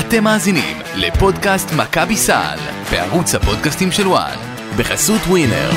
אתם 0.00 0.24
מאזינים 0.24 0.76
לפודקאסט 0.96 1.68
מכבי 1.76 2.16
סל 2.16 2.56
בערוץ 2.90 3.34
הפודקאסטים 3.34 3.92
של 3.92 4.08
וואן 4.08 4.36
בחסות 4.78 5.20
ווינר. 5.20 5.70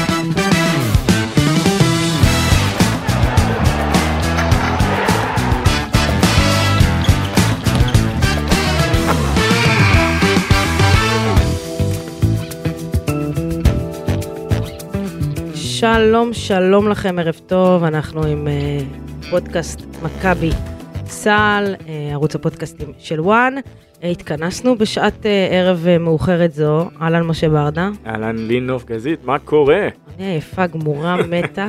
שלום, 15.56 16.34
שלום 16.34 16.90
לכם, 16.90 17.20
ערב 17.20 17.40
טוב, 17.48 17.84
אנחנו 17.84 18.26
עם 18.26 18.48
uh, 18.48 19.30
פודקאסט 19.30 19.82
מכבי 20.04 20.50
צה"ל, 21.06 21.76
uh, 21.80 21.88
ערוץ 22.12 22.36
הפודקאסטים 22.36 22.94
של 22.98 23.22
וואן. 23.22 23.56
התכנסנו 24.04 24.76
בשעת 24.76 25.26
uh, 25.26 25.28
ערב 25.52 25.86
uh, 25.86 26.02
מאוחרת 26.02 26.54
זו, 26.54 26.90
אהלן 27.02 27.24
משה 27.24 27.50
ברדה. 27.50 27.90
אהלן 28.08 28.36
לינוף 28.38 28.86
גזית, 28.86 29.26
מה 29.26 29.40
קורה? 29.40 29.88
אני 30.18 30.26
עייפה, 30.26 30.68
גמורה, 30.68 31.16
מתה. 31.30 31.68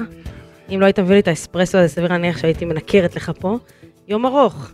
אם 0.74 0.80
לא 0.80 0.86
היית 0.86 0.98
מביא 0.98 1.14
לי 1.14 1.20
את 1.20 1.28
האספרסו 1.28 1.78
הזה, 1.78 1.88
סביר 1.88 2.08
להניח 2.08 2.38
שהייתי 2.38 2.64
מנקרת 2.64 3.16
לך 3.16 3.32
פה. 3.38 3.58
יום 4.08 4.27
ארוך. 4.27 4.72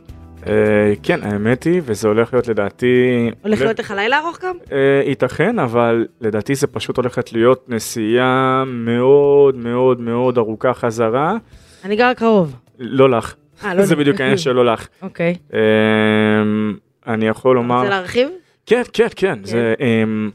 כן, 1.03 1.23
האמת 1.23 1.65
היא, 1.65 1.83
וזה 1.85 2.09
הולך 2.09 2.33
להיות 2.33 2.49
לדעתי... 2.49 2.87
הולך 3.43 3.61
להיות 3.61 3.79
לך 3.79 3.91
לילה 3.97 4.19
ארוך 4.19 4.39
גם? 4.45 4.57
ייתכן, 5.07 5.59
אבל 5.59 6.07
לדעתי 6.21 6.55
זה 6.55 6.67
פשוט 6.67 6.97
הולכת 6.97 7.33
להיות 7.33 7.65
נסיעה 7.69 8.65
מאוד 8.67 9.57
מאוד 9.57 10.01
מאוד 10.01 10.39
ארוכה 10.39 10.75
חזרה. 10.75 11.37
אני 11.85 11.97
גר 11.97 12.15
קרוב. 12.15 12.57
לא 12.79 13.11
לך. 13.11 13.35
אה, 13.65 13.75
לא 13.75 13.85
זה. 13.87 13.97
בדיוק 13.97 14.21
העניין 14.21 14.39
שלא 14.39 14.65
לך. 14.65 14.87
אוקיי. 15.03 15.35
אני 17.07 17.29
יכול 17.29 17.57
לומר... 17.57 17.77
רוצה 17.77 17.91
להרחיב? 17.91 18.29
כן, 18.67 18.83
כן, 18.93 19.07
כן, 19.17 19.39
זה... 19.45 19.75
אמ, 19.81 20.31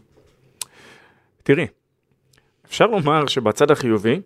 תראי, 1.44 1.68
אפשר 2.68 2.88
לומר 2.88 3.28
שבצד 3.28 3.72
החיובי, 3.72 4.22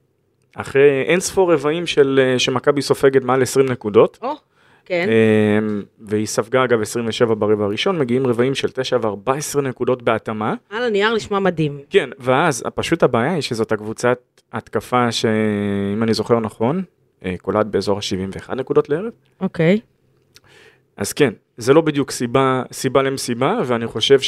אחרי 0.56 1.02
אין 1.02 1.20
ספור 1.20 1.54
רבעים 1.54 1.88
של 1.88 2.20
אה, 2.24 2.40
שמכבי 2.40 2.82
סופגת 2.82 3.24
מעל 3.24 3.42
20 3.42 3.66
נקודות, 3.72 4.20
או, 4.22 4.34
כן. 4.86 5.08
אמ, 5.10 5.84
והיא 6.00 6.26
ספגה 6.26 6.64
אגב 6.64 6.82
27 6.82 7.36
ברבע 7.36 7.66
הראשון, 7.66 8.00
מגיעים 8.00 8.28
רבעים 8.28 8.56
של 8.56 8.72
9 8.72 8.98
ו-14 9.02 9.62
נקודות 9.62 10.04
בהתאמה. 10.04 10.54
על 10.70 10.84
הנייר 10.84 11.16
נשמע 11.16 11.40
מדהים. 11.40 11.80
כן, 11.90 12.10
ואז 12.20 12.64
פשוט 12.76 13.04
הבעיה 13.04 13.34
היא 13.34 13.42
שזאת 13.42 13.72
הקבוצת 13.72 14.20
התקפה 14.54 15.12
שאם 15.12 16.04
אני 16.04 16.14
זוכר 16.14 16.40
נכון, 16.40 16.84
אה, 17.26 17.36
קולט 17.42 17.66
באזור 17.66 17.98
ה-71 17.98 18.56
נקודות 18.56 18.90
לערב. 18.90 19.12
אוקיי. 19.42 19.80
אז 20.98 21.14
כן, 21.14 21.34
זה 21.58 21.74
לא 21.74 21.82
בדיוק 21.82 22.12
סיבה, 22.12 22.64
סיבה 22.72 23.02
למסיבה, 23.02 23.60
ואני 23.66 23.88
חושב 23.88 24.20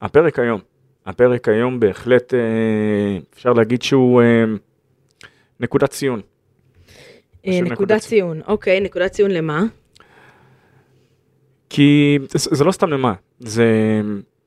שהפרק 0.00 0.38
היום, 0.38 0.60
הפרק 1.06 1.48
היום 1.48 1.80
בהחלט 1.80 2.34
אה, 2.34 2.38
אפשר 3.34 3.52
להגיד 3.52 3.82
שהוא 3.82 4.22
אה, 4.22 4.44
נקודת 5.60 5.90
ציון. 5.90 6.20
אה, 7.46 7.52
נקודת 7.52 7.72
נקודת 7.72 8.00
ציון. 8.00 8.40
אוקיי, 8.46 8.80
נקודת 8.80 9.12
ציון 9.12 9.30
למה? 9.30 9.62
כי 11.70 12.18
זה, 12.28 12.56
זה 12.56 12.64
לא 12.64 12.72
סתם 12.72 12.90
למה, 12.90 13.14
זה, 13.38 13.64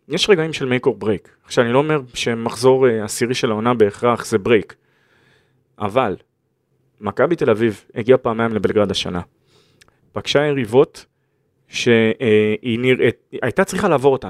יש 0.08 0.30
רגעים 0.30 0.54
של 0.54 0.74
make 0.74 0.88
or 0.88 1.04
break. 1.04 1.30
עכשיו 1.46 1.64
אני 1.64 1.74
לא 1.74 1.78
אומר 1.78 2.02
שמחזור 2.14 2.88
אה, 2.88 3.04
עשירי 3.04 3.34
של 3.34 3.52
העונה 3.52 3.74
בהכרח 3.74 4.26
זה 4.26 4.38
break, 4.48 4.74
אבל 5.80 6.16
מכבי 7.02 7.36
תל 7.36 7.50
אביב 7.50 7.84
הגיעה 7.96 8.18
פעמיים 8.18 8.54
לבלגרד 8.54 8.92
השנה. 8.92 9.22
פגשה 10.14 10.46
יריבות 10.46 11.06
שהיא 11.68 12.80
נראית, 12.80 13.16
הייתה 13.42 13.64
צריכה 13.64 13.90
לעבור 13.90 14.14
אותן. 14.14 14.30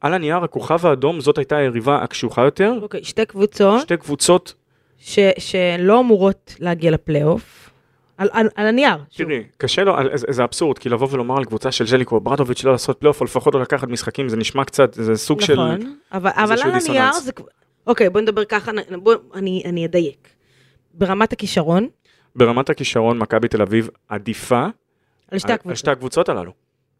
על 0.00 0.14
הנייר 0.14 0.36
הכוכב 0.36 0.86
האדום 0.86 1.20
זאת 1.20 1.38
הייתה 1.38 1.56
היריבה 1.56 2.02
הקשוחה 2.02 2.42
יותר, 2.42 2.78
אוקיי, 2.82 3.04
שתי 3.04 3.26
קבוצות 3.26 3.80
שתי 3.80 3.96
קבוצות, 3.96 4.54
ש, 4.98 5.18
שלא 5.38 6.00
אמורות 6.00 6.54
להגיע 6.60 6.90
לפלייאוף. 6.90 7.70
על, 8.16 8.28
על, 8.32 8.48
על 8.54 8.66
הנייר. 8.66 8.96
שוב. 9.10 9.26
תראי, 9.26 9.42
קשה 9.56 9.84
לו, 9.84 9.94
זה, 10.14 10.26
זה 10.30 10.44
אבסורד, 10.44 10.78
כי 10.78 10.88
לבוא 10.88 11.08
ולומר 11.10 11.36
על 11.36 11.44
קבוצה 11.44 11.72
של 11.72 11.86
ז'ליקו 11.86 12.20
אוברדוביץ' 12.20 12.64
לא 12.64 12.72
לעשות 12.72 12.98
פלייאוף, 13.00 13.20
או 13.20 13.24
לפחות 13.24 13.54
לא 13.54 13.60
לקחת 13.60 13.88
משחקים, 13.88 14.28
זה 14.28 14.36
נשמע 14.36 14.64
קצת, 14.64 14.94
זה 14.94 15.16
סוג 15.16 15.40
של... 15.40 15.52
נכון, 15.54 15.94
אבל, 16.12 16.30
אבל 16.34 16.52
על 16.52 16.58
הנייר 16.60 16.74
דיסוננס. 16.78 17.24
זה... 17.24 17.32
כבר- 17.32 17.46
אוקיי, 17.86 18.10
בוא 18.10 18.20
נדבר 18.20 18.44
ככה, 18.44 18.72
בוא, 19.02 19.14
אני, 19.34 19.62
אני 19.64 19.86
אדייק. 19.86 20.28
ברמת 20.94 21.32
הכישרון, 21.32 21.88
ברמת 22.36 22.70
הכישרון, 22.70 23.18
מכבי 23.18 23.48
תל 23.48 23.62
אביב 23.62 23.88
עדיפה 24.08 24.66
על 25.30 25.38
שתי 25.38 25.48
על- 25.48 25.52
על 25.52 25.58
הקבוצות. 25.58 25.76
שתי 25.78 25.90
הקבוצות 25.90 26.28
הללו. 26.28 26.52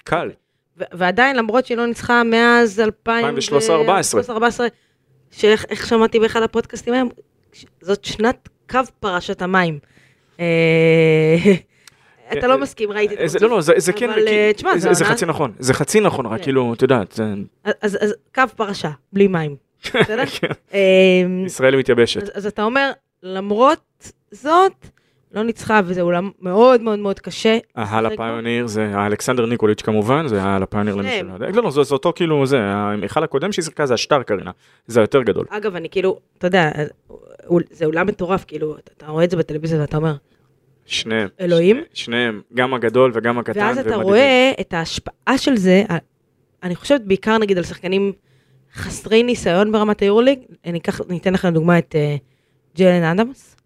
קל. 0.04 0.30
ו- 0.78 0.84
ועדיין, 0.92 1.36
למרות 1.36 1.66
שהיא 1.66 1.76
לא 1.78 1.86
ניצחה 1.86 2.22
מאז 2.24 2.80
2013-14. 2.80 4.62
שאיך 5.30 5.64
איך 5.68 5.86
שמעתי 5.86 6.18
באחד 6.20 6.42
הפודקאסטים 6.42 6.94
היום, 6.94 7.08
זאת 7.80 8.04
שנת 8.04 8.48
קו 8.70 8.78
פרשת 9.00 9.42
המים. 9.42 9.78
אה, 10.40 11.36
אתה 12.32 12.46
לא 12.46 12.58
מסכים, 12.58 12.92
ראיתי 12.92 13.14
את 13.14 13.18
אה, 13.20 13.28
זה-. 13.28 13.38
לא, 13.42 13.48
לא, 13.50 13.60
זה 13.60 13.72
זה 13.76 13.92
כן, 13.92 14.10
אה, 14.10 14.50
זה 14.92 15.04
חצי 15.04 15.26
נכון, 15.26 15.52
זה 15.58 15.74
חצי 15.74 16.00
נכון, 16.00 16.26
רק 16.26 16.38
כן. 16.38 16.42
כאילו, 16.44 16.74
את 16.74 16.82
יודעת, 16.82 17.20
אז, 17.82 17.98
אז 18.00 18.14
קו 18.34 18.42
פרשה, 18.56 18.90
בלי 19.12 19.26
מים. 19.28 19.56
בסדר? 20.02 20.24
כן. 20.26 20.76
ישראל 21.46 21.76
מתייבשת. 21.76 22.28
אז 22.28 22.46
אתה 22.46 22.62
אומר, 22.62 22.90
למרות 23.22 23.80
זאת, 24.30 24.72
לא 25.32 25.42
ניצחה, 25.42 25.80
וזה 25.84 26.00
אולם 26.00 26.30
מאוד 26.40 26.82
מאוד 26.82 26.98
מאוד 26.98 27.18
קשה. 27.20 27.58
ההל 27.76 28.06
הפיוניר 28.06 28.66
זה 28.66 28.88
האלכסנדר 28.94 29.46
ניקוליץ' 29.46 29.82
כמובן, 29.82 30.28
זה 30.28 30.42
ההל 30.42 30.62
הפיוניר 30.62 30.94
למי. 30.94 31.18
שלא 31.20 31.32
יודע. 31.32 31.50
לא, 31.50 31.62
לא, 31.62 31.70
זה 31.70 31.82
זה 31.82 31.94
אותו 31.94 32.12
כאילו, 32.16 32.46
זה, 32.46 32.60
ההיכל 32.60 33.24
הקודם 33.24 33.52
שהיא 33.52 33.62
שיחקה 33.64 33.86
זה 33.86 33.94
השטר 33.94 34.22
קרינה, 34.22 34.50
זה 34.86 35.00
היותר 35.00 35.22
גדול. 35.22 35.44
אגב, 35.48 35.76
אני 35.76 35.88
כאילו, 35.90 36.18
אתה 36.38 36.46
יודע, 36.46 36.70
זה 37.70 37.84
אולם 37.84 38.06
מטורף, 38.06 38.44
כאילו, 38.48 38.76
אתה, 38.96 39.06
רואה 39.06 39.24
את 39.24 39.30
זה 39.30 39.36
בטלוויזיה 39.36 39.80
ואתה 39.80 39.96
אומר, 39.96 40.14
שניהם. 40.86 41.28
אלוהים? 41.40 41.76
שני- 41.76 41.84
שניהם, 41.94 42.40
גם 42.54 42.74
הגדול 42.74 43.10
וגם 43.14 43.38
הקטן. 43.38 43.60
ואז 43.60 43.78
אתה. 43.78 43.96
רואה 43.96 44.52
את 44.60 44.74
ההשפעה 44.74 45.38
של 45.38 45.56
זה, 45.56 45.84
אני 46.62 46.74
חושבת 46.76 47.00
בעיקר 47.00 47.38
נגיד 47.38 47.58
על 47.58 47.64
שחקנים 47.64 48.12
חסרי 48.74 49.22
ניסיון 49.22 49.72
ברמת 49.72 50.00
היורוליג, 50.00 50.38
אני 50.66 50.78
אקח, 50.78 51.00
אני 51.10 51.18
אתן 51.18 51.32
לכם 51.32 51.50
דוגמא 51.50 51.78
את 51.78 51.94
אה, 51.98 52.16
ג'לן 52.78 53.02
אדמס, 53.02 53.56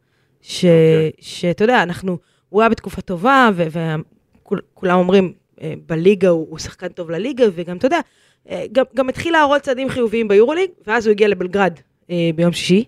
ש- 0.42 0.64
אוקיי. 0.64 1.10
שאתה 1.20 1.64
יודע, 1.64 1.82
אנחנו, 1.82 2.18
הוא 2.48 2.62
היה 2.62 2.68
בתקופה 2.68 3.00
טובה, 3.00 3.50
וכולם 3.56 4.98
אומרים, 4.98 5.32
אה, 5.62 5.72
בליגה 5.86 6.28
הוא, 6.28 6.46
הוא 6.50 6.58
שחקן 6.58 6.88
טוב 6.88 7.10
לליגה, 7.10 7.44
וגם, 7.54 7.76
אתה 7.76 7.86
יודע, 7.86 8.00
אה, 8.50 8.64
גם, 8.72 8.84
גם 8.94 9.08
התחיל 9.08 9.32
להראות 9.32 9.62
צעדים 9.62 9.88
חיוביים 9.88 10.28
ביורוליג, 10.28 10.70
ואז 10.86 11.06
הוא 11.06 11.10
הגיע 11.12 11.28
לבלגרד 11.28 11.72
אה, 12.10 12.30
ביום 12.34 12.52
שישי. 12.52 12.84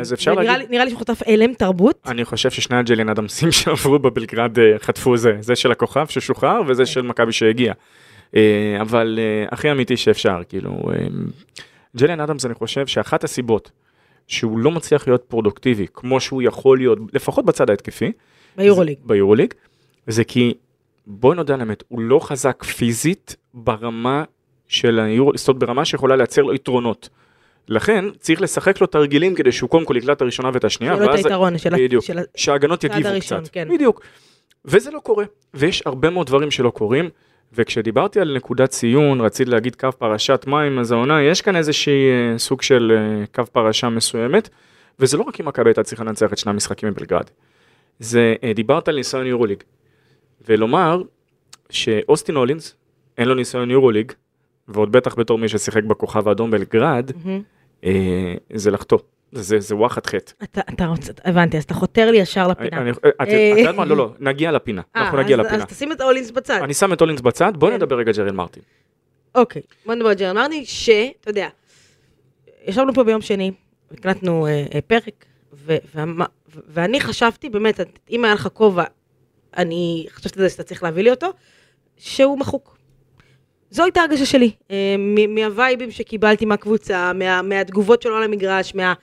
אז 0.00 0.12
אפשר 0.12 0.34
להגיד- 0.34 0.50
לי- 0.50 0.66
נראה 0.70 0.84
לי 0.84 0.90
שהוא 0.90 1.00
חטף 1.00 1.22
הלם 1.26 1.54
תרבות. 1.54 1.98
אני 2.06 2.24
חושב 2.24 2.50
ששני 2.50 2.76
הג'לין 2.76 3.08
אדמסים 3.08 3.52
שעברו 3.56 3.98
בבלגרד 3.98 4.52
חטפו 4.78 5.16
זה, 5.16 5.36
זה 5.40 5.56
של 5.56 5.72
הכוכב 5.72 6.06
ששוחרר 6.08 6.60
וזה 6.66 6.86
של 6.86 7.02
מכבי 7.02 7.32
שהגיע. 7.32 7.72
אבל 8.80 9.18
הכי 9.50 9.70
אמיתי 9.70 9.96
שאפשר, 9.96 10.40
כאילו, 10.48 10.78
ג'לין 11.96 12.20
אדמס 12.20 12.46
אני 12.46 12.54
חושב 12.54 12.86
שאחת 12.86 13.24
הסיבות 13.24 13.70
שהוא 14.28 14.58
לא 14.58 14.70
מצליח 14.70 15.06
להיות 15.08 15.24
פרודוקטיבי 15.28 15.86
כמו 15.94 16.20
שהוא 16.20 16.42
יכול 16.42 16.78
להיות, 16.78 16.98
לפחות 17.12 17.44
בצד 17.44 17.70
ההתקפי, 17.70 18.12
ביורוליג. 18.56 18.98
זה- 18.98 19.04
ביורוליג, 19.08 19.54
זה 20.06 20.24
כי 20.24 20.54
בואי 21.06 21.36
נודה 21.36 21.54
על 21.54 21.60
האמת, 21.60 21.82
הוא 21.88 22.00
לא 22.00 22.18
חזק 22.18 22.64
פיזית 22.64 23.36
ברמה 23.54 24.24
של 24.68 25.00
היורוליג, 25.00 25.38
זאת 25.38 25.48
אומרת 25.48 25.60
ברמה 25.60 25.84
שיכולה 25.84 26.16
לייצר 26.16 26.42
לו 26.42 26.54
יתרונות. 26.54 27.08
לכן 27.68 28.04
צריך 28.20 28.42
לשחק 28.42 28.80
לו 28.80 28.86
תרגילים 28.86 29.34
כדי 29.34 29.52
שהוא 29.52 29.70
קודם 29.70 29.84
כל 29.84 29.96
יקלט 29.96 30.16
את 30.16 30.22
הראשונה 30.22 30.50
ואת 30.54 30.64
השנייה, 30.64 30.94
לו 30.96 31.04
את 31.04 31.08
ואז 31.08 31.18
היתרון 31.26 31.58
של 31.58 31.70
בדיוק. 31.76 32.04
של 32.04 32.18
שההגנות 32.36 32.84
יגיבו 32.84 33.08
הראשון, 33.08 33.40
קצת. 33.40 33.52
כן. 33.52 33.68
בדיוק. 33.74 34.00
וזה 34.64 34.90
לא 34.90 34.98
קורה, 35.00 35.24
ויש 35.54 35.82
הרבה 35.86 36.10
מאוד 36.10 36.26
דברים 36.26 36.50
שלא 36.50 36.70
קורים, 36.70 37.08
וכשדיברתי 37.52 38.20
על 38.20 38.36
נקודת 38.36 38.70
ציון, 38.70 39.20
רציתי 39.20 39.50
להגיד 39.50 39.76
קו 39.76 39.88
פרשת 39.98 40.44
מים, 40.46 40.78
אז 40.78 40.92
העונה, 40.92 41.22
יש 41.22 41.42
כאן 41.42 41.56
איזושהי 41.56 42.10
אה, 42.10 42.38
סוג 42.38 42.62
של 42.62 42.92
אה, 42.96 43.26
קו 43.34 43.46
פרשה 43.52 43.88
מסוימת, 43.88 44.48
וזה 44.98 45.16
לא 45.16 45.22
רק 45.22 45.40
אם 45.40 45.48
מכבי 45.48 45.68
הייתה 45.68 45.82
צריכה 45.82 46.04
לנצח 46.04 46.32
את 46.32 46.38
שני 46.38 46.50
המשחקים 46.50 46.90
בבלגרד. 46.90 47.24
זה, 47.98 48.34
אה, 48.42 48.52
דיברת 48.52 48.88
על 48.88 48.94
ניסיון 48.94 49.26
יורוליג, 49.26 49.62
ולומר 50.48 51.02
שאוסטין 51.70 52.36
הולינס, 52.36 52.76
אין 53.18 53.28
לו 53.28 53.34
ניסיון 53.34 53.70
יורוליג, 53.70 54.12
ועוד 54.68 54.92
בטח 54.92 55.14
בתור 55.14 55.38
מי 55.38 55.48
ששיחק 55.48 55.84
בכוכב 55.84 56.28
האדום 56.28 56.50
בלגרד, 56.50 57.10
מהמם. 57.24 57.42
אה, 57.84 58.34
זה 58.54 58.70
לחטוא. 58.70 58.98
זה, 59.32 59.60
זה 59.60 59.76
וואחד 59.76 60.06
חטא. 60.06 60.32
אתה, 60.42 60.60
אתה 60.74 60.86
רוצה, 60.86 61.12
הבנתי, 61.24 61.56
אז 61.56 61.62
אתה 61.64 61.74
חותר 61.74 62.10
לי 62.10 62.16
ישר 62.18 62.48
לפינה. 62.48 62.80
אני- 62.82 62.90
את 62.90 62.96
את 63.22 63.28
יודעת 63.58 63.74
מה? 63.74 63.84
לא, 63.84 63.96
לא, 63.96 64.12
נגיע 64.20 64.52
לפינה. 64.52 64.82
אה, 64.96 65.02
אנחנו 65.02 65.18
נגיע 65.18 65.36
לפינה. 65.36 65.56
אז 65.56 65.68
תשים 65.68 65.92
את 65.92 66.00
האולינס 66.00 66.30
בצד. 66.30 66.60
אני 66.62 66.74
שם 66.74 66.92
את 66.92 67.00
הולינס 67.00 67.20
בצד, 67.20 67.52
בוא 67.56 67.68
כן. 67.68 67.74
נדבר 67.74 67.96
רגע 67.96 68.12
ג'רל 68.12 68.32
מרטין. 68.32 68.62
אוקיי, 69.34 69.62
בוא 69.86 69.94
נדבר 69.94 70.08
על 70.08 70.14
ג'רן 70.14 70.36
מרטין, 70.36 70.64
שאתה 70.64 71.30
יודע, 71.30 71.48
ישבנו 72.66 72.94
פה 72.94 73.04
ביום 73.04 73.20
שני, 73.20 73.52
הקלטנו 73.92 74.46
אה, 74.46 74.64
אה, 74.74 74.80
פרק, 74.80 75.24
ואני 76.68 77.00
חשבתי, 77.00 77.48
באמת, 77.50 77.80
אם 78.10 78.24
היה 78.24 78.34
לך 78.34 78.48
כובע, 78.52 78.84
אני 79.56 80.06
חשבתי 80.10 80.48
שאתה 80.50 80.62
צריך 80.62 80.82
להביא 80.82 81.02
לי 81.02 81.10
אותו. 81.10 81.26
שהוא 82.00 82.38
מחוק. 82.38 82.77
זו 83.70 83.82
הייתה 83.82 84.00
הרגשה 84.00 84.26
שלי, 84.26 84.50
אה, 84.70 84.94
מהווייבים 85.28 85.90
שקיבלתי 85.90 86.44
מהקבוצה, 86.44 87.12
מה, 87.12 87.42
מהתגובות 87.42 88.02
שלו 88.02 88.16
על 88.16 88.22
המגרש, 88.22 88.74
מה... 88.74 88.94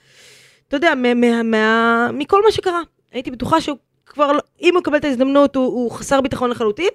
אתה 0.67 0.77
יודע, 0.77 0.95
מה, 0.95 1.13
מה, 1.13 1.43
מה, 1.43 2.09
מכל 2.13 2.41
מה 2.45 2.51
שקרה. 2.51 2.81
הייתי 3.11 3.31
בטוחה 3.31 3.61
שהוא 3.61 3.77
כבר, 4.05 4.31
לא- 4.31 4.41
אם 4.61 4.73
הוא 4.73 4.79
יקבל 4.79 4.97
את 4.97 5.05
ההזדמנות, 5.05 5.55
הוא, 5.55 5.65
הוא 5.65 5.91
חסר 5.91 6.21
ביטחון 6.21 6.49
לחלוטין, 6.49 6.89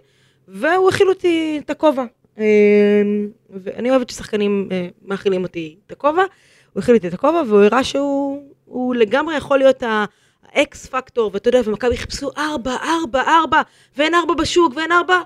והוא 0.49 0.89
הכיל 0.89 1.09
אותי 1.09 1.61
את 1.65 1.71
הכובע. 1.71 2.05
אה, 2.39 2.45
ואני 3.51 3.91
אוהבת 3.91 4.11
ששחקנים 4.11 4.69
אה, 4.73 4.89
מאכילים 5.03 5.43
אותי 5.43 5.77
את 5.87 5.93
הכובע, 5.93 6.23
הוא 6.73 6.83
הכיל 6.83 6.95
אותי 6.95 7.09
את 7.09 7.15
הכובע, 7.15 7.43
והוא 7.47 7.61
הראה 7.61 7.85
שהוא 7.85 8.43
הוא 8.65 8.95
לגמרי 8.95 9.37
יכול 9.37 9.59
להיות 9.59 9.83
ה... 9.83 10.05
האקס 10.53 10.87
פקטור, 10.87 11.31
ואתה 11.35 11.49
יודע, 11.49 11.61
ומכבי 11.65 11.97
חיפשו 11.97 12.31
ארבע, 12.37 12.77
ארבע, 12.83 13.23
ארבע, 13.23 13.63
ואין 13.97 14.15
ארבע 14.15 14.35
בשוק, 14.35 14.73
ואין 14.77 14.93
ארבע. 14.93 15.21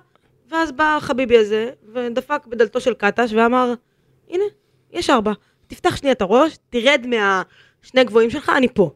ואז 0.50 0.72
בא 0.72 0.96
החביבי 0.96 1.38
הזה, 1.38 1.70
ודפק 1.92 2.46
בדלתו 2.46 2.80
של 2.80 2.94
קטש, 2.94 3.32
ואמר, 3.32 3.74
הנה, 4.30 4.44
יש 4.92 5.10
ארבע. 5.10 5.32
תפתח 5.66 5.96
שנייה 5.96 6.12
את 6.12 6.22
הראש, 6.22 6.56
תרד 6.70 7.06
מהשני 7.06 8.04
גבוהים 8.04 8.30
שלך, 8.30 8.52
אני 8.56 8.68
פה. 8.68 8.90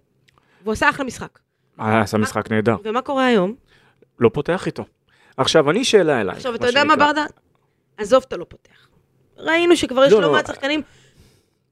והוא 0.62 0.72
עשה 0.72 0.90
אחלה 0.90 1.04
משחק. 1.04 1.38
אה, 1.80 2.00
עשה 2.00 2.18
משחק 2.18 2.50
נהדר. 2.50 2.76
ומה 2.84 3.02
קורה 3.02 3.26
היום? 3.26 3.54
לא 4.18 4.30
פותח 4.32 4.66
איתו. 4.66 4.84
עכשיו, 5.36 5.70
אני 5.70 5.84
שאלה 5.84 6.20
אליי. 6.20 6.36
עכשיו, 6.36 6.54
אתה 6.54 6.66
יודע 6.66 6.84
מה, 6.84 6.96
ברדה? 6.96 7.24
עזוב, 7.96 8.24
אתה 8.28 8.36
לא 8.36 8.46
פותח. 8.48 8.88
ראינו 9.38 9.76
שכבר 9.76 10.04
יש 10.04 10.12
לא, 10.12 10.22
לא. 10.22 10.32
מעט 10.32 10.46
שחקנים, 10.46 10.82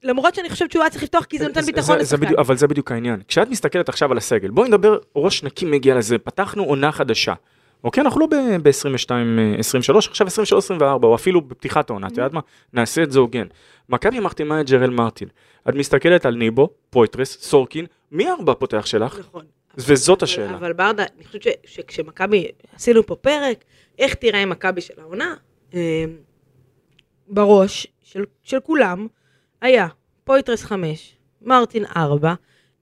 למרות 0.03 0.35
שאני 0.35 0.49
חושבת 0.49 0.71
שהוא 0.71 0.83
היה 0.83 0.89
צריך 0.89 1.03
לפתוח, 1.03 1.25
כי 1.25 1.37
זה 1.37 1.47
נותן 1.47 1.61
ביטחון 1.61 1.97
לשחקן. 1.97 2.35
אבל 2.37 2.57
זה 2.57 2.67
בדיוק 2.67 2.91
העניין. 2.91 3.21
כשאת 3.27 3.49
מסתכלת 3.49 3.89
עכשיו 3.89 4.11
על 4.11 4.17
הסגל, 4.17 4.49
בואי 4.49 4.67
נדבר 4.67 4.97
ראש 5.15 5.43
נקי 5.43 5.65
מגיע 5.65 5.95
לזה, 5.95 6.17
פתחנו 6.17 6.63
עונה 6.63 6.91
חדשה. 6.91 7.33
אוקיי, 7.83 8.01
אנחנו 8.03 8.19
לא 8.21 8.27
ב-22, 8.63 9.11
23, 9.59 10.07
עכשיו 10.07 10.27
23, 10.27 10.65
24, 10.65 11.07
או 11.07 11.15
אפילו 11.15 11.41
בפתיחת 11.41 11.89
העונה, 11.89 12.07
את 12.07 12.11
יודעת 12.11 12.33
מה? 12.33 12.39
נעשה 12.73 13.03
את 13.03 13.11
זה 13.11 13.19
הוגן. 13.19 13.47
מכבי 13.89 14.19
מחתימה 14.19 14.61
את 14.61 14.69
ג'רל 14.69 14.89
מרטין. 14.89 15.27
את 15.69 15.75
מסתכלת 15.75 16.25
על 16.25 16.35
ניבו, 16.35 16.69
פויטרס, 16.89 17.37
סורקין, 17.41 17.85
מי 18.11 18.27
הארבע 18.29 18.53
פותח 18.53 18.85
שלך? 18.85 19.19
נכון. 19.19 19.45
וזאת 19.77 20.17
אבל- 20.23 20.23
השאלה. 20.23 20.55
אבל 20.57 20.73
ברדה, 20.73 21.03
אני 21.17 21.25
חושבת 21.25 21.43
ש- 21.43 21.47
שכשמכבי, 21.65 22.47
עשינו 22.75 23.05
פה 23.05 23.15
פרק, 23.15 23.63
איך 23.99 24.13
תיראה 24.13 24.45
מכבי 24.45 24.81
של 24.81 24.93
העונה, 25.01 25.35
אה, 25.73 26.05
בראש 27.27 27.87
של, 28.03 28.23
של 28.43 28.59
כולם 28.59 29.07
היה 29.61 29.87
פויטרס 30.23 30.63
5, 30.63 31.15
מרטין 31.41 31.85
4, 31.97 32.33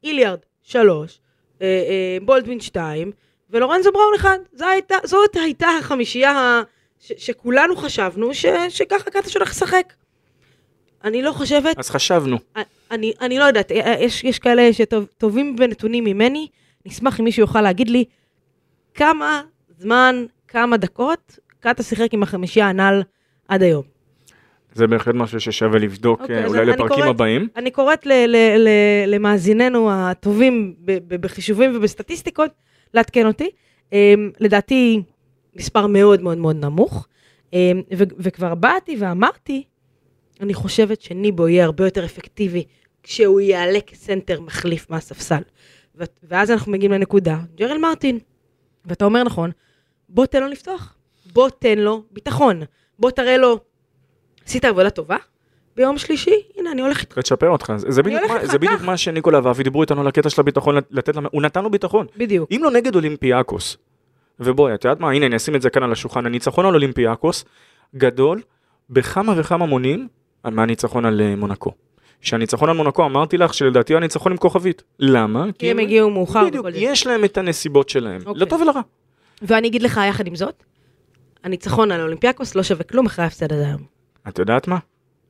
איליארד 0.03 0.39
3, 0.63 1.19
אה, 1.61 1.67
אה, 1.67 2.17
בולדווין 2.25 2.59
2, 2.59 3.11
ולורנזו 3.55 3.91
בראון 3.91 4.13
1. 4.15 4.29
זו 4.53 4.65
הייתה, 4.67 4.95
זאת 5.03 5.35
הייתה 5.35 5.67
החמישייה 5.79 6.61
ש, 6.99 7.11
שכולנו 7.17 7.75
חשבנו 7.75 8.33
ש, 8.33 8.45
שככה 8.69 9.09
קטש 9.09 9.35
הולך 9.35 9.49
לשחק. 9.49 9.93
אני 11.03 11.21
לא 11.21 11.31
חושבת 11.31 11.79
אז 11.79 11.89
חשבנו. 11.89 12.37
אני, 12.91 13.13
אני 13.21 13.39
לא 13.39 13.43
יודעת, 13.43 13.71
יש, 13.99 14.23
יש 14.23 14.39
כאלה 14.39 14.73
שטובים 14.73 15.55
בנתונים 15.55 16.03
ממני, 16.03 16.47
נשמח 16.85 17.19
אם 17.19 17.25
מישהו 17.25 17.41
יוכל 17.41 17.61
להגיד 17.61 17.89
לי 17.89 18.05
כמה 18.93 19.41
זמן, 19.77 20.25
כמה 20.47 20.77
דקות, 20.77 21.39
קאטה 21.59 21.83
שיחק 21.83 22.13
עם 22.13 22.23
החמישייה 22.23 22.67
הנ"ל 22.69 23.01
עד 23.47 23.63
היום. 23.63 23.83
זה 24.73 24.87
בהחלט 24.87 25.15
משהו 25.15 25.39
ששווה 25.39 25.79
לבדוק 25.79 26.21
אוקיי, 26.21 26.43
אה, 26.43 26.47
אולי 26.47 26.65
לפרקים 26.65 26.87
קוראת- 26.87 27.09
הבאים. 27.09 27.47
אני 27.55 27.71
קוראת 27.71 28.05
ל, 28.05 28.11
ל, 28.11 28.35
ל, 28.57 28.69
למאזיננו 29.07 29.91
הטובים 29.91 30.75
ב, 30.79 30.97
ב, 31.07 31.21
בחישובים 31.21 31.75
ובסטטיסטיקות 31.75 32.51
לעדכן 32.95 33.27
אותי. 33.27 33.49
אמ, 33.93 34.31
לדעתי 34.39 35.01
מספר 35.55 35.87
מאוד 35.87 36.21
מאוד 36.21 36.37
מאוד 36.37 36.55
נמוך, 36.55 37.07
ו, 37.97 38.03
וכבר 38.17 38.55
באתי 38.55 38.95
ואמרתי, 38.99 39.63
אני 40.41 40.53
חושבת 40.53 41.01
שניבו 41.01 41.47
יהיה 41.47 41.65
הרבה 41.65 41.85
יותר 41.85 42.05
אפקטיבי 42.05 42.63
כשהוא 43.03 43.41
יעלה 43.41 43.81
כסנטר 43.81 44.41
מחליף 44.41 44.89
מהספסל. 44.89 45.41
ואז 46.23 46.51
אנחנו 46.51 46.71
מגיעים 46.71 46.91
לנקודה, 46.91 47.39
ג'רל 47.55 47.77
מרטין, 47.77 48.19
ואתה 48.85 49.05
אומר 49.05 49.23
נכון, 49.23 49.51
בוא 50.09 50.25
תן 50.25 50.41
לו 50.41 50.47
לפתוח, 50.47 50.95
בוא 51.33 51.49
תן 51.49 51.79
לו 51.79 52.03
ביטחון, 52.11 52.61
בוא 52.99 53.11
תראה 53.11 53.37
לו, 53.37 53.59
עשית 54.45 54.65
עבודה 54.65 54.89
טובה, 54.89 55.17
ביום 55.75 55.97
שלישי, 55.97 56.35
הנה 56.57 56.71
אני 56.71 56.81
הולך 56.81 57.01
איתך. 57.01 57.17
לצ'פר 57.17 57.49
אותך, 57.49 57.73
זה- 57.77 57.91
זה 57.91 58.03
בדיוק 58.03 58.21
מה- 58.31 58.45
זה 58.45 58.57
בדיוק. 58.57 58.81
מה 58.81 58.97
שניקולה 58.97 59.39
ואבי 59.43 59.63
דיברו 59.63 59.81
איתנו 59.81 60.01
על 60.01 60.07
הקטע 60.07 60.29
של 60.29 60.41
הביטחון, 60.41 60.75
לתת 60.91 61.15
לנו, 61.15 61.29
הוא 61.31 61.41
נתן 61.41 61.63
לו 61.63 61.69
ביטחון. 61.69 62.05
בדיוק. 62.17 62.49
אם 62.51 62.61
לא 62.63 62.71
נגד 62.71 62.95
אולימפיאקוס, 62.95 63.77
ובואי, 64.39 64.73
את 64.73 64.85
יודעת 64.85 64.99
מה, 64.99 65.11
הנה 65.11 65.25
אני 65.25 65.35
אשים 65.35 65.55
את 65.55 65.61
זה 65.61 65.69
כאן 65.69 65.83
על 65.83 65.91
השולחן, 65.91 66.25
הניצחון 66.25 66.65
על 66.65 66.73
אולימפיאקוס 66.73 67.45
גדול 67.95 68.41
בכמה 68.89 69.33
וכמה 69.37 69.65
מונים 69.65 70.07
מהניצחון 70.45 71.05
על 71.05 71.21
אה, 71.21 71.35
מונקו. 71.35 71.71
שהניצחון 72.21 72.69
על 72.69 72.75
מונקו 72.75 73.05
אמרתי 73.05 73.37
לך 73.37 73.53
שלדעתי 73.53 73.93
הוא 73.93 73.97
הניצחון 73.97 74.31
עם 74.31 74.37
כוכבית. 74.37 74.83
למה? 74.99 75.45
כי 75.59 75.71
הם 75.71 75.79
הגיעו 75.79 76.09
מאוחר 76.09 76.45
בדיוק. 76.45 76.65
יש 76.73 77.07
להם 77.07 77.25
את 77.25 77.37
הנסיבות 77.37 77.89
שלהם, 77.89 78.21
אוקיי. 78.25 78.41
לטוב 78.41 78.61
ולרע. 78.61 78.81
ואני 79.41 79.67
אגיד 79.67 79.81
לך 79.83 80.01
יחד 80.09 80.27
עם 80.27 80.35
זאת, 80.35 80.63
הניצחון 81.43 81.91
על 81.91 82.01
אולימפיאקוס 82.01 82.55
לא 82.55 82.63
שווה 82.63 82.83
כלום 82.83 83.05
אחרי 83.05 83.23
ההפסד 83.23 83.53
הזה 83.53 83.65
היום. 83.67 83.81
את 84.27 84.39
יודעת 84.39 84.67
מה? 84.67 84.77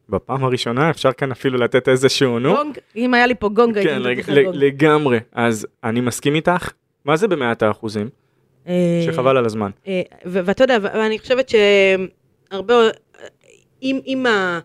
בפעם 0.09 0.43
הראשונה 0.43 0.89
אפשר 0.89 1.11
כאן 1.11 1.31
אפילו 1.31 1.57
לתת 1.57 1.89
איזשהו 1.89 2.39
נו. 2.39 2.55
גונג, 2.55 2.77
אם 2.95 3.13
היה 3.13 3.27
לי 3.27 3.35
פה 3.35 3.49
גונג, 3.49 3.77
הייתי 3.77 3.91
כן, 3.93 3.97
נותנת 3.97 4.17
לג- 4.17 4.29
לג- 4.29 4.45
גונג. 4.45 4.55
לגמרי. 4.57 5.19
אז 5.31 5.67
אני 5.83 6.01
מסכים 6.01 6.35
איתך. 6.35 6.71
מה 7.05 7.15
זה 7.15 7.27
במאת 7.27 7.63
האחוזים? 7.63 8.09
אה, 8.67 9.03
שחבל 9.05 9.37
על 9.37 9.45
הזמן. 9.45 9.71
אה, 9.87 10.01
ואתה 10.25 10.63
יודע, 10.63 10.77
ואני 10.81 11.19
חושבת 11.19 11.49
שהרבה, 11.49 12.75
אם, 13.83 13.99
אם 14.07 14.25
ה... 14.25 14.59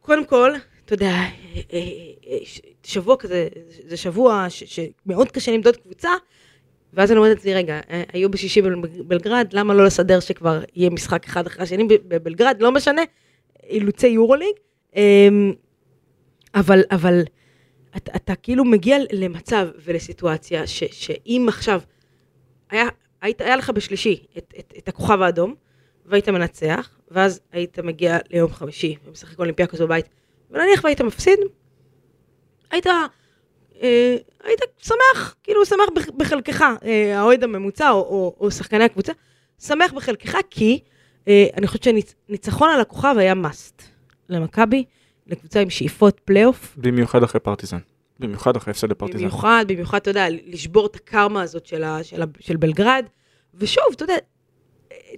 קודם 0.00 0.24
כל, 0.24 0.50
אתה 0.84 0.94
יודע, 0.94 1.12
אה, 1.72 1.80
שבוע 2.82 3.16
כזה, 3.16 3.48
זה 3.88 3.96
שבוע 3.96 4.46
שמאוד 4.48 5.30
קשה 5.30 5.52
למדוד 5.52 5.76
קבוצה, 5.76 6.10
ואז 6.94 7.10
אני 7.10 7.18
אומרת 7.18 7.36
לעצמי, 7.36 7.54
רגע, 7.54 7.80
היו 8.12 8.30
בשישי 8.30 8.62
בבלגרד, 8.62 9.48
למה 9.52 9.74
לא 9.74 9.84
לסדר 9.84 10.20
שכבר 10.20 10.62
יהיה 10.76 10.90
משחק 10.90 11.24
אחד 11.26 11.46
אחרי 11.46 11.62
השני 11.62 11.84
בבלגרד, 12.08 12.56
לא 12.60 12.72
משנה, 12.72 13.02
אילוצי 13.68 14.06
יורוליג, 14.06 14.54
אמ, 14.96 15.52
אבל, 16.54 16.82
אבל 16.90 17.22
אתה, 17.96 18.12
אתה 18.16 18.34
כאילו 18.34 18.64
מגיע 18.64 18.96
למצב 19.12 19.68
ולסיטואציה 19.84 20.66
ש, 20.66 20.84
שאם 20.84 21.46
עכשיו 21.48 21.80
היה, 22.70 22.84
היית, 23.22 23.40
היה 23.40 23.56
לך 23.56 23.70
בשלישי 23.70 24.24
את, 24.38 24.54
את, 24.58 24.74
את 24.78 24.88
הכוכב 24.88 25.20
האדום, 25.22 25.54
והיית 26.06 26.28
מנצח, 26.28 26.90
ואז 27.10 27.40
היית 27.52 27.78
מגיע 27.78 28.18
ליום 28.30 28.52
חמישי 28.52 28.96
ומשחק 29.04 29.38
אולימפיאקוס 29.38 29.80
בבית, 29.80 30.08
ונניח 30.50 30.84
והיית 30.84 31.00
מפסיד, 31.00 31.38
היית, 32.70 32.86
אה, 32.86 34.16
היית 34.44 34.60
שמח, 34.78 35.34
כאילו 35.42 35.66
שמח 35.66 35.86
בח- 35.96 36.10
בחלקך, 36.16 36.64
אה, 36.84 37.18
האוהד 37.18 37.44
הממוצע 37.44 37.90
או, 37.90 37.96
או, 38.00 38.36
או 38.40 38.50
שחקני 38.50 38.84
הקבוצה, 38.84 39.12
שמח 39.58 39.92
בחלקך 39.92 40.38
כי 40.50 40.80
אני 41.28 41.66
חושבת 41.66 41.82
שניצחון 42.28 42.70
על 42.70 42.80
הכוכב 42.80 43.14
היה 43.18 43.32
must 43.32 43.82
למכבי, 44.28 44.84
לקבוצה 45.26 45.60
עם 45.60 45.70
שאיפות 45.70 46.20
פלייאוף, 46.24 46.74
במיוחד 46.78 47.22
אחרי 47.22 47.40
פרטיזן. 47.40 47.78
במיוחד 48.20 48.56
אחרי 48.56 48.70
הפסד 48.70 48.90
לפרטיזן. 48.90 49.18
במיוחד, 49.18 49.64
במיוחד, 49.68 49.96
אתה 49.98 50.10
יודע, 50.10 50.26
לשבור 50.46 50.86
את 50.86 50.96
הקרמה 50.96 51.42
הזאת 51.42 51.66
של, 51.66 51.84
ה, 51.84 52.02
של, 52.02 52.22
ה, 52.22 52.24
של 52.40 52.56
בלגרד. 52.56 53.04
ושוב, 53.54 53.84
אתה 53.92 54.04
יודע, 54.04 54.14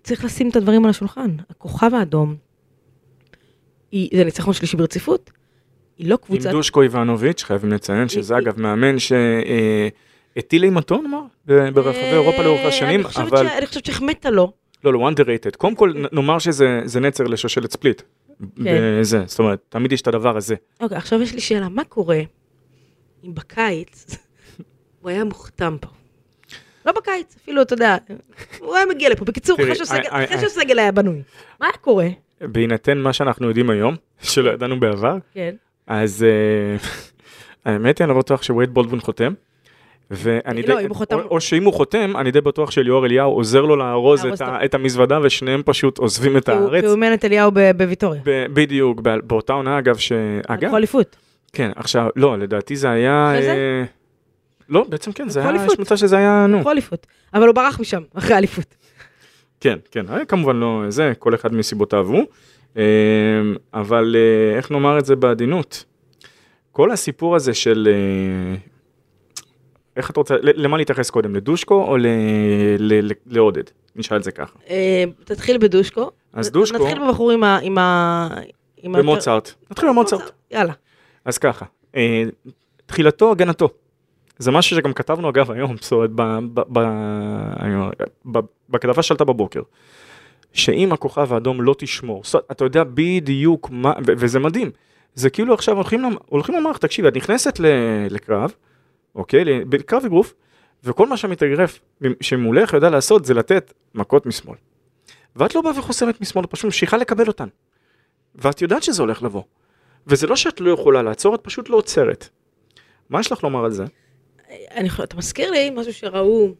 צריך 0.02 0.24
לשים 0.24 0.48
את 0.50 0.56
הדברים 0.56 0.84
על 0.84 0.90
השולחן. 0.90 1.36
הכוכב 1.50 1.94
האדום, 1.94 2.36
היא, 3.90 4.08
זה 4.16 4.24
ניצחון 4.24 4.54
שלישי 4.54 4.76
ברציפות, 4.76 5.30
היא 5.98 6.08
לא 6.08 6.14
עם 6.14 6.26
קבוצה... 6.26 6.50
דושקו 6.50 6.82
איבנוביץ', 6.82 7.42
חייבים 7.42 7.72
לציין 7.72 8.08
שזה 8.08 8.36
היא- 8.36 8.42
אגב 8.42 8.60
מאמן 8.60 8.96
שהטיל 8.98 10.64
אימתו, 10.64 11.02
נאמר, 11.02 11.22
ברחבי 11.74 11.98
אירופה 11.98 12.42
לאורך 12.42 12.60
אה, 12.60 12.68
השנים, 12.68 13.00
אבל... 13.16 13.48
ש- 13.48 13.50
אני 13.58 13.66
חושבת 13.66 13.84
שהחמאת 13.84 14.26
לו. 14.26 14.52
לא, 14.86 14.92
לא, 14.92 15.10
underrated. 15.10 15.56
קודם 15.58 15.74
כל, 15.74 15.92
נ- 15.96 16.14
נאמר 16.16 16.38
שזה 16.38 16.80
זה 16.84 17.00
נצר 17.00 17.24
לשושלת 17.24 17.70
ספליט. 17.72 18.02
כן. 18.64 18.98
בזה, 19.00 19.22
זאת 19.26 19.38
אומרת, 19.38 19.58
תמיד 19.68 19.92
יש 19.92 20.00
את 20.02 20.06
הדבר 20.06 20.36
הזה. 20.36 20.54
אוקיי, 20.80 20.96
עכשיו 20.98 21.22
יש 21.22 21.34
לי 21.34 21.40
שאלה, 21.40 21.68
מה 21.68 21.84
קורה 21.84 22.20
אם 23.24 23.34
בקיץ 23.34 24.06
הוא 25.00 25.10
היה 25.10 25.24
מוכתם 25.24 25.76
פה? 25.80 25.88
לא 26.86 26.92
בקיץ, 26.92 27.36
אפילו, 27.42 27.62
אתה 27.62 27.74
יודע, 27.74 27.96
הוא 28.58 28.76
היה 28.76 28.86
מגיע 28.86 29.10
לפה. 29.10 29.24
בקיצור, 29.24 29.56
אחרי 29.60 29.74
שהסגל- 29.74 30.02
I- 30.02 30.24
אחרי 30.24 30.36
I- 30.36 30.40
שהסגל 30.40 30.78
היה 30.78 30.92
בנוי. 30.92 31.22
מה 31.60 31.66
היה 31.66 31.76
קורה? 31.76 32.06
בהינתן 32.40 32.98
מה 32.98 33.12
שאנחנו 33.12 33.48
יודעים 33.48 33.70
היום, 33.70 33.96
שלא 34.22 34.50
ידענו 34.50 34.80
בעבר, 34.80 35.16
כן. 35.32 35.54
אז 35.86 36.24
אה, 36.28 36.76
האמת 37.72 37.98
היא, 37.98 38.04
אני 38.04 38.14
לא 38.14 38.18
בטוח 38.18 38.42
שווייד 38.42 38.74
בולדווין 38.74 39.00
חותם. 39.00 39.32
ואני 40.10 40.62
לא, 40.62 40.80
די, 40.80 40.88
חותם- 40.88 41.18
או, 41.18 41.20
או 41.30 41.40
שאם 41.40 41.64
הוא 41.64 41.72
חותם, 41.74 42.12
אני 42.16 42.30
די 42.30 42.40
בטוח 42.40 42.70
שליאור 42.70 43.06
אליהו 43.06 43.30
עוזר 43.32 43.60
לו 43.60 43.76
לארוז 43.76 44.26
את, 44.26 44.40
ה, 44.40 44.64
את 44.64 44.74
המזוודה, 44.74 45.18
ושניהם 45.22 45.62
פשוט 45.64 45.98
עוזבים 45.98 46.36
את 46.36 46.48
הארץ. 46.48 46.80
כי 46.80 46.86
הוא 46.86 46.94
אימן 46.94 47.14
את 47.14 47.24
אליהו 47.24 47.50
בוויטוריה. 47.76 48.20
בדיוק, 48.24 49.00
ב- 49.02 49.18
באותה 49.26 49.52
עונה 49.52 49.78
אגב, 49.78 49.96
שאגב, 49.96 50.64
לקחו 50.64 50.76
אליפות. 50.76 51.16
כן, 51.52 51.70
עכשיו, 51.76 52.08
לא, 52.16 52.38
לדעתי 52.38 52.76
זה 52.76 52.90
היה... 52.90 53.32
אה, 53.34 53.84
לא, 54.68 54.84
בעצם 54.88 55.12
כן, 55.12 55.28
זה 55.28 55.48
היה. 55.48 55.64
יש 55.66 55.78
מצב 55.78 55.96
שזה 55.96 56.16
היה, 56.16 56.46
נו, 56.48 56.70
אליפות. 56.70 57.06
אבל 57.34 57.46
הוא 57.46 57.54
ברח 57.54 57.80
משם, 57.80 58.02
אחרי 58.14 58.34
האליפות. 58.34 58.74
כן, 59.60 59.78
כן, 59.90 60.04
אה, 60.10 60.24
כמובן 60.24 60.56
לא 60.56 60.82
זה, 60.88 61.12
כל 61.18 61.34
אחד 61.34 61.54
מסיבותיו 61.54 62.06
הוא, 62.06 62.24
אה, 62.76 62.82
אבל 63.74 64.16
אה, 64.18 64.56
איך 64.56 64.70
נאמר 64.70 64.98
את 64.98 65.04
זה 65.06 65.16
בעדינות? 65.16 65.84
כל 66.72 66.90
הסיפור 66.90 67.36
הזה 67.36 67.54
של... 67.54 67.88
אה, 67.92 68.56
איך 69.96 70.10
אתה 70.10 70.20
רוצה, 70.20 70.34
למה 70.42 70.76
להתייחס 70.76 71.10
קודם, 71.10 71.34
לדושקו 71.36 71.74
או 71.84 71.96
לעודד? 73.26 73.62
נשאל 73.96 74.16
את 74.16 74.24
זה 74.24 74.30
ככה. 74.32 74.58
אה, 74.70 75.04
תתחיל 75.24 75.58
בדושקו. 75.58 76.10
אז 76.32 76.50
דושקו- 76.50 76.78
נתחיל 76.78 76.98
בבחור 77.08 77.30
עם 77.62 77.78
ה... 77.78 78.28
במוצרט. 78.84 79.52
נתחיל 79.70 79.88
במוצרט. 79.88 80.30
יאללה. 80.50 80.72
אז 81.24 81.38
ככה, 81.38 81.64
אה, 81.96 82.22
תחילתו 82.86 83.30
הגנתו. 83.32 83.68
זה 84.38 84.50
משהו 84.50 84.76
שגם 84.76 84.92
כתבנו 84.92 85.28
אגב 85.30 85.50
היום, 85.50 85.76
זאת 85.80 85.92
אומרת, 85.92 86.10
בכתבה 88.68 89.02
שעלתה 89.02 89.24
בבוקר. 89.24 89.62
שאם 90.52 90.92
הכוכב 90.92 91.32
האדום 91.32 91.62
לא 91.62 91.74
תשמור, 91.78 92.22
אתה 92.50 92.64
יודע 92.64 92.84
בדיוק 92.94 93.68
מה, 93.70 93.92
וזה 94.06 94.38
מדהים, 94.38 94.70
זה 95.14 95.30
כאילו 95.30 95.54
עכשיו 95.54 95.74
הולכים, 95.76 96.02
למ- 96.02 96.16
הולכים 96.26 96.54
למערכת, 96.54 96.80
תקשיבי, 96.80 97.08
את 97.08 97.16
נכנסת 97.16 97.60
לקרב, 98.10 98.52
אוקיי, 99.16 99.64
בקרב 99.64 100.04
אגרוף, 100.04 100.34
וכל 100.84 101.08
מה 101.08 101.16
שהמתאגרף 101.16 101.80
שמולך 102.20 102.72
יודע 102.72 102.90
לעשות 102.90 103.24
זה 103.24 103.34
לתת 103.34 103.72
מכות 103.94 104.26
משמאל. 104.26 104.56
ואת 105.36 105.54
לא 105.54 105.60
באה 105.60 105.78
וחוסמת 105.78 106.20
משמאל, 106.20 106.44
את 106.44 106.50
פשוט 106.50 106.64
ממשיכה 106.64 106.96
לקבל 106.96 107.26
אותן. 107.28 107.48
ואת 108.34 108.62
יודעת 108.62 108.82
שזה 108.82 109.02
הולך 109.02 109.22
לבוא. 109.22 109.42
וזה 110.06 110.26
לא 110.26 110.36
שאת 110.36 110.60
לא 110.60 110.70
יכולה 110.70 111.02
לעצור, 111.02 111.34
את 111.34 111.40
פשוט 111.42 111.68
לא 111.68 111.76
עוצרת. 111.76 112.28
מה 113.10 113.20
יש 113.20 113.32
לך 113.32 113.44
לומר 113.44 113.64
על 113.64 113.70
זה? 113.70 113.84
אני, 114.70 114.88
חושבת- 114.90 115.08
אתה 115.08 115.16
מזכיר 115.16 115.50
לי 115.50 115.70
משהו 115.70 115.92
שראו 115.94 116.54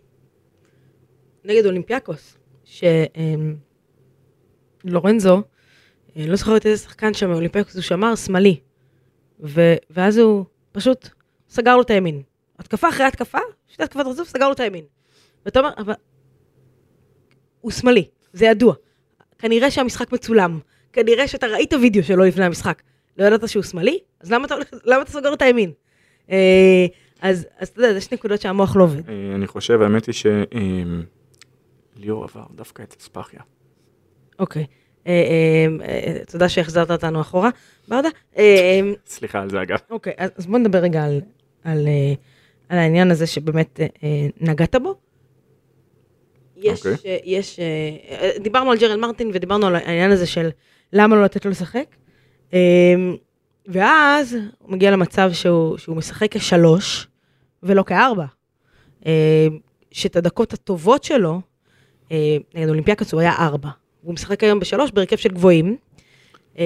נגד 1.44 1.66
אולימפיאקוס, 1.66 2.38
שלורנזו, 4.84 5.42
לא 6.16 6.36
זוכרת 6.36 6.66
איזה 6.66 6.82
שחקן 6.82 7.14
שם 7.14 7.30
מאולימפיאקוס, 7.30 7.74
הוא 7.74 7.82
שמר 7.82 8.14
שמאלי, 8.14 8.60
ואז 9.90 10.18
הוא 10.18 10.44
פשוט 10.72 11.08
סגר 11.48 11.76
לו 11.76 11.82
את 11.82 11.90
הימין. 11.90 12.22
התקפה 12.58 12.88
אחרי 12.88 13.06
התקפה, 13.06 13.38
שתי 13.68 13.82
התקפות 13.82 14.06
רצוף, 14.06 14.28
סגר 14.28 14.46
לו 14.46 14.52
את 14.52 14.60
הימין. 14.60 14.84
ואתה 15.44 15.58
אומר, 15.58 15.70
אבל 15.78 15.94
הוא 17.60 17.72
שמאלי, 17.72 18.08
זה 18.32 18.46
ידוע. 18.46 18.74
כנראה 19.38 19.70
שהמשחק 19.70 20.12
מצולם, 20.12 20.58
כנראה 20.92 21.28
שאתה 21.28 21.46
ראית 21.46 21.74
וידאו 21.74 22.02
שלו 22.02 22.24
לפני 22.24 22.44
המשחק. 22.44 22.82
לא 23.18 23.24
ידעת 23.24 23.48
שהוא 23.48 23.62
שמאלי? 23.62 23.98
אז 24.20 24.32
למה 24.32 24.46
אתה, 24.46 24.54
למה 24.84 25.02
אתה 25.02 25.10
סוגר 25.10 25.32
את 25.34 25.42
הימין? 25.42 25.72
אה, 26.30 26.86
אז, 27.20 27.46
אז 27.58 27.68
אתה 27.68 27.80
יודע, 27.80 27.96
יש 27.98 28.12
נקודות 28.12 28.40
שהמוח 28.40 28.76
לא 28.76 28.82
עובד. 28.82 29.08
אה, 29.08 29.34
אני 29.34 29.46
חושב, 29.46 29.82
האמת 29.82 30.06
היא 30.06 30.14
שליאור 31.96 32.24
עבר 32.24 32.44
דווקא 32.54 32.82
אצל 32.82 33.00
ספחיה. 33.00 33.40
אוקיי. 34.38 34.66
אה, 35.06 35.12
אה, 35.12 35.86
אה, 35.88 36.24
תודה 36.24 36.48
שהחזרת 36.48 36.90
אותנו 36.90 37.20
אחורה, 37.20 37.50
ברדה. 37.88 38.08
אה, 38.38 38.80
סליחה 39.06 39.40
על 39.40 39.50
זה 39.50 39.62
אגב. 39.62 39.78
אוקיי, 39.90 40.12
אז 40.16 40.30
אז 40.36 40.46
בוא 40.46 40.58
נדבר 40.58 40.78
רגע 40.78 41.04
על, 41.64 41.88
על, 42.68 42.78
העניין 42.78 43.10
הזה 43.10 43.26
שבאמת 43.26 43.80
אה, 43.80 43.86
אה, 44.02 44.28
נגעת 44.40 44.74
בו. 44.82 44.94
יש, 46.56 46.86
אוקיי. 46.86 46.96
אה, 47.06 47.18
יש, 47.24 47.60
דיברנו 48.40 48.70
על 48.70 48.78
ג'רל 48.78 49.00
מרטין 49.00 49.30
ודיברנו 49.34 49.66
על 49.66 49.76
העניין 49.76 50.10
הזה 50.10 50.26
של 50.26 50.48
למה 50.92 51.16
לא 51.16 51.24
לתת 51.24 51.44
לו 51.44 51.50
לשחק. 51.50 51.86
אה, 52.54 52.94
ואז 53.66 54.36
הוא 54.58 54.72
מגיע 54.72 54.90
למצב 54.90 55.30
שהוא, 55.32 55.78
שהוא 55.78 55.96
משחק 55.96 56.36
כשלוש 56.36 57.08
ולא 57.62 57.82
כארבע. 57.82 58.24
אה, 59.06 59.46
שאת 59.90 60.16
הדקות 60.16 60.52
הטובות 60.52 61.04
שלו, 61.04 61.40
אה, 62.12 62.36
נגד 62.54 62.68
אולימפיאקוס 62.68 63.12
הוא 63.12 63.20
היה 63.20 63.32
ארבע. 63.38 63.68
הוא 64.02 64.14
משחק 64.14 64.44
היום 64.44 64.60
בשלוש 64.60 64.90
בהרכב 64.90 65.16
של 65.16 65.28
גבוהים, 65.28 65.76
אה, 66.58 66.64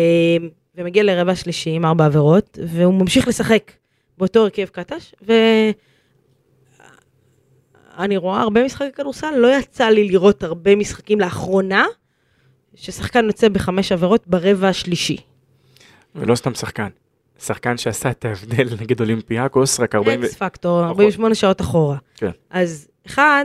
ומגיע 0.74 1.02
לרבע 1.02 1.34
שלישי 1.34 1.70
עם 1.70 1.84
ארבע 1.84 2.06
עבירות, 2.06 2.58
והוא 2.66 2.94
ממשיך 2.94 3.28
לשחק 3.28 3.72
באותו 4.18 4.40
הרכב 4.40 4.64
קטש, 4.64 5.14
ואני 8.00 8.16
רואה 8.16 8.40
הרבה 8.40 8.64
משחקי 8.64 8.92
כדורסל, 8.92 9.30
לא 9.36 9.48
יצא 9.58 9.84
לי 9.88 10.08
לראות 10.08 10.42
הרבה 10.42 10.76
משחקים 10.76 11.20
לאחרונה, 11.20 11.84
ששחקן 12.74 13.24
יוצא 13.24 13.48
בחמש 13.48 13.92
עבירות 13.92 14.22
ברבע 14.26 14.68
השלישי. 14.68 15.16
ולא 16.14 16.34
סתם 16.34 16.54
שחקן. 16.54 16.88
שחקן 17.38 17.76
שעשה 17.76 18.10
את 18.10 18.24
ההבדל 18.24 18.68
נגד 18.80 19.00
אולימפיאקוס, 19.00 19.80
רק 19.80 19.94
40... 19.94 20.20
ו- 20.20 20.24
אקס 20.24 20.34
פקטור, 20.34 20.78
נכון. 20.78 20.88
48 20.88 21.34
שעות 21.34 21.60
אחורה. 21.60 21.96
כן. 22.16 22.30
אז 22.50 22.88
אחד, 23.06 23.44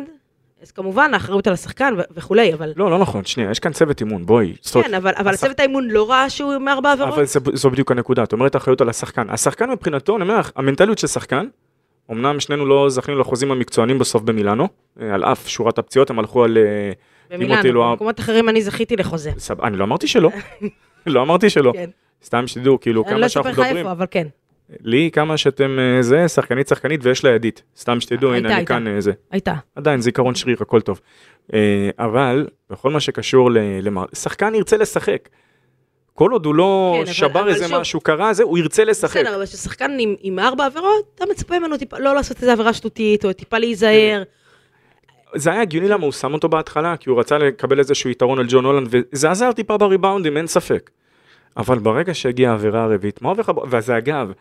אז 0.61 0.71
כמובן 0.71 1.13
האחריות 1.13 1.47
על 1.47 1.53
השחקן 1.53 1.93
וכולי, 2.11 2.53
אבל... 2.53 2.73
לא, 2.75 2.91
לא 2.91 2.99
נכון, 2.99 3.25
שנייה, 3.25 3.51
יש 3.51 3.59
כאן 3.59 3.73
צוות 3.73 4.01
אימון, 4.01 4.25
בואי. 4.25 4.53
כן, 4.73 4.93
אבל, 4.93 5.11
אבל 5.17 5.33
השח- 5.33 5.41
צוות 5.41 5.59
האימון 5.59 5.87
לא 5.89 6.09
ראה 6.09 6.29
שהוא 6.29 6.53
עם 6.53 6.67
ארבע 6.67 6.91
עבירות? 6.91 7.13
אבל 7.13 7.25
זה- 7.25 7.39
זו 7.53 7.69
בדיוק 7.69 7.91
הנקודה, 7.91 8.23
את 8.23 8.33
אומרת 8.33 8.55
אחריות 8.55 8.81
על 8.81 8.89
השחקן. 8.89 9.29
השחקן 9.29 9.69
מבחינתו, 9.69 10.15
אני 10.15 10.23
אומר 10.23 10.39
לך, 10.39 10.51
המנטליות 10.55 10.97
של 10.97 11.07
שחקן, 11.07 11.45
אמנם 12.11 12.39
שנינו 12.39 12.65
לא 12.65 12.89
זכינו 12.89 13.19
לחוזים 13.19 13.51
המקצוענים 13.51 13.99
בסוף 13.99 14.23
במילאנו, 14.23 14.67
אה, 15.01 15.13
על 15.13 15.23
אף 15.23 15.47
שורת 15.47 15.77
הפציעות, 15.77 16.09
הם 16.09 16.19
הלכו 16.19 16.43
על... 16.43 16.57
אה, 16.57 16.91
במילאנו, 17.37 17.71
לא- 17.73 17.89
במקומות 17.91 18.19
אחרים 18.19 18.49
אני 18.49 18.61
זכיתי 18.61 18.95
לחוזה. 18.95 19.31
סב- 19.37 19.61
אני 19.61 19.77
לא 19.77 19.83
אמרתי 19.83 20.07
שלא, 20.07 20.29
לא 21.05 21.21
אמרתי 21.21 21.49
שלא. 21.49 21.71
כן. 21.75 21.89
סתם 22.23 22.47
שתדעו, 22.47 22.79
כאילו, 22.79 23.03
אני 23.03 23.11
לא 23.11 23.15
כמה 23.17 23.25
אספר 23.25 23.33
שאנחנו 23.43 23.51
לך 23.51 23.59
מדברים, 23.59 23.77
איפה, 23.77 23.91
אבל 23.91 24.05
כן, 24.11 24.27
לי 24.81 25.09
כמה 25.13 25.37
שאתם 25.37 25.79
אה, 25.79 26.01
זה, 26.01 26.27
שחקנית 26.27 26.67
שחקנית 26.67 26.99
ויש 27.03 27.23
לה 27.25 27.29
ידית, 27.31 27.63
סתם 27.77 27.99
שתדעו, 27.99 28.33
הנה 28.33 28.57
אני. 28.57 28.65
כאן 28.65 28.99
זה. 28.99 29.11
הייתה. 29.31 29.53
עדיין 29.75 30.01
זיכרון 30.01 30.35
שריר, 30.35 30.57
הכל 30.61 30.81
טוב. 30.81 31.01
אבל 31.99 32.47
בכל 32.69 32.91
מה 32.91 32.99
שקשור 32.99 33.51
ל-. 33.51 33.57
שחקן 34.15 34.55
ירצה 34.55 34.77
לשחק. 34.77 35.29
כל 36.17 36.31
עוד 36.31 36.45
הוא 36.45 36.55
לא 36.55 36.93
כן, 36.95 37.01
אבל- 37.03 37.13
שבר 37.13 37.39
אבל 37.41 37.49
איזה 37.49 37.67
שוב- 37.67 37.79
משהו 37.79 37.99
קרה, 37.99 38.33
זה, 38.33 38.43
הוא 38.43 38.57
ירצה 38.57 38.83
לשחק. 38.85 39.17
בסדר, 39.19 39.35
אבל 39.35 39.45
כששחקן 39.45 39.91
עם, 39.99 40.15
עם 40.21 40.39
ארבע 40.39 40.65
עבירות, 40.65 41.11
אתה 41.15 41.25
מצפה 41.31 41.59
ממנו 41.59 41.77
טיפה, 41.77 41.99
לא 41.99 42.15
לעשות 42.15 42.37
איזה 42.41 42.53
עבירה 42.53 42.73
שטותית, 42.73 43.25
או 43.25 43.33
טיפה 43.33 43.57
להיזהר. 43.57 44.23
זה 45.35 45.51
היה 45.51 45.61
הגיוני 45.61 45.87
למה 45.87 46.03
הוא 46.03 46.11
שם 46.11 46.33
אותו 46.33 46.49
בהתחלה, 46.49 46.97
כי 46.97 47.09
הוא 47.09 47.19
רצה 47.19 47.37
לקבל 47.37 47.79
איזשהו 47.79 48.09
יתרון 48.09 48.39
על 48.39 48.45
ג'ון 48.49 48.65
הולנד, 48.65 48.87
וזה 48.91 49.31
עזר 49.31 49.51
טיפה 49.51 49.77
בריבאונדים, 49.77 50.37
אין 50.37 50.47
ספק. 50.47 50.89
אבל 51.57 51.79
ברגע 51.79 52.13
שהגיעה 52.13 52.51
העבירה 52.51 52.83
הרביעית, 52.83 53.21
מה 53.21 53.29
עובר 53.29 53.41
לך? 53.41 53.51
וזה 53.71 53.97
אגב, 53.97 54.31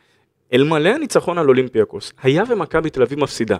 אלמלא 0.52 0.88
הניצחון 0.88 1.38
על 1.38 1.48
אולימפיאקוס, 1.48 2.12
היה 2.22 2.42
ומכבי 2.48 2.90
תל 2.90 3.02
אביב 3.02 3.20
מפסידה. 3.20 3.56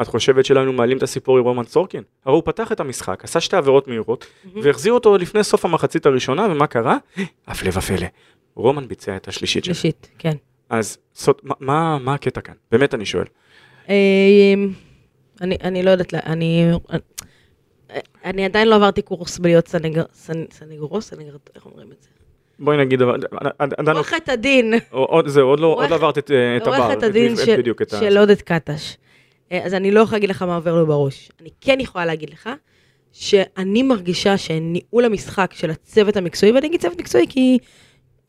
את 0.00 0.06
חושבת 0.06 0.44
שלא 0.44 0.58
היינו 0.58 0.72
מעלים 0.72 0.98
את 0.98 1.02
הסיפור 1.02 1.38
עם 1.38 1.44
רומן 1.44 1.64
סורקין? 1.64 2.02
הרי 2.24 2.34
הוא 2.34 2.42
פתח 2.44 2.72
את 2.72 2.80
המשחק, 2.80 3.24
עשה 3.24 3.40
שתי 3.40 3.56
עבירות 3.56 3.88
מהירות, 3.88 4.26
והחזיר 4.62 4.92
אותו 4.92 5.18
לפני 5.18 5.44
סוף 5.44 5.64
המחצית 5.64 6.06
הראשונה, 6.06 6.46
ומה 6.50 6.66
קרה? 6.66 6.96
הפלא 7.46 7.68
ופלא. 7.68 8.06
רומן 8.54 8.88
ביצע 8.88 9.16
את 9.16 9.28
השלישית 9.28 9.64
שלו. 9.64 9.74
שלישית, 9.74 10.08
כן. 10.18 10.32
אז 10.70 10.98
סוד, 11.14 11.34
מה, 11.42 11.54
מה, 11.60 11.98
מה 11.98 12.14
הקטע 12.14 12.40
כאן? 12.40 12.54
באמת 12.72 12.94
אני 12.94 13.06
שואל. 13.06 13.24
אה, 13.88 13.94
אני, 15.40 15.56
אני 15.62 15.82
לא 15.82 15.90
יודעת, 15.90 16.14
אני, 16.14 16.70
אני 18.24 18.44
עדיין 18.44 18.68
לא 18.68 18.74
עברתי 18.74 19.02
קורס 19.02 19.38
בלהיות 19.38 19.68
סנגר, 19.68 20.02
סנ- 20.02 20.52
סנגורו, 20.54 21.02
סנגר, 21.02 21.36
איך 21.54 21.66
אומרים 21.66 21.88
את 21.92 22.02
זה? 22.02 22.08
בואי 22.58 22.76
נגיד, 22.76 23.00
לא- 23.00 23.14
עורכת 23.92 24.28
הדין, 24.28 24.74
זהו, 25.26 25.46
עוד 25.46 25.60
לא, 25.60 25.82
לא 25.90 25.94
עברת 25.94 26.18
את, 26.18 26.30
אה, 26.30 26.56
את 26.56 26.66
הבר. 26.66 26.76
עורכת 26.76 27.02
הדין 27.02 27.36
של 28.00 28.18
עודד 28.18 28.42
קטש. 28.42 28.96
אה, 29.52 29.64
אז 29.64 29.74
אני 29.74 29.90
לא 29.90 30.00
יכולה 30.00 30.16
להגיד 30.16 30.30
לך 30.30 30.42
מה 30.42 30.56
עובר 30.56 30.74
לו 30.74 30.86
בראש. 30.86 31.30
אני 31.40 31.48
כן 31.60 31.80
יכולה 31.80 32.06
להגיד 32.06 32.30
לך 32.30 32.50
שאני 33.12 33.82
מרגישה 33.82 34.36
שניהול 34.38 35.04
המשחק 35.04 35.50
של 35.54 35.70
הצוות 35.70 36.16
המקצועי, 36.16 36.52
ואני 36.52 36.66
אגיד 36.66 36.80
צוות 36.80 36.98
מקצועי 37.00 37.26
כי 37.28 37.58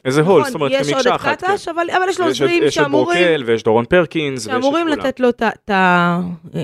איזה 0.05 0.21
הול, 0.21 0.39
נכון, 0.39 0.45
זאת 0.51 0.55
אומרת, 0.55 0.71
יש 0.73 0.93
כמקשה 0.93 1.15
אחת. 1.15 1.41
כן. 1.41 1.47
קטש, 1.47 1.67
אבל, 1.67 1.87
אבל 1.97 2.09
יש 2.09 2.19
לו 2.19 2.29
יש 2.29 2.41
עוד- 2.41 2.49
עוזרים 2.49 2.63
יש 2.63 2.77
עוד 2.77 2.85
שאמורים, 2.85 3.17
ברוקל 3.17 3.43
ויש 3.45 3.63
דורון 3.63 3.85
פרקינס. 3.85 4.47
ויש 4.47 4.55
את 4.55 4.61
שאמורים. 4.61 4.87
לתת 4.87 5.19
לו 5.19 5.29
את 5.29 5.41
את 5.43 5.71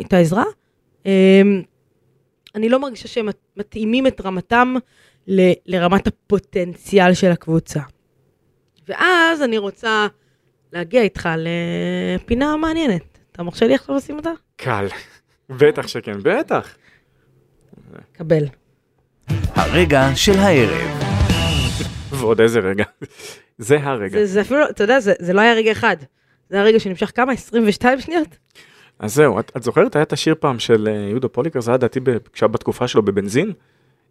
את 0.06 0.13
העזרה. 0.13 0.44
אמ, 1.06 1.62
אני 2.56 2.70
לא 2.70 2.80
מרגישה 2.80 3.08
שהם 3.08 3.25
מת- 3.25 3.36
מתאימים 3.58 4.08
את 4.08 4.22
רמתם 4.22 4.75
ל- 5.28 5.51
לרמת 5.66 6.08
הפוטנציאל 6.08 7.13
של 7.13 7.32
הקבוצה. 7.32 7.80
ואז 8.88 9.42
אני 9.44 9.58
רוצה 9.58 10.08
להגיע 10.74 11.01
איתך 11.01 11.30
לפינה 11.38 12.58
מעניינת. 12.58 13.09
אתה 13.39 13.46
מרשה 13.46 13.67
לי 13.67 13.75
עכשיו 13.75 13.96
לשים 13.96 14.15
אותה? 14.15 14.29
קל. 14.55 14.88
בטח 15.50 15.88
שכן, 15.88 16.13
בטח. 16.24 16.75
קבל. 18.12 18.43
הרגע 19.55 20.10
של 20.15 20.39
הערב. 20.39 21.03
ועוד 22.12 22.41
איזה 22.41 22.60
רגע. 22.60 22.84
זה 23.58 23.77
הרגע. 23.84 24.19
זה, 24.19 24.25
זה 24.25 24.41
אפילו, 24.41 24.69
אתה 24.69 24.84
יודע, 24.84 25.00
זה, 25.00 25.13
זה 25.19 25.34
לא 25.34 25.41
היה 25.41 25.53
רגע 25.53 25.72
אחד. 25.72 25.96
זה 26.50 26.55
היה 26.55 26.65
רגע 26.65 26.79
שנמשך 26.79 27.12
כמה? 27.15 27.34
22 27.34 28.00
שניות? 28.01 28.27
אז 29.00 29.13
זהו, 29.15 29.39
את, 29.39 29.51
את 29.58 29.63
זוכרת, 29.63 29.96
היה 29.96 30.03
את 30.03 30.13
השיר 30.13 30.36
פעם 30.39 30.60
של 30.60 30.88
אה, 30.88 30.93
יהודה 31.10 31.27
פוליקר, 31.27 31.62
זה 31.62 31.72
היה 31.72 31.77
כשהיה 32.34 32.48
בתקופה 32.48 32.88
שלו 32.88 33.01
בבנזין? 33.01 33.53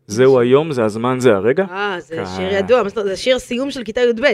זהו 0.06 0.40
היום, 0.40 0.72
זה 0.72 0.84
הזמן, 0.84 1.20
זה 1.20 1.34
הרגע. 1.34 1.64
אה, 1.70 1.96
זה 2.00 2.24
כ- 2.24 2.36
שיר 2.36 2.52
ידוע? 2.54 2.88
זה 2.88 3.16
שיר 3.16 3.38
סיום 3.38 3.70
של 3.70 3.84
כיתה 3.84 4.00
י"ב. 4.00 4.24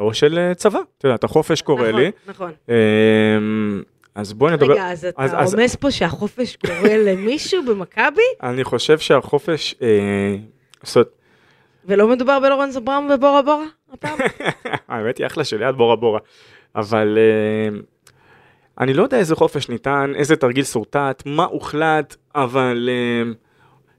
או 0.00 0.14
של 0.14 0.38
אה, 0.38 0.54
צבא, 0.54 0.78
אתה 0.98 1.06
יודע, 1.06 1.14
את 1.14 1.24
החופש 1.24 1.62
קורא 1.62 1.88
נכון, 1.88 2.00
לי. 2.00 2.10
נכון. 2.26 2.52
אמ, 2.68 3.82
אז 4.18 4.32
בואי 4.32 4.52
נדבר, 4.52 4.72
רגע, 4.72 4.92
אז 4.92 5.04
אתה 5.04 5.22
אז- 5.24 5.34
אז- 5.36 5.54
רומז 5.54 5.76
פה 5.76 5.90
שהחופש 5.90 6.56
קורה 6.56 6.96
למישהו 7.06 7.64
במכבי, 7.64 8.22
אני 8.42 8.64
חושב 8.64 8.98
שהחופש, 8.98 9.74
אה, 9.82 10.36
זאת 10.82 10.96
אומרת, 10.96 11.08
ולא 11.84 12.08
מדובר 12.08 12.40
בלורנזו 12.40 12.80
בראון 12.80 13.10
ובורה 13.14 13.42
בורה 13.42 13.64
הפעם? 13.92 14.18
האמת 14.88 15.18
היא 15.18 15.26
אחלה 15.26 15.44
של 15.44 15.62
יד 15.62 15.74
בורה 15.74 15.96
בורה, 15.96 16.20
אבל 16.76 17.18
אה, 17.18 17.78
אני 18.80 18.94
לא 18.94 19.02
יודע 19.02 19.18
איזה 19.18 19.36
חופש 19.36 19.68
ניתן, 19.68 20.12
איזה 20.16 20.36
תרגיל 20.36 20.64
שורטט, 20.64 21.22
מה 21.26 21.44
הוחלט, 21.44 22.16
אבל 22.34 22.88
אה, 22.92 23.30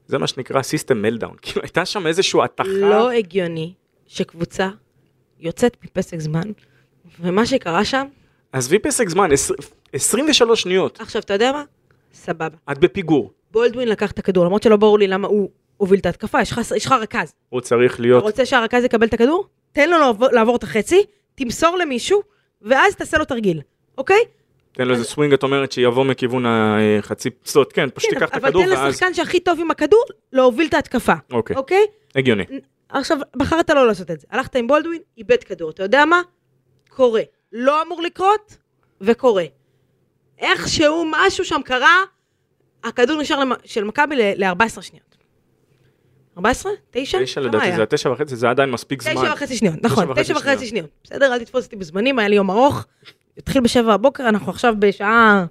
זה 0.06 0.18
מה 0.18 0.26
שנקרא 0.26 0.62
system 0.62 1.02
meltdown, 1.02 1.34
כאילו 1.42 1.62
הייתה 1.62 1.84
שם 1.84 2.06
איזושהי 2.06 2.40
התכה, 2.44 2.68
לא 2.68 3.10
הגיוני 3.10 3.72
שקבוצה 4.06 4.68
יוצאת 5.40 5.76
מפסק 5.84 6.18
זמן, 6.18 6.50
ומה 7.20 7.46
שקרה 7.46 7.84
שם, 7.84 8.06
עזבי 8.52 8.78
פסק 8.78 9.08
זמן, 9.08 9.32
עשר- 9.32 9.54
23 9.92 10.60
שניות, 10.62 11.00
עכשיו, 11.00 11.22
אתה 11.22 11.32
יודע 11.34 11.52
מה? 11.52 11.64
סבבה. 12.14 12.56
את 12.72 12.78
בפיגור, 12.78 13.30
בולדווין 13.50 13.88
לקח 13.88 14.10
את 14.10 14.18
הכדור, 14.18 14.44
למרות 14.44 14.62
שלא 14.62 14.76
ברור 14.76 14.98
לי 14.98 15.06
למה 15.06 15.28
הוא 15.28 15.50
הוביל 15.76 16.00
את 16.00 16.06
ההתקפה, 16.06 16.42
יש 16.42 16.52
לך- 16.86 16.92
רכז. 16.92 17.32
הוא 17.48 17.60
צריך 17.60 17.94
אתה 17.94 18.02
להיות, 18.02 18.22
רוצה 18.22 18.46
שהרכז 18.46 18.84
יקבל 18.84 19.06
את 19.06 19.14
הכדור? 19.14 19.46
תן 19.72 19.90
לו 19.90 19.98
לעבור, 19.98 20.28
לעבור 20.32 20.56
את 20.56 20.62
החצי, 20.62 21.02
תמסור 21.34 21.76
למישהו, 21.78 22.22
ואז 22.62 22.94
תעשה 22.96 23.18
לו 23.18 23.24
תרגיל, 23.24 23.60
אוקיי? 23.98 24.20
תן 24.72 24.88
לו 24.88 24.94
איזה 24.94 25.04
סווינג, 25.04 25.32
את 25.32 25.42
אומרת 25.42 25.72
שיבוא 25.72 26.04
מכיוון 26.04 26.44
החצי, 26.46 27.30
אומרת, 27.54 27.72
כן, 27.72 27.88
פשוט 27.94 28.10
כן, 28.10 28.16
תיקח 28.18 28.28
את 28.28 28.34
אבל 28.34 28.48
הכדור 28.48 28.62
תן 28.64 28.68
ואז, 28.70 28.88
לשחקן 28.88 29.14
שהכי 29.14 29.40
טוב 29.40 29.60
עם 29.60 29.70
הכדור 29.70 30.04
להוביל 30.32 30.66
את 30.66 30.74
ההתקפה, 30.74 31.12
אוקיי, 31.32 31.56
אוקיי? 31.56 31.86
הגיוני, 32.14 32.44
עכשיו, 32.88 33.18
בחרת 33.36 33.70
לא 33.70 33.86
לעשות 33.86 34.10
את 34.10 34.20
זה. 34.20 34.26
הלכת 34.30 34.56
עם 34.56 34.66
בולדווין, 34.66 35.00
איבד 35.18 35.44
כדור. 35.44 35.70
אתה 35.70 35.82
יודע 35.82 36.04
מה? 36.04 36.20
קורה. 36.88 37.22
לא 37.52 37.82
אמור 37.82 38.02
לקרות, 38.02 38.56
וקורה. 39.00 39.44
איכשהו 40.38 41.04
משהו 41.10 41.44
שם 41.44 41.60
קרה, 41.64 41.96
הכדור 42.84 43.20
נשאר 43.20 43.38
למ- 43.40 43.52
של 43.64 43.84
מכבי 43.84 44.16
ל-14 44.16 44.82
שניות. 44.82 45.16
14? 46.36 46.72
9? 46.90 47.18
תשע 47.22 47.40
לדעתי 47.40 47.72
זה 47.76 47.82
התשע 47.82 48.10
וחצי, 48.10 48.36
זה 48.36 48.50
עדיין 48.50 48.70
מספיק 48.70 49.02
זמן, 49.02 49.14
תשע 49.14 49.32
וחצי 49.32 49.56
שניות, 49.56 49.74
נכון, 49.82 50.10
וחצי 50.10 50.22
תשע 50.22 50.34
וחצי 50.36 50.66
שניות. 50.66 50.90
בסדר, 51.04 51.32
אל 51.34 51.38
תתפוס 51.44 51.64
אותי 51.64 51.76
בזמנים, 51.76 52.18
היה 52.18 52.28
לי 52.28 52.36
יום 52.36 52.50
ארוך. 52.50 52.86
התחיל 53.38 53.62
בשבע 53.62 53.96
בבוקר, 53.96 54.28
אנחנו 54.28 54.50
עכשיו 54.50 54.74
בשעה... 54.78 55.44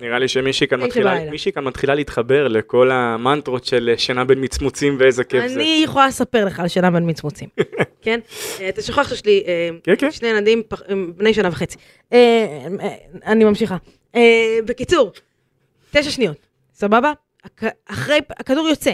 נראה 0.00 0.18
לי 0.18 0.28
שמישהי 0.28 0.66
כאן 0.66 0.80
מתחילה, 0.80 1.14
כאן 1.54 1.64
מתחילה 1.64 1.94
להתחבר 1.94 2.48
לכל 2.48 2.90
המנטרות 2.90 3.64
של 3.64 3.90
אה, 3.92 3.98
שינה 3.98 4.24
בין 4.24 4.44
מצמוצים 4.44 4.96
ואיזה 4.98 5.24
כיף 5.24 5.46
זה. 5.46 5.54
אני 5.54 5.80
יכולה 5.84 6.06
לספר 6.06 6.44
לך 6.44 6.60
על 6.60 6.68
שנה 6.68 6.90
בין 6.90 7.10
מצמוצים, 7.10 7.48
כן? 8.02 8.20
אה, 8.60 8.68
אתה 8.68 8.82
שוכח 8.82 9.08
שיש 9.08 9.26
לי 9.26 9.42
אה, 9.46 9.68
כן, 9.82 9.94
כן. 9.98 10.10
שני 10.10 10.28
ילדים 10.28 10.62
בני 11.16 11.34
שנה 11.34 11.48
וחצי. 11.48 11.76
אני 13.26 13.44
ממשיכה. 13.44 13.76
בקיצור, 14.66 15.12
תשע 15.90 16.10
שניות, 16.10 16.46
סבבה? 16.74 17.12
אחרי, 17.86 18.18
הכדור 18.30 18.68
יוצא. 18.68 18.92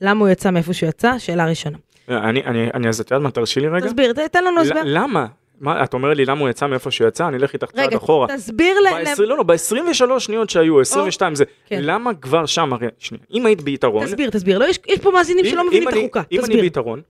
למה 0.00 0.20
הוא 0.20 0.28
יצא 0.28 0.50
מאיפה 0.50 0.72
שהוא 0.72 0.88
יצא? 0.88 1.18
שאלה 1.18 1.46
ראשונה. 1.46 1.78
אני, 2.08 2.44
אני, 2.44 2.70
אני, 2.74 2.88
אז 2.88 3.00
את 3.00 3.10
יודעת 3.10 3.22
מה, 3.22 3.30
תרשי 3.30 3.60
לי 3.60 3.68
רגע? 3.68 3.86
תסביר, 3.86 4.12
תן 4.12 4.44
לנו 4.44 4.60
הסבר. 4.60 4.82
למה? 4.84 5.26
מה, 5.60 5.84
את 5.84 5.94
אומרת 5.94 6.16
לי 6.16 6.24
למה 6.24 6.40
הוא 6.40 6.48
יצא 6.48 6.66
מאיפה 6.66 6.90
שהוא 6.90 7.08
יצא? 7.08 7.28
אני 7.28 7.36
אלך 7.36 7.52
איתך 7.52 7.70
צעד 7.70 7.86
רגע, 7.86 7.96
אחורה. 7.96 8.36
תסביר 8.36 8.76
ל... 8.80 9.04
ב-20, 9.04 9.22
לא, 9.22 9.36
לא, 9.36 9.42
ב-23 9.42 10.18
שניות 10.18 10.50
שהיו, 10.50 10.80
22 10.80 11.34
זה, 11.34 11.44
כן. 11.66 11.78
למה 11.82 12.14
כבר 12.14 12.46
שם, 12.46 12.72
הרי, 12.72 12.86
שנייה, 12.98 13.24
אם 13.32 13.46
היית 13.46 13.62
ביתרון, 13.62 14.06
תסביר, 14.06 14.30
תסביר. 14.30 14.58
לא, 14.58 14.64
יש 14.64 14.78
יש 14.88 14.98
פה 14.98 15.10
מאזינים 15.10 15.44
שלא 15.44 15.66
מבינים 15.66 15.88
את 15.88 15.94
החוקה. 15.94 16.22
אם 16.32 16.38
אני 16.38 16.46
תסביר. 16.46 16.60
ביתרון, 16.60 17.00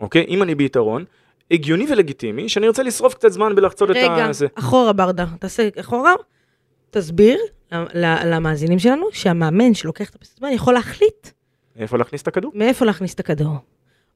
אוקיי, 0.00 0.26
אם 0.28 0.42
אני 0.42 0.54
ביתרון, 0.54 1.04
הגיוני 1.50 1.86
ולגיטימי 1.90 2.48
שאני 2.48 2.66
ארצה 2.66 2.82
לשרוף 2.82 3.14
קצת 3.14 3.28
זמן 3.28 3.54
בלחצות 3.54 3.90
את 3.90 3.96
רגע, 3.96 4.24
הזה. 4.24 4.46
אחורה 4.54 4.92
ברדה, 4.92 5.26
תעשה 5.38 5.68
אחורה, 5.80 6.14
תסביר 6.90 7.38
למאזינים 8.24 8.78
שלנו 8.78 9.06
שהמאמן 9.12 9.74
שלוקח 9.74 10.10
את 10.10 10.14
הפסק 10.14 10.38
יכול 10.52 10.74
להחליט 10.74 11.28
איפה 11.78 11.98
להכניס 11.98 12.22
את 12.22 12.28
הכדור? 12.28 12.52
מאיפה 12.54 12.84
להכניס 12.84 13.14
את 13.14 13.20
הכדור. 13.20 13.54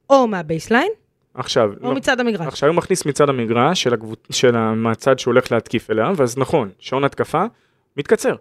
או 0.09 0.27
מהבייסליין, 0.27 0.91
עכשיו, 1.33 1.69
או 1.81 1.89
לא. 1.89 1.95
מצד 1.95 2.19
המגרש. 2.19 2.47
עכשיו 2.47 2.69
הוא 2.69 2.75
מכניס 2.75 3.05
מצד 3.05 3.29
המגרש 3.29 3.83
של, 3.83 3.93
הקבוצ... 3.93 4.19
של 4.31 4.51
מהצד 4.73 5.19
שהולך 5.19 5.51
להתקיף 5.51 5.91
אליו, 5.91 6.15
אז 6.23 6.37
נכון, 6.37 6.69
שעון 6.79 7.03
התקפה 7.03 7.45
מתקצר. 7.97 8.35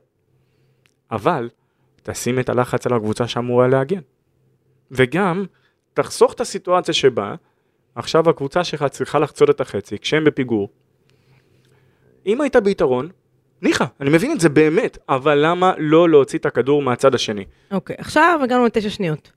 אבל 1.10 1.48
תשים 2.02 2.38
את 2.38 2.48
הלחץ 2.48 2.86
על 2.86 2.92
הקבוצה 2.92 3.28
שאמורה 3.28 3.68
להגן. 3.68 4.00
וגם 4.90 5.44
תחסוך 5.94 6.32
את 6.32 6.40
הסיטואציה 6.40 6.94
שבה 6.94 7.34
עכשיו 7.94 8.30
הקבוצה 8.30 8.64
שלך 8.64 8.84
צריכה 8.84 9.18
לחצות 9.18 9.50
את 9.50 9.60
החצי 9.60 9.98
כשהם 9.98 10.24
בפיגור. 10.24 10.68
אם 12.26 12.40
היית 12.40 12.56
ביתרון, 12.56 13.08
ניחא, 13.62 13.84
אני 14.00 14.10
מבין 14.10 14.32
את 14.32 14.40
זה 14.40 14.48
באמת, 14.48 14.98
אבל 15.08 15.38
למה 15.46 15.72
לא 15.78 16.08
להוציא 16.08 16.38
את 16.38 16.46
הכדור 16.46 16.82
מהצד 16.82 17.14
השני? 17.14 17.44
אוקיי, 17.70 17.96
עכשיו 17.98 18.40
הגענו 18.42 18.64
לתשע 18.64 18.90
שניות. 18.90 19.32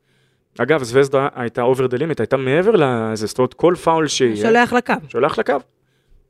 אגב, 0.59 0.83
זבזדה 0.83 1.27
הייתה 1.35 1.61
over 1.61 1.87
the 1.87 1.97
limit, 1.97 2.19
הייתה 2.19 2.37
מעבר 2.37 2.71
לזה, 2.75 3.27
זאת 3.27 3.37
אומרת 3.37 3.53
כל 3.53 3.75
פאול 3.83 4.07
שיהיה, 4.07 4.35
שולח 4.35 4.73
לקו. 4.73 4.93
שולח 5.07 5.39
לקו. 5.39 5.53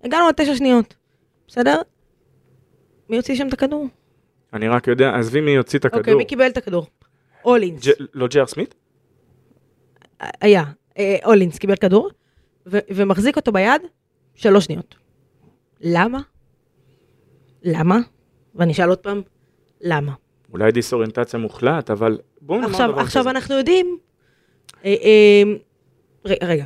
הגענו 0.04 0.30
לתשע 0.30 0.56
שניות. 0.56 0.96
בסדר? 1.48 1.82
מי 3.10 3.18
הוציא 3.18 3.36
שם 3.36 3.48
את 3.48 3.54
הכדור? 3.54 3.88
אני 4.54 4.68
רק 4.68 4.88
יודע, 4.88 5.16
עזבי 5.16 5.42
מי 5.42 5.52
יוציא 5.52 5.80
את 5.80 5.86
הכדור. 5.86 6.00
אוקיי, 6.00 6.16
מי 6.16 6.26
קיבל 6.26 6.48
את 6.48 6.58
הכדור? 6.58 6.88
אולינס. 7.46 7.84
לא 8.14 8.28
ג'יילן 8.28 8.46
סמית? 8.46 8.76
היה. 10.42 10.64
אה, 10.98 11.18
אולינס 11.26 11.58
קיבל 11.58 11.76
כדור, 11.76 12.10
ומחזיק 12.66 13.36
אותו 13.36 13.52
ביד 13.52 13.82
שלוש 14.36 14.66
שניות. 14.66 14.96
למה? 15.82 16.20
למה? 17.64 18.00
ואני 18.56 18.72
אשאל 18.72 18.90
עוד 18.90 18.98
פעם, 18.98 19.22
למה? 19.82 20.12
אולי 20.54 20.72
דיסאוריינטציה 20.72 21.40
מוחלט, 21.40 21.92
אבל 21.92 22.18
בואו 22.42 22.60
נאמר 22.60 22.72
עכשיו, 22.72 22.92
דבר 22.92 23.02
עכשיו 23.02 23.22
כזה. 23.22 23.30
אנחנו 23.30 23.56
יודעים, 23.56 23.98
רגע, 26.26 26.45
רגע, 26.45 26.65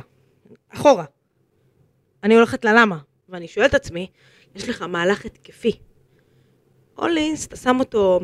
אחורה. 0.68 1.04
אני 2.24 2.34
הולכת 2.34 2.64
ללמה, 2.64 2.98
ואני 3.28 3.48
שואלת 3.48 3.70
את 3.70 3.74
עצמי, 3.74 4.06
יש 4.54 4.68
לך 4.68 4.82
מהלך 4.82 5.24
התקפי. 5.24 5.72
אולינס, 6.98 7.46
אתה 7.46 7.56
שם 7.56 7.76
אותו, 7.80 8.20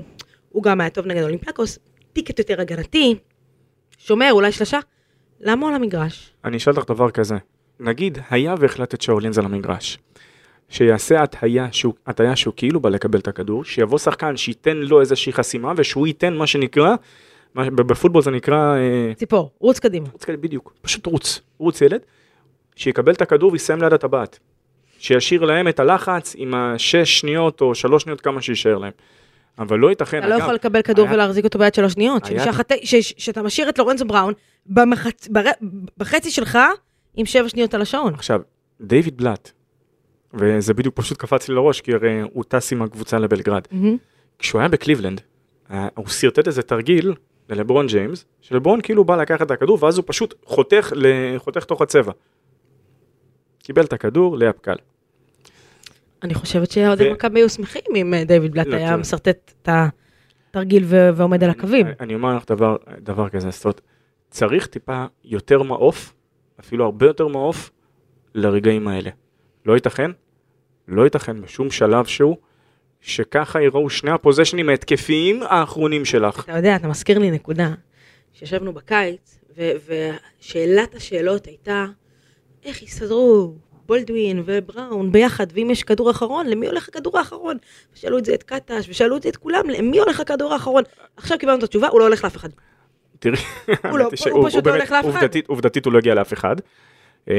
הוא 0.48 0.62
גם 0.62 0.80
היה 0.80 0.90
טוב 0.90 1.06
נגד 1.06 1.22
אולימפיאקוס, 1.22 1.78
טיקט 2.12 2.38
יותר 2.38 2.60
הגנתי, 2.60 3.14
שומר, 3.98 4.28
אולי 4.32 4.52
שלושה, 4.52 4.78
למה 5.40 5.62
הוא 5.62 5.68
על 5.68 5.74
המגרש? 5.74 6.32
אני 6.44 6.56
אשאל 6.56 6.72
אותך 6.76 6.90
דבר 6.90 7.10
כזה. 7.10 7.34
נגיד, 7.80 8.18
היה 8.30 8.54
והחלטת 8.58 9.00
שאולינז 9.00 9.38
על 9.38 9.44
המגרש. 9.44 9.98
שיעשה 10.68 11.22
הטעיה 11.22 11.72
שהוא, 11.72 11.94
הטעיה 12.06 12.36
שהוא 12.36 12.54
כאילו 12.56 12.80
בא 12.80 12.88
לקבל 12.88 13.18
את 13.18 13.28
הכדור, 13.28 13.64
שיבוא 13.64 13.98
שחקן 13.98 14.36
שייתן 14.36 14.76
לו 14.76 15.00
איזושהי 15.00 15.32
חסימה, 15.32 15.72
ושהוא 15.76 16.06
ייתן 16.06 16.34
מה 16.34 16.46
שנקרא, 16.46 16.94
בפוטבול 17.56 18.22
זה 18.22 18.30
נקרא, 18.30 18.76
אה, 18.76 19.14
ציפור, 19.14 19.50
רוץ 19.58 19.78
קדימה. 19.78 20.06
רוץ 20.12 20.24
כאלה 20.24 20.38
בדיוק, 20.38 20.72
פשוט 20.82 21.06
רוץ, 21.06 21.40
רוץ 21.58 21.80
ילד, 21.80 22.00
שיקבל 22.76 23.12
את 23.12 23.22
הכדור 23.22 23.52
ויסיים 23.52 23.82
ליד 23.82 23.92
הטבעת. 23.92 24.38
שישאיר 24.98 25.44
להם 25.44 25.68
את 25.68 25.80
הלחץ 25.80 26.34
עם 26.38 26.54
השש 26.54 27.20
שניות 27.20 27.60
או 27.60 27.74
שלוש 27.74 28.02
שניות 28.02 28.20
כמה 28.20 28.42
שישאר 28.42 28.78
להם. 28.78 28.92
אבל 29.58 29.78
לא 29.78 29.90
ייתכן, 29.90 30.18
אתה 30.18 30.28
לא 30.28 30.34
יכול 30.34 30.54
לקבל 30.54 30.82
כדור 30.82 31.06
ולהחזיק 31.12 31.44
אותו 31.44 31.58
ביד 31.58 31.74
שלוש 31.74 31.92
שניות. 31.92 32.22
שאתה 33.18 33.42
משאיר 33.42 33.68
את 33.68 33.78
לורנזו 33.78 34.04
בראון 34.04 34.34
בחצי 35.98 36.30
שלך 36.30 36.58
עם 37.14 37.26
שבע 37.26 37.48
שניות 37.48 37.74
על 37.74 37.82
השעון. 37.82 38.14
עכשיו, 38.14 38.40
דיוויד 38.80 39.16
בלאט, 39.16 39.50
וזה 40.34 40.74
בדיוק 40.74 40.96
פשוט 40.96 41.18
קפץ 41.18 41.48
לי 41.48 41.54
לראש, 41.54 41.80
כי 41.80 41.94
הרי 41.94 42.20
הוא 42.32 42.44
טס 42.48 42.72
עם 42.72 42.82
הקבוצה 42.82 43.18
לבלגרד. 43.18 43.62
כשהוא 44.38 44.60
היה 44.60 44.68
בקליבלנד, 44.68 45.20
אה, 45.70 45.88
הוא 45.94 46.06
שרטט 46.08 46.46
איזה 46.46 46.62
תרגיל 46.62 47.14
ללברון 47.48 47.86
ג'יימס, 47.86 48.24
שלברון 48.40 48.80
כאילו 48.80 49.04
בא 49.04 49.16
לקחת 49.16 49.42
את 49.46 49.50
הכדור, 49.50 49.78
ואז 49.84 49.98
הוא 49.98 50.04
פשוט 50.08 50.34
חותך, 50.44 50.92
ל- 50.96 51.38
חותך 51.38 51.64
תוך 51.64 51.82
הצבע. 51.82 52.12
קיבל 53.58 53.84
את 53.84 53.92
הכדור, 53.92 54.38
layup 54.38 54.58
קל. 54.60 54.76
אני 56.22 56.34
חושבת 56.34 56.70
שאוהדי 56.70 57.08
ו- 57.10 57.12
מכבי 57.12 57.40
היו 57.40 57.48
שמחים 57.48 57.82
אם 57.96 58.14
אה, 58.14 58.24
דיוויד 58.24 58.52
בלאט 58.52 58.66
לא, 58.66 58.76
היה. 58.76 58.96
משרטט 58.96 59.52
את 59.62 59.68
התרגיל 60.50 60.82
ו- 60.86 61.10
ועומד 61.16 61.44
על 61.44 61.50
הקווים. 61.50 61.86
אני- 61.86 61.94
אני 62.00 62.14
אומר 62.14 62.36
לך 62.36 62.44
דבר, 62.50 62.76
דבר 63.00 63.28
כזה, 63.28 63.50
זאת 63.50 63.64
אומרת, 63.64 63.80
צריך 64.30 64.66
טיפה 64.66 65.04
יותר 65.24 65.62
מעוף, 65.62 66.14
אפילו 66.60 66.84
הרבה 66.84 67.06
יותר 67.06 67.26
מעוף, 67.26 67.70
לרגעים 68.34 68.88
האלה. 68.88 69.10
לא 69.66 69.74
ייתכן, 69.74 70.10
לא 70.88 71.02
ייתכן 71.02 71.40
בשום 71.42 71.70
שלב 71.70 72.04
שהוא, 72.04 72.36
שככה 73.06 73.62
יראו 73.62 73.90
שני 73.90 74.10
הפוזיישנים 74.10 74.68
ההתקפיים 74.68 75.42
האחרונים 75.42 76.04
שלך. 76.04 76.44
אתה 76.44 76.56
יודע, 76.56 76.76
אתה 76.76 76.88
מזכיר 76.88 77.18
לי 77.18 77.30
נקודה, 77.30 77.68
שישבנו 78.32 78.72
בקיץ, 78.72 79.38
ושאלת 79.56 80.94
השאלות 80.94 81.46
הייתה, 81.46 81.86
איך 82.64 82.82
יסתדרו 82.82 83.54
בולדווין 83.86 84.42
ובראון 84.46 85.12
ביחד, 85.12 85.46
ואם 85.52 85.68
יש 85.70 85.82
כדור 85.82 86.10
אחרון, 86.10 86.46
למי 86.46 86.66
הולך 86.66 86.88
הכדור 86.88 87.18
האחרון? 87.18 87.56
ושאלו 87.94 88.18
את 88.18 88.24
זה 88.24 88.34
את 88.34 88.42
קטש, 88.42 88.88
ושאלו 88.88 89.16
את 89.16 89.22
זה 89.22 89.28
את 89.28 89.36
כולם, 89.36 89.70
למי 89.70 89.98
הולך 89.98 90.20
הכדור 90.20 90.52
האחרון? 90.52 90.82
עכשיו 91.16 91.38
קיבלנו 91.38 91.58
את 91.58 91.62
התשובה, 91.62 91.88
הוא 91.88 92.00
לא 92.00 92.04
הולך 92.04 92.24
לאף 92.24 92.36
אחד. 92.36 92.48
תראי, 93.18 93.36
הוא 93.90 93.98
לא- 93.98 94.04
הוא 94.32 94.48
פשוט 94.48 94.66
לא 94.66 94.72
הולך 94.72 94.90
לאף 94.92 95.04
אחד. 95.04 95.14
עובדתית- 95.22 95.46
עובדתית 95.48 95.84
הוא 95.84 95.92
לא 95.92 95.98
הגיע 95.98 96.14
לאף 96.14 96.32
אחד. 96.32 96.56
אה, 97.30 97.34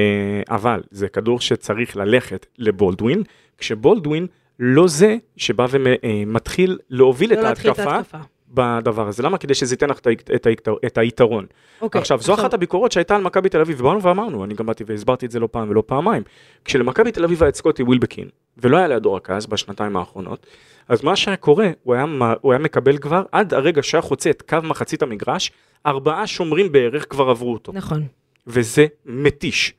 אבל 0.49 0.81
זה 0.91 1.07
כדור 1.07 1.41
שצריך 1.41 1.97
ללכת 1.97 2.45
לבולדווין, 2.57 3.23
כשבולדווין 3.57 4.27
לא 4.59 4.87
זה 4.87 5.17
שבא 5.37 5.67
ומתחיל 5.71 6.77
להוביל 6.89 7.33
את 7.33 7.37
לא 7.37 7.41
את 7.41 7.45
ההתקפה. 7.45 8.19
בדבר 8.49 9.07
הזה. 9.07 9.23
למה? 9.23 9.37
כדי 9.37 9.53
שזה 9.53 9.73
ייתן 9.73 9.89
לך 9.89 9.99
את 9.99 10.07
את 10.35 10.47
את 10.85 10.97
היתרון. 10.97 11.45
אוקיי, 11.81 12.01
עכשיו, 12.01 12.21
זו 12.21 12.33
אחת 12.33 12.53
הביקורות 12.53 12.91
שהייתה 12.91 13.15
על 13.15 13.21
מכבי 13.21 13.49
תל 13.49 13.61
אביב, 13.61 13.81
ובאנו 13.81 14.03
ואמרנו, 14.03 14.43
אני 14.43 14.53
גם 14.53 14.65
באתי 14.65 14.83
והסברתי 14.87 15.25
את 15.25 15.31
זה 15.31 15.39
לא 15.39 15.47
פעם 15.51 15.69
ולא 15.69 15.83
פעמיים. 15.85 16.23
כשלמכבי 16.65 17.11
תל 17.11 17.23
אביב 17.23 17.43
היה 17.43 17.49
את 17.49 17.55
סקוטי 17.55 17.83
ווילבקין, 17.83 18.27
ולא 18.57 18.77
היה 18.77 18.87
לידו 18.87 19.13
רכז 19.13 19.45
בשנתיים 19.45 19.97
האחרונות, 19.97 20.45
אז 20.89 21.03
מה 21.03 21.15
שהיה 21.15 21.37
קורה, 21.37 21.69
הוא 21.83 21.93
היה, 21.93 22.05
הוא 22.41 22.51
היה 22.51 22.59
מקבל 22.59 22.97
כבר, 22.97 23.23
עד 23.31 23.53
הרגע 23.53 23.83
שהיה 23.83 24.01
חוצה 24.01 24.29
את 24.29 24.41
קו 24.41 24.57
מחצית 24.63 25.01
המגרש, 25.01 25.51
ארבעה 25.85 26.27
שומרים 26.27 26.71
בערך 26.71 27.05
כבר 27.09 27.29
עברו 27.29 27.53
אותו. 27.53 27.71
נכון. 27.75 28.03
וזה 28.47 28.87
מתיש. 29.05 29.73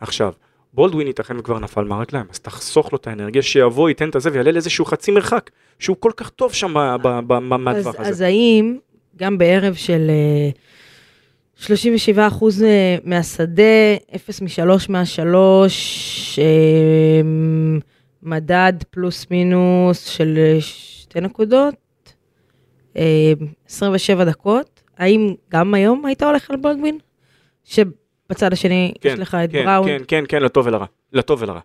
עכשיו, 0.00 0.32
בולדווין 0.74 1.06
ייתכן 1.06 1.38
וכבר 1.38 1.58
נפל 1.58 1.84
מהרגליים, 1.84 2.26
אז 2.30 2.38
תחסוך 2.40 2.92
לו 2.92 2.98
את 2.98 3.06
האנרגיה, 3.06 3.42
שיבוא, 3.42 3.88
ייתן 3.88 4.08
את 4.08 4.16
הזה 4.16 4.30
ויעלה 4.32 4.52
לאיזשהו 4.52 4.84
חצי 4.84 5.10
מרחק, 5.10 5.50
שהוא 5.78 5.96
כל 6.00 6.12
כך 6.16 6.30
טוב 6.30 6.52
שם 6.52 6.72
מהטווח 7.40 7.94
הזה. 7.98 8.08
אז 8.08 8.20
האם 8.20 8.78
גם 9.16 9.38
בערב 9.38 9.74
של 9.74 10.10
אה, 10.10 10.50
37 11.60 12.26
אחוז 12.26 12.62
אה, 12.62 12.96
מהשדה, 13.04 13.62
0 14.16 14.42
מ-3 14.42 14.86
מה-3, 14.88 16.40
מדד 18.22 18.72
פלוס 18.90 19.26
מינוס 19.30 20.04
של 20.04 20.38
אה, 20.38 20.60
שתי 20.60 21.20
נקודות, 21.20 21.74
אה, 22.96 23.32
27 23.68 24.24
דקות, 24.24 24.82
האם 24.98 25.34
גם 25.52 25.74
היום 25.74 26.06
היית 26.06 26.22
הולך 26.22 26.50
על 26.50 26.56
בולדווין? 26.56 26.98
שבצד 28.30 28.52
השני 28.52 28.92
יש 29.04 29.18
לך 29.18 29.34
את 29.44 29.52
כן, 29.52 29.64
בראון. 29.64 29.86
כן, 29.88 30.02
כן, 30.08 30.24
כן, 30.28 30.42
לטוב 30.42 30.66
ולרע. 30.66 30.86
לטוב 31.12 31.42
ולרע. 31.42 31.60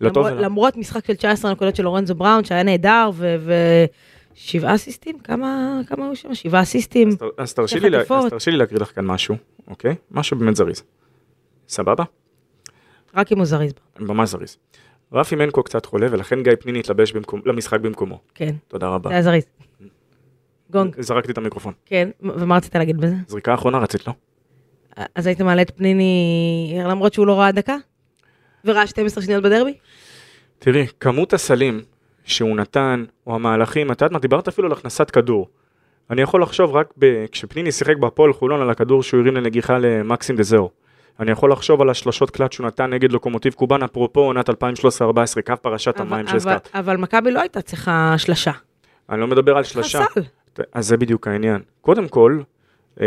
לטוב 0.00 0.16
למרות, 0.16 0.32
ולרע. 0.32 0.42
למרות 0.48 0.76
משחק 0.76 1.06
של 1.06 1.14
19 1.14 1.52
נקודות 1.52 1.76
של 1.76 1.82
לורנזו 1.82 2.14
בראון, 2.14 2.44
שהיה 2.44 2.62
נהדר, 2.62 3.10
ושבעה 4.34 4.74
אסיסטים? 4.74 5.18
כמה, 5.18 5.80
כמה 5.86 6.04
היו 6.06 6.16
שם? 6.16 6.34
שבעה 6.34 6.62
אסיסטים. 6.62 7.08
אז 7.08 7.16
אז 7.38 7.54
תרשי 7.54 7.80
לי 7.80 7.90
לי 8.52 8.56
להקריא 8.56 8.80
לך 8.80 8.94
כאן 8.94 9.06
משהו, 9.06 9.36
אוקיי? 9.68 9.94
משהו 10.10 10.38
באמת 10.38 10.56
זריז. 10.56 10.82
סבבה? 11.68 12.04
רק 13.14 13.32
אם 13.32 13.38
הוא 13.38 13.46
זריז. 13.46 13.72
ממש 13.98 14.28
זריז. 14.28 14.56
רפי 15.12 15.36
מנקו 15.36 15.62
קצת 15.62 15.86
חולה, 15.86 16.06
ולכן 16.10 16.42
גיא 16.42 16.52
פניני 16.60 16.78
התלבש 16.78 17.12
במקום- 17.12 17.40
למשחק 17.46 17.80
במקומו. 17.80 18.20
כן, 18.34 18.54
תודה 18.68 18.88
רבה. 18.88 19.08
זה 19.10 19.14
היה 19.14 19.22
זריז. 19.22 19.44
גונג, 20.70 21.00
זרקתי 21.00 21.32
את 21.32 21.38
המיקרופון. 21.38 21.72
כן, 21.86 22.08
ומה 22.22 22.56
רצית 22.56 22.74
להגיד 22.76 22.96
בזה? 22.96 23.14
זריקה 23.28 23.54
אחרונה 23.54 23.78
רצית, 23.78 24.06
לא? 24.06 24.12
אז 25.14 25.26
היית 25.26 25.40
מעלה 25.40 25.62
את 25.62 25.70
פניני, 25.76 26.78
למרות 26.84 27.14
שהוא 27.14 27.26
לא 27.26 27.40
ראה 27.40 27.52
דקה? 27.52 27.76
וראה 28.64 28.86
12 28.86 29.22
שניות 29.24 29.42
בדרבי? 29.42 29.74
תראי, 30.58 30.86
כמות 31.00 31.32
הסלים 31.32 31.80
שהוא 32.24 32.56
נתן, 32.56 33.04
או 33.26 33.34
המהלכים, 33.34 33.92
את 33.92 34.00
יודעת 34.00 34.12
מה, 34.12 34.18
דיברת 34.18 34.48
אפילו 34.48 34.66
על 34.66 34.72
הכנסת 34.72 35.10
כדור. 35.10 35.48
אני 36.10 36.22
יכול 36.22 36.42
לחשוב 36.42 36.70
רק 36.76 36.92
ב... 36.98 37.26
כשפניני 37.32 37.72
שיחק 37.72 37.96
בהפועל 37.96 38.32
חולון 38.32 38.60
על 38.60 38.70
הכדור 38.70 39.02
שהוא 39.02 39.20
הרים 39.20 39.36
לנגיחה 39.36 39.78
למקסים 39.78 40.36
דזאו. 40.36 40.70
אני 41.20 41.30
יכול 41.30 41.52
לחשוב 41.52 41.80
על 41.80 41.90
השלושות 41.90 42.30
קלט 42.30 42.52
שהוא 42.52 42.66
נתן 42.66 42.90
נגד 42.90 43.12
לוקומוטיב 43.12 43.52
קובאן, 43.52 43.82
אפרופו 43.82 44.20
עונת 44.20 44.50
2013-2014, 44.50 44.52
קו 45.46 45.54
פרשת 45.62 46.00
אבל- 46.00 46.06
המים 46.06 46.20
אבל- 46.26 46.32
שהזכרת. 46.32 46.68
אבל 46.74 46.96
מכבי 46.96 47.30
לא 47.30 47.40
הייתה 47.40 47.62
צריכה 47.62 48.14
שלשה. 48.18 48.50
אני 49.10 49.20
לא 49.20 49.26
מדבר 49.26 49.56
על 49.56 49.64
שלושה. 49.64 50.04
סל. 50.14 50.20
אז 50.72 50.86
זה 50.86 50.96
בדיוק 50.96 51.28
העניין. 51.28 51.60
קודם 51.80 52.08
כל, 52.08 52.40
אמ, 53.00 53.04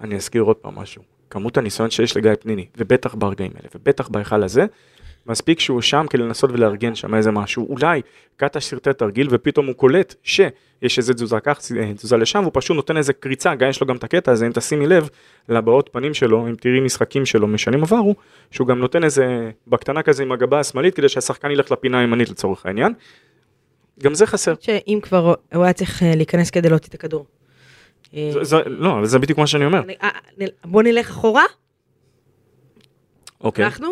אני 0.00 0.16
אזכיר 0.16 0.42
עוד 0.42 0.56
פעם 0.56 0.74
משהו. 0.74 1.02
כמות 1.30 1.56
הניסיון 1.56 1.90
שיש 1.90 2.16
לגיא 2.16 2.30
פניני, 2.40 2.66
ובטח 2.76 3.14
ברגעים 3.14 3.50
האלה, 3.56 3.68
ובטח 3.74 4.08
בהיכל 4.08 4.42
הזה, 4.42 4.66
מספיק 5.26 5.60
שהוא 5.60 5.80
שם 5.80 6.06
כדי 6.10 6.22
לנסות 6.22 6.50
ולארגן 6.50 6.94
שם 6.94 7.14
איזה 7.14 7.30
משהו. 7.30 7.66
אולי 7.70 8.02
קטש 8.36 8.64
סרטי 8.64 8.92
תרגיל 8.92 9.28
ופתאום 9.30 9.66
הוא 9.66 9.74
קולט 9.74 10.14
שיש 10.22 10.98
איזה 10.98 11.14
תזוזה 11.14 11.40
כך, 11.40 11.60
אה, 11.76 11.94
תזוזה 11.94 12.16
לשם, 12.16 12.38
והוא 12.40 12.50
פשוט 12.54 12.76
נותן 12.76 12.96
איזה 12.96 13.12
קריצה, 13.12 13.54
גם 13.54 13.70
יש 13.70 13.80
לו 13.80 13.86
גם 13.86 13.96
את 13.96 14.04
הקטע 14.04 14.32
הזה, 14.32 14.46
אם 14.46 14.52
תשימי 14.52 14.86
לב 14.86 15.08
לבעות 15.48 15.88
פנים 15.92 16.14
שלו, 16.14 16.48
אם 16.48 16.54
תראי 16.54 16.80
משחקים 16.80 17.26
שלו 17.26 17.46
משנים 17.46 17.82
עברו, 17.82 18.14
שהוא 18.50 18.66
גם 18.66 18.78
נותן 18.78 19.04
איזה 19.04 19.50
בקטנה 19.66 20.02
כזה 20.02 20.22
עם 20.22 20.32
הגבה 20.32 20.60
השמאלית, 20.60 20.94
כדי 20.94 21.08
שהשחקן 21.08 21.50
ילך 21.50 21.72
לפינה 21.72 22.00
הימנית 22.00 22.30
לצורך 22.30 22.66
העניין. 22.66 22.92
גם 24.02 24.14
זה 24.14 24.26
חסר. 24.26 24.54
שאם 24.60 24.98
כבר 25.02 25.34
הוא 25.54 25.64
היה 25.64 25.72
צריך 25.72 26.02
אה, 26.02 26.12
להיכנס 26.16 26.50
כדי 26.50 26.68
להוציא 26.68 26.88
את 26.88 26.94
הכדור. 26.94 27.26
אה, 28.14 28.30
זה- 28.32 28.44
זה- 28.44 28.62
לא, 28.66 28.92
אבל 28.98 29.06
זה 29.06 29.18
בדיוק 29.18 29.38
מה 29.38 29.46
שאני 29.46 29.64
אומר. 29.64 29.82
אה, 30.02 30.08
נ- 30.40 30.70
בוא 30.70 30.82
נלך 30.82 31.10
אחורה, 31.10 31.44
אוקיי. 33.40 33.64
אנחנו, 33.64 33.88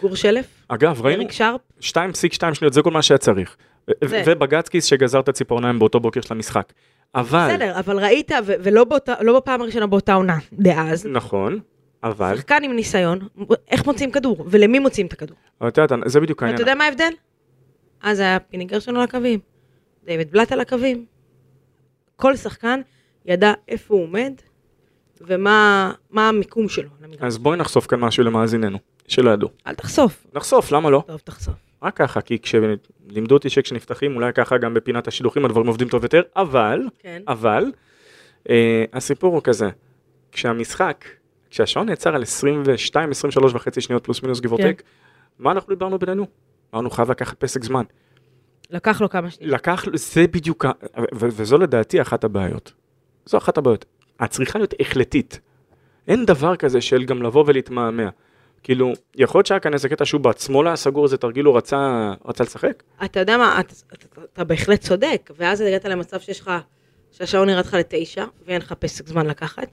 גור 0.00 0.16
שלף, 0.16 0.46
אגב, 0.68 1.00
ראינו 1.02 1.22
אריק 1.22 1.32
שרפ, 1.32 1.60
2.2 1.80 2.54
שניות, 2.54 2.72
זה 2.72 2.82
כל 2.82 2.90
מה 2.90 3.02
שהיה 3.02 3.18
צריך. 3.18 3.56
זה. 4.04 4.22
ובגצקיס 4.26 4.84
שגזר 4.84 5.20
את 5.20 5.28
הציפורניים 5.28 5.78
באותו 5.78 6.00
בוקר 6.00 6.20
של 6.20 6.34
המשחק. 6.34 6.72
אבל, 7.14 7.48
בסדר, 7.54 7.78
אבל 7.78 7.98
ראית, 8.04 8.30
ו- 8.46 8.52
ולא 8.62 8.84
באותה- 8.84 9.14
לא 9.22 9.36
בפעם 9.40 9.60
הראשונה 9.62 9.86
באותה 9.86 10.14
עונה, 10.14 10.38
דאז, 10.52 11.06
נכון, 11.06 11.60
אבל, 12.02 12.36
שחקן 12.36 12.62
עם 12.64 12.72
ניסיון, 12.72 13.18
איך 13.70 13.86
מוציאים 13.86 14.10
כדור, 14.12 14.44
ולמי 14.50 14.78
מוציאים 14.78 15.06
את 15.06 15.12
הכדור. 15.12 15.36
אבל 15.60 15.68
את 15.68 15.78
יודעת, 15.78 15.98
זה 16.06 16.20
בדיוק 16.20 16.38
ואתה 16.42 16.46
העניין. 16.46 16.60
יודע 16.60 16.74
מה 16.74 16.84
ההבדל? 16.84 17.12
אז 18.02 18.20
היה 18.20 18.38
פיני 18.40 18.64
גרשון 18.64 18.96
על 18.96 19.02
הקווים, 19.02 19.40
דיוויד 20.04 20.30
בלאט 20.32 20.52
על 20.52 20.60
הקווים. 20.60 21.04
כל 22.16 22.36
שחקן 22.36 22.80
ידע 23.26 23.52
איפה 23.68 23.94
הוא 23.94 24.02
עומד, 24.02 24.32
ומה 25.20 25.92
מה 26.10 26.28
המיקום 26.28 26.68
שלו. 26.68 26.88
אז 27.20 27.38
בואי 27.38 27.58
נחשוף 27.58 27.86
כאן 27.86 28.00
משהו 28.00 28.24
למאזיננו, 28.24 28.78
שלא 29.08 29.30
ידעו. 29.30 29.48
אל 29.66 29.74
תחשוף. 29.74 30.26
נחשוף, 30.34 30.72
למה 30.72 30.90
לא? 30.90 31.02
טוב, 31.06 31.20
תחשוף. 31.24 31.54
רק 31.82 31.96
ככה, 31.96 32.20
כי 32.20 32.38
כשלימדו 32.38 33.34
אותי 33.34 33.50
שכשנפתחים, 33.50 34.16
אולי 34.16 34.32
ככה 34.32 34.58
גם 34.58 34.74
בפינת 34.74 35.08
השידוכים 35.08 35.44
הדברים 35.44 35.66
עובדים 35.66 35.88
טוב 35.88 36.02
יותר, 36.02 36.22
אבל, 36.36 36.80
כן. 36.98 37.22
אבל, 37.28 37.64
אה, 38.50 38.84
הסיפור 38.92 39.34
הוא 39.34 39.42
כזה, 39.44 39.68
כשהמשחק, 40.32 41.04
כשהשעון 41.50 41.88
נעצר 41.88 42.14
על 42.14 42.22
22, 42.22 43.10
23 43.10 43.54
וחצי 43.54 43.80
שניות 43.80 44.04
פלוס 44.04 44.22
מינוס 44.22 44.40
or 44.40 44.56
כן. 44.56 44.72
מה 45.38 45.52
אנחנו 45.52 45.74
דיברנו 45.74 45.98
בינינו? 45.98 46.26
אמרנו 46.74 46.90
חייב 46.90 47.10
לקחת 47.10 47.40
פסק 47.40 47.64
זמן. 47.64 47.84
לקח 48.70 49.00
לו 49.00 49.10
כמה 49.10 49.30
שניות. 49.30 49.52
לקח, 49.52 49.84
זה 49.94 50.26
בדיוק, 50.26 50.64
וזו 51.14 51.58
לדעתי 51.58 52.00
אחת 52.02 52.24
הבעיות. 52.24 52.72
זו 53.26 53.38
אחת 53.38 53.58
הבעיות. 53.58 53.84
את 54.24 54.30
צריכה 54.30 54.58
להיות 54.58 54.74
החלטית. 54.80 55.40
אין 56.08 56.24
דבר 56.26 56.56
כזה 56.56 56.80
של 56.80 57.04
גם 57.04 57.22
לבוא 57.22 57.44
ולהתמהמה. 57.46 58.08
כאילו, 58.62 58.92
יכול 59.16 59.38
להיות 59.38 59.46
שהיה 59.46 59.60
כאן 59.60 59.74
איזה 59.74 59.88
קטע 59.88 60.04
שהוא 60.04 60.20
בעצמו 60.20 60.62
לא 60.62 60.68
היה 60.68 60.76
סגור 60.76 61.04
איזה 61.04 61.16
תרגיל, 61.16 61.44
הוא 61.44 61.56
רצה, 61.56 62.12
רצה 62.24 62.44
לשחק? 62.44 62.82
אתה 63.04 63.20
יודע 63.20 63.36
מה, 63.36 63.60
אתה, 63.60 63.74
אתה, 63.94 64.20
אתה 64.32 64.44
בהחלט 64.44 64.80
צודק, 64.80 65.30
ואז 65.36 65.60
הגעת 65.60 65.84
למצב 65.84 66.20
שיש 66.20 66.40
לך, 66.40 66.50
שהשעון 67.10 67.48
ירד 67.48 67.64
לך 67.66 67.74
לתשע, 67.74 68.24
ואין 68.46 68.60
לך 68.60 68.72
פסק 68.72 69.06
זמן 69.08 69.26
לקחת, 69.26 69.68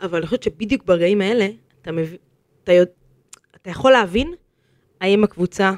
אבל 0.00 0.18
אני 0.18 0.26
חושבת 0.26 0.42
שבדיוק 0.42 0.84
ברגעים 0.84 1.20
האלה, 1.20 1.48
אתה, 1.82 1.92
מבין, 1.92 2.16
אתה, 2.64 2.72
יודע, 2.72 2.90
אתה 3.62 3.70
יכול 3.70 3.92
להבין 3.92 4.34
האם 5.00 5.24
הקבוצה 5.24 5.72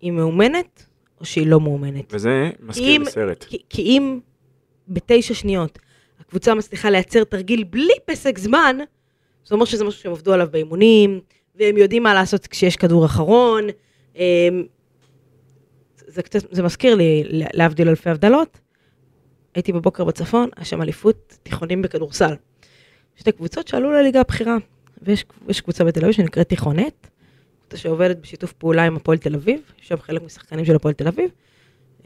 היא 0.00 0.12
מאומנת, 0.12 0.84
או 1.20 1.24
שהיא 1.24 1.46
לא 1.46 1.60
מאומנת. 1.60 2.14
וזה 2.14 2.50
מזכיר 2.60 2.96
אם- 2.96 3.02
לי 3.02 3.10
סרט. 3.10 3.44
כי, 3.44 3.62
כי 3.70 3.82
אם 3.82 4.20
בתשע 4.88 5.34
שניות 5.34 5.78
הקבוצה 6.28 6.54
מצליחה 6.54 6.90
לייצר 6.90 7.24
תרגיל 7.24 7.64
בלי 7.64 7.94
פסק 8.04 8.38
זמן, 8.38 8.76
זה 9.46 9.54
אומר 9.54 9.64
שזה 9.64 9.84
משהו 9.84 10.00
שהם 10.00 10.12
עבדו 10.12 10.32
עליו 10.32 10.48
באימונים, 10.50 11.20
והם 11.54 11.76
יודעים 11.76 12.02
מה 12.02 12.14
לעשות 12.14 12.46
כשיש 12.46 12.76
כדור 12.76 13.04
אחרון. 13.04 13.64
אמ, 14.16 14.64
זה 16.06 16.22
קצת, 16.22 16.40
זה 16.50 16.62
מזכיר 16.62 16.94
לי, 16.94 17.24
להבדיל 17.30 17.88
אלפי 17.88 18.10
הבדלות, 18.10 18.58
הייתי 19.54 19.72
בבוקר 19.72 20.04
בצפון, 20.04 20.48
היה 20.56 20.64
שם 20.64 20.82
אליפות 20.82 21.38
תיכונים 21.42 21.82
בכדורסל. 21.82 22.34
שתי 23.16 23.32
קבוצות 23.32 23.68
שעלו 23.68 23.92
לליגה 23.92 24.20
הבכירה, 24.20 24.56
ויש 25.02 25.24
יש 25.48 25.60
קבוצה 25.60 25.84
בתל 25.84 26.00
אביב 26.00 26.12
שנקראת 26.12 26.48
תיכונת, 26.48 27.10
קבוצה 27.60 27.76
שעובדת 27.76 28.18
בשיתוף 28.18 28.52
פעולה 28.52 28.84
עם 28.84 28.96
הפועל 28.96 29.18
תל 29.18 29.34
אביב, 29.34 29.60
יש 29.82 29.88
שם 29.88 29.96
חלק 29.96 30.22
משחקנים 30.22 30.64
של 30.64 30.76
הפועל 30.76 30.94
תל 30.94 31.08
אביב. 31.08 31.30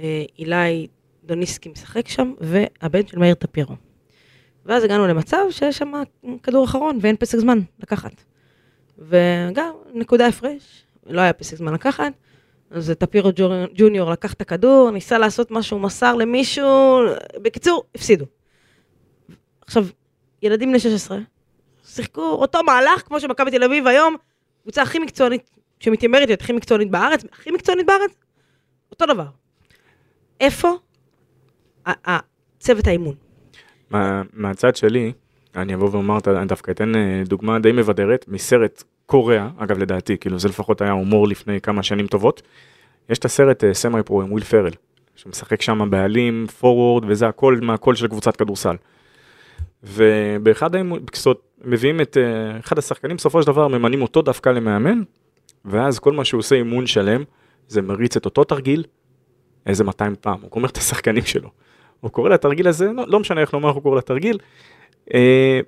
אה, 0.01 0.25
אילי 0.39 0.87
דוניסקי 1.25 1.69
משחק 1.69 2.09
שם, 2.09 2.33
והבן 2.41 3.07
של 3.07 3.19
מאיר 3.19 3.35
טפירו. 3.35 3.92
ואז 4.67 4.85
הגענו 4.85 5.07
למצב 5.07 5.45
שיש 5.51 5.79
שם 5.79 5.93
כדור 6.43 6.65
אחרון 6.65 6.99
ואין 7.01 7.17
פסק 7.17 7.39
זמן 7.39 7.59
לקחת. 7.81 8.13
וגם, 8.99 9.73
נקודה 9.95 10.27
הפרש, 10.27 10.85
לא 11.07 11.21
היה 11.21 11.33
פסק 11.33 11.57
זמן 11.57 11.75
לקחת, 11.75 12.13
אז 12.71 12.93
טפירו 12.99 13.31
ג'וניור 13.75 14.11
לקח 14.11 14.33
את 14.33 14.41
הכדור, 14.41 14.91
ניסה 14.91 15.19
לעשות 15.19 15.51
משהו, 15.51 15.79
מסר 15.79 16.15
למישהו, 16.15 17.01
בקיצור, 17.43 17.85
הפסידו. 17.95 18.25
עכשיו, 19.61 19.87
ילדים 20.43 20.69
בני 20.69 20.79
16, 20.79 21.19
שיחקו 21.87 22.23
אותו 22.23 22.63
מהלך 22.63 23.03
כמו 23.07 23.21
שמכבי 23.21 23.51
תל 23.51 23.65
אביב 23.65 23.87
היום, 23.87 24.17
קבוצה 24.63 24.83
הכי 24.83 24.99
מקצוענית, 24.99 25.51
שמתיימרת 25.81 26.27
להיות 26.29 26.41
הכי 26.41 26.53
מקצוענית 26.53 26.91
בארץ, 26.91 27.25
הכי 27.33 27.51
מקצוענית 27.51 27.87
בארץ, 27.87 28.11
אותו 28.91 29.07
דבר. 29.07 29.27
איפה 30.41 30.73
צוות 32.59 32.87
האימון? 32.87 33.15
מה, 33.93 34.23
מהצד 34.33 34.77
שלי, 34.77 35.13
אני 35.57 35.75
אבוא 35.75 35.89
ואומר, 35.93 36.19
אני 36.27 36.47
דווקא 36.47 36.71
אתן 36.71 36.95
אה, 36.95 37.23
דוגמה 37.27 37.59
די 37.59 37.73
מבדרת 37.73 38.25
מסרט 38.29 38.83
קוריאה, 39.07 39.49
אגב 39.59 39.79
לדעתי, 39.79 40.19
כאילו 40.19 40.39
זה 40.39 40.49
לפחות 40.49 40.81
היה 40.81 40.93
הומור 40.93 41.29
לפני 41.29 41.61
כמה 41.61 41.83
שנים 41.83 42.07
טובות. 42.07 42.43
יש 43.09 43.19
את 43.19 43.25
הסרט 43.25 43.65
סמי 43.73 44.03
פרו 44.03 44.23
עם 44.23 44.33
וויל 44.33 44.45
פרל, 44.45 44.71
שמשחק 45.17 45.63
שם 45.63 45.91
בעלים, 45.91 46.47
פורוורד, 46.59 47.05
וזה 47.07 47.29
הכל 47.29 47.59
מהקול 47.63 47.95
של 47.95 48.09
קבוצת 48.09 48.37
כדורסל. 48.37 48.77
ובאחד 49.83 50.75
האימונים, 50.75 51.07
מביאים 51.65 52.01
את 52.01 52.17
uh, 52.17 52.61
אחד 52.61 52.79
השחקנים, 52.79 53.17
בסופו 53.17 53.43
של 53.43 53.47
דבר 53.47 53.69
ממנים 53.69 54.03
אותו 54.03 54.23
דווקא 54.23 54.49
למאמן, 54.49 55.03
ואז 55.65 55.99
כל 55.99 56.13
מה 56.13 56.25
שהוא 56.25 56.39
עושה 56.39 56.55
אימון 56.55 56.87
שלם, 56.87 57.23
זה 57.69 57.83
מריץ 57.83 58.17
את 58.17 58.25
אותו 58.25 58.45
תרגיל 58.45 58.85
איזה 59.67 59.85
200 59.85 60.15
פעם, 60.21 60.39
הוא 60.43 60.51
גומר 60.51 60.69
את 60.69 60.77
השחקנים 60.77 61.25
שלו. 61.25 61.51
הוא 62.03 62.11
קורא 62.11 62.31
לתרגיל 62.31 62.69
הזה, 62.69 62.93
לא, 62.93 63.05
לא 63.07 63.21
משנה 63.21 63.41
איך 63.41 63.55
נאמר, 63.55 63.69
הוא 63.71 63.83
קורא 63.83 63.99
לתרגיל. 63.99 64.39
Uh, 65.09 65.13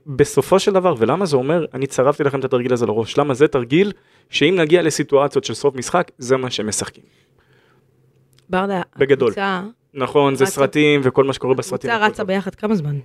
בסופו 0.07 0.59
של 0.59 0.73
דבר, 0.73 0.95
ולמה 0.99 1.27
זה 1.27 1.37
אומר, 1.37 1.65
אני 1.75 1.87
צרפתי 1.87 2.25
לכם 2.25 2.39
את 2.41 2.45
התרגיל 2.45 2.73
הזה 2.73 2.87
לראש, 2.87 3.19
למה 3.19 3.35
זה 3.35 3.49
תרגיל 3.49 3.93
שאם 4.31 4.55
נגיע 4.59 4.83
לסיטואציות 4.83 5.45
של 5.45 5.55
סוף 5.55 5.75
משחק, 5.75 6.11
זה 6.19 6.37
מה 6.37 6.51
שהם 6.51 6.69
משחקים. 6.69 7.05
ברדה, 8.51 8.83
בגדול. 8.97 9.29
הקבוצה, 9.29 9.63
נכון, 9.95 10.35
זה 10.35 10.45
רצה- 10.45 10.53
סרטים 10.53 11.01
וכל 11.05 11.25
מה 11.25 11.33
שקורה 11.33 11.55
בסרטים. 11.55 11.91
הקבוצה 11.91 12.07
רצה. 12.07 12.25
ביחד 12.25 12.55
כמה 12.55 12.75
זמן? 12.75 12.99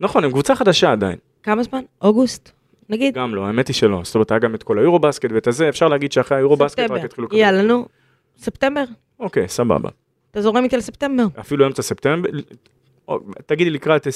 נכון, 0.00 0.24
הם 0.24 0.30
קבוצה 0.30 0.54
חדשה 0.54 0.92
עדיין. 0.92 1.16
כמה 1.42 1.62
זמן? 1.62 1.80
אוגוסט? 2.02 2.52
נגיד? 2.88 3.14
גם 3.14 3.34
לא, 3.34 3.46
האמת 3.46 3.68
היא 3.68 3.74
שלא. 3.74 4.00
זאת 4.04 4.14
אומרת, 4.14 4.30
היה 4.30 4.40
גם 4.40 4.54
את 4.54 4.62
כל 4.62 4.78
היורו 4.78 4.98
בסקט 4.98 5.30
ואת 5.34 5.46
הזה, 5.46 5.68
אפשר 5.68 5.88
להגיד 5.88 6.12
שאחרי 6.12 6.38
היורו 6.38 6.56
בסקט 6.56 6.90
רק 6.90 7.04
התחילו. 7.04 7.28
יאללה, 7.32 7.62
נו. 7.62 7.86
ספטמבר? 8.38 8.84
אוקיי, 9.20 9.48
סבבה. 9.48 9.88
אתה 10.36 10.42
זורם 10.42 10.64
איתי 10.64 10.76
לספטמבר. 10.76 11.24
אפילו 11.40 11.66
אמצע 11.66 11.82
ספטמבר, 11.82 12.28
תגידי 13.46 13.70
לקראת 13.70 14.06
20-22 14.06 14.10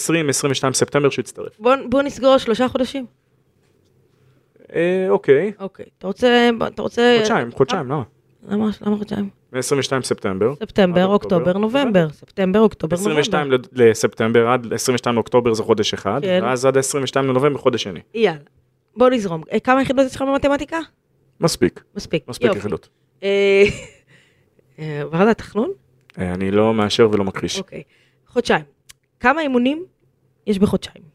ספטמבר 0.73 1.11
שיצטרף. 1.11 1.59
בוא, 1.59 1.75
בוא 1.89 2.03
נסגור 2.03 2.39
שלושה 2.39 2.69
חודשים. 2.69 3.07
אה, 4.75 5.07
אוקיי, 5.09 5.53
אוקיי. 5.61 5.87
אתה 5.99 6.07
רוצה... 6.07 6.51
אתה 6.67 6.83
רוצה... 6.83 7.17
חודשיים, 7.19 7.53
חודשיים, 7.53 7.87
למה? 7.87 8.03
למה, 8.49 8.71
למה 8.81 8.97
חודשיים? 8.97 9.29
מ-22 9.53 10.03
ספטמבר. 10.03 10.55
ספטמבר, 10.55 11.01
עד 11.01 11.07
אוקטובר. 11.11 11.59
נובמבר. 11.59 12.09
ספטמבר, 12.09 12.61
אוקטובר, 12.61 12.97
נובמבר. 12.97 13.21
22 13.21 13.53
לספטמבר 13.73 14.49
עד 14.49 14.73
22 14.73 15.15
לאוקטובר 15.15 15.55
זה 15.55 15.63
חודש 15.63 15.95
אחד, 15.95 16.21
כן. 16.23 16.41
ואז 16.43 16.67
עד 16.67 16.77
22 16.77 17.27
לנובמבר 17.27 17.59
חודש 17.59 17.83
שני. 17.83 18.01
יאללה. 18.15 18.39
בוא 18.97 19.11
נזרום. 19.11 19.43
אה, 19.53 19.61
כמה 19.61 19.83
יחידות 19.83 20.07
יש 20.07 20.17
לך 20.17 20.23
במתמטיקה? 20.23 20.79
מספיק, 21.41 21.83
מספיק. 21.97 22.29
מספיק. 22.29 22.57
יחידות. 22.57 22.89
אה, 23.23 23.63
אה, 24.79 25.03
ורדה, 25.11 25.35
תחנון? 25.35 25.71
אה, 26.19 26.35
אני 26.35 26.51
לא 26.51 26.75
מאשר 26.75 27.09
ולא 27.13 27.25
מכחיש. 27.25 27.59
אוקיי. 27.59 27.83
חודשיים. 28.27 28.65
כמה 29.21 29.41
אימונים 29.41 29.85
יש 30.47 30.59
בחודשיים? 30.59 31.11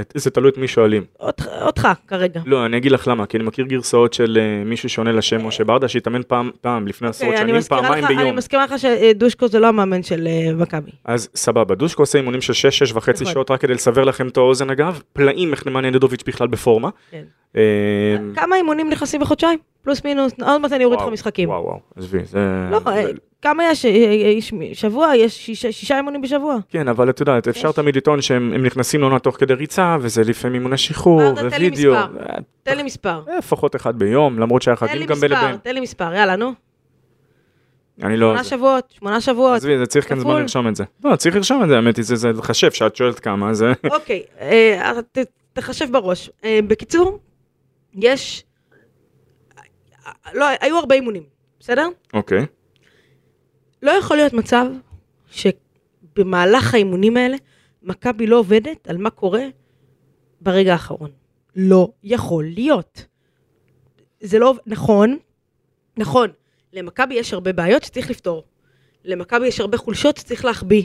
את- 0.00 0.12
זה 0.16 0.30
תלוי 0.30 0.50
את 0.50 0.58
מי 0.58 0.68
שואלים. 0.68 1.04
אותך- 1.20 1.48
אותך 1.62 1.88
כרגע. 2.08 2.40
לא, 2.46 2.66
אני 2.66 2.76
אגיד 2.76 2.92
לך 2.92 3.08
למה, 3.08 3.26
כי 3.26 3.36
אני 3.36 3.44
מכיר 3.44 3.66
גרסאות 3.66 4.12
של 4.12 4.38
אה, 4.40 4.64
מישהו 4.64 4.88
שעונה 4.88 5.12
לשם 5.12 5.46
משה 5.46 5.64
ברדה, 5.64 5.88
שהתאמן 5.88 6.20
פעם, 6.28 6.50
פעם 6.60 6.86
לפני 6.86 7.08
עשרות 7.08 7.28
אוקיי, 7.28 7.42
אני 7.42 7.50
שנים, 7.50 7.62
פעמיים 7.82 8.04
לך- 8.04 8.10
אני 8.10 8.18
ביום. 8.18 8.36
מסכימה 8.36 8.64
לך 8.64 8.74
שדושקו 8.78 9.48
זה 9.48 9.58
לא 9.58 9.66
המאמן 9.66 10.02
של 10.02 10.26
אה, 10.26 10.52
מכבי. 10.56 10.90
אז 11.04 11.28
סבבה, 11.34 11.74
דושקו 11.74 12.02
עושה 12.02 12.18
אימונים 12.18 12.40
של 12.40 12.52
6-6 12.52 12.92
וחצי 12.94 13.22
נכון. 13.24 13.34
שעות 13.34 13.50
רק 13.50 13.60
כדי 13.60 13.74
לסבר 13.74 14.04
לכם 14.04 14.28
את 14.28 14.36
האוזן 14.36 14.70
אגב, 14.70 15.02
פלאים 15.12 15.50
איך 15.52 15.66
נמאן 15.66 15.84
ינדוביץ' 15.84 16.22
בכלל 16.26 16.46
בפורמה. 16.46 16.88
כן. 17.10 17.24
אה, 17.56 17.62
כמה 18.34 18.56
אימונים 18.56 18.90
נכנסים 18.90 19.20
בחודשיים? 19.20 19.58
פלוס 19.84 20.04
מינוס, 20.04 20.32
עוד 20.42 20.60
מעט 20.60 20.72
אני 20.72 20.84
אוריד 20.84 21.00
לך 21.00 21.06
משחקים. 21.06 21.48
וואו 21.48 21.64
וואו, 21.64 21.80
עזבי, 21.96 22.24
זה... 22.24 22.38
לא, 22.70 22.80
זה- 22.80 22.90
אה, 22.90 23.06
כמה 23.42 23.64
יש? 23.70 23.84
אה, 23.84 23.90
יש 23.90 24.52
שבוע? 24.72 25.16
יש 25.16 25.46
שישה- 25.46 25.72
שישה 25.72 25.96
אימונים 25.96 26.22
בשבוע. 26.22 26.56
כן, 26.68 26.88
אבל 26.88 27.10
את 27.10 27.20
יודעת, 27.20 27.48
אפשר 27.48 27.68
יש. 27.68 27.74
תמיד 27.74 27.96
לטעון 27.96 28.22
שהם 28.22 28.52
הם 28.54 28.66
נכנסים 28.66 29.00
לעונה 29.00 29.18
תוך 29.18 29.36
כדי 29.36 29.54
ריצה, 29.54 29.96
וזה 30.00 30.22
לפעמים 30.24 30.54
אימוני 30.54 30.78
שחרור, 30.78 31.22
ווידאו. 31.22 31.94
אה, 31.94 32.06
תן 32.62 32.76
לי 32.76 32.82
מספר. 32.82 33.22
לפחות 33.38 33.76
אחד 33.76 33.98
ביום, 33.98 34.38
למרות 34.38 34.62
שהיה 34.62 34.76
חגים 34.76 35.06
גם 35.06 35.16
בין 35.16 35.32
מספר, 35.32 35.46
לבין. 35.46 35.56
תן 35.62 35.74
לי 35.74 35.80
מספר, 35.80 36.14
יאללה, 36.14 36.36
נו. 36.36 36.52
אני 38.02 38.16
לא... 38.16 38.26
שמונה 38.28 38.44
שבועות, 38.44 38.84
שמונה 38.98 39.20
שבועות. 39.20 39.56
עזבי, 39.56 39.78
זה 39.78 39.86
צריך 39.86 40.08
כאן 40.08 40.18
זמן. 40.20 40.40
לרשום 40.40 40.68
את 40.68 40.76
זה. 40.76 40.84
לא, 41.04 41.16
צריך 41.16 41.36
לרשום 41.36 41.62
את 41.64 41.68
זה, 41.68 41.76
האמת 41.76 41.96
היא, 41.96 42.04
זה 42.04 42.32
לחשב, 42.32 42.70
שאת 42.70 42.96
שואלת 42.96 43.20
כמה, 43.20 43.54
זה... 43.54 43.72
אוקיי, 43.90 44.22
אה, 44.40 44.92
תחשב 45.52 45.92
בראש. 45.92 46.30
אה, 46.44 46.60
בקיצור, 46.66 47.18
יש... 47.94 48.44
לא, 50.34 50.46
היו 50.60 50.78
הרבה 50.78 50.94
אימונים, 50.94 51.22
בסדר? 51.60 51.88
אוקיי. 52.14 52.46
לא 53.82 53.90
יכול 53.90 54.16
להיות 54.16 54.32
מצב 54.32 54.66
שבמהלך 55.30 56.74
האימונים 56.74 57.16
האלה, 57.16 57.36
מכבי 57.82 58.26
לא 58.26 58.38
עובדת 58.38 58.88
על 58.88 58.96
מה 58.96 59.10
קורה 59.10 59.42
ברגע 60.40 60.72
האחרון. 60.72 61.10
לא 61.56 61.88
יכול 62.04 62.44
להיות. 62.44 63.06
זה 64.20 64.38
לא... 64.38 64.54
נכון, 64.66 65.18
נכון, 65.96 66.30
למכבי 66.72 67.14
יש 67.14 67.32
הרבה 67.32 67.52
בעיות 67.52 67.82
שצריך 67.82 68.10
לפתור. 68.10 68.44
למכבי 69.04 69.46
יש 69.46 69.60
הרבה 69.60 69.78
חולשות 69.78 70.16
שצריך 70.16 70.44
להחביא. 70.44 70.84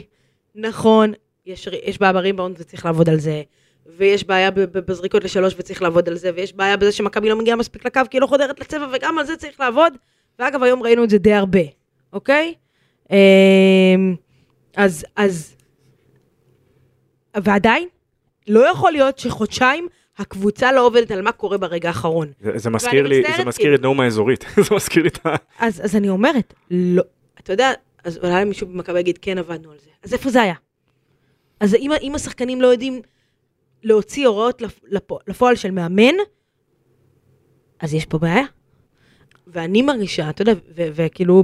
נכון, 0.54 1.12
יש, 1.46 1.68
יש 1.84 1.98
בעיה 1.98 2.12
בריבאונד 2.12 2.56
וצריך 2.60 2.86
לעבוד 2.86 3.08
על 3.08 3.18
זה. 3.18 3.42
ויש 3.86 4.24
בעיה 4.24 4.50
בזריקות 4.50 5.24
לשלוש 5.24 5.54
וצריך 5.58 5.82
לעבוד 5.82 6.08
על 6.08 6.16
זה, 6.16 6.30
ויש 6.34 6.52
בעיה 6.52 6.76
בזה 6.76 6.92
שמכבי 6.92 7.28
לא 7.28 7.36
מגיעה 7.38 7.56
מספיק 7.56 7.86
לקו 7.86 8.00
כי 8.10 8.16
היא 8.16 8.22
לא 8.22 8.26
חודרת 8.26 8.60
לצבע, 8.60 8.86
וגם 8.92 9.18
על 9.18 9.26
זה 9.26 9.36
צריך 9.36 9.60
לעבוד. 9.60 9.92
ואגב, 10.38 10.62
היום 10.62 10.82
ראינו 10.82 11.04
את 11.04 11.10
זה 11.10 11.18
די 11.18 11.32
הרבה, 11.32 11.58
אוקיי? 12.12 12.54
אמ, 13.10 13.16
אז, 14.76 15.04
אז, 15.16 15.56
ועדיין, 17.36 17.88
לא 18.48 18.70
יכול 18.70 18.92
להיות 18.92 19.18
שחודשיים 19.18 19.88
הקבוצה 20.18 20.72
לא 20.72 20.86
עובדת 20.86 21.10
על 21.10 21.22
מה 21.22 21.32
קורה 21.32 21.58
ברגע 21.58 21.88
האחרון. 21.88 22.32
זה- 22.40 22.58
זה 22.58 22.70
מזכיר 22.70 23.06
לי, 23.06 23.22
זה 23.36 23.44
מזכיר 23.44 23.74
את 23.74 23.82
נאום 23.82 24.00
האזורית, 24.00 24.44
זה 24.68 24.74
מזכיר 24.74 25.02
לי 25.02 25.08
את 25.08 25.26
ה... 25.26 25.34
אז, 25.58 25.80
אז 25.84 25.96
אני 25.96 26.08
אומרת, 26.08 26.54
לא, 26.70 27.02
אתה 27.40 27.52
יודע, 27.52 27.72
אז 28.04 28.18
אולי 28.22 28.44
מישהו 28.44 28.66
במכבי 28.66 29.00
יגיד, 29.00 29.18
כן 29.22 29.38
עבדנו 29.38 29.70
על 29.72 29.78
זה. 29.78 29.90
אז 30.02 30.12
איפה 30.12 30.30
זה 30.30 30.42
היה? 30.42 30.54
אז 31.60 31.74
אם, 31.74 31.90
אם 32.02 32.14
השחקנים 32.14 32.60
לא 32.60 32.66
יודעים 32.66 33.00
להוציא 33.82 34.26
הוראות 34.26 34.62
לפ, 34.62 34.80
לפ, 34.84 35.02
לפועל 35.26 35.56
של 35.56 35.70
מאמן, 35.70 36.14
אז 37.80 37.94
יש 37.94 38.06
פה 38.06 38.18
בעיה. 38.18 38.44
ואני 39.46 39.82
מרגישה, 39.82 40.30
אתה 40.30 40.42
יודע, 40.42 40.52
וכאילו, 40.74 41.42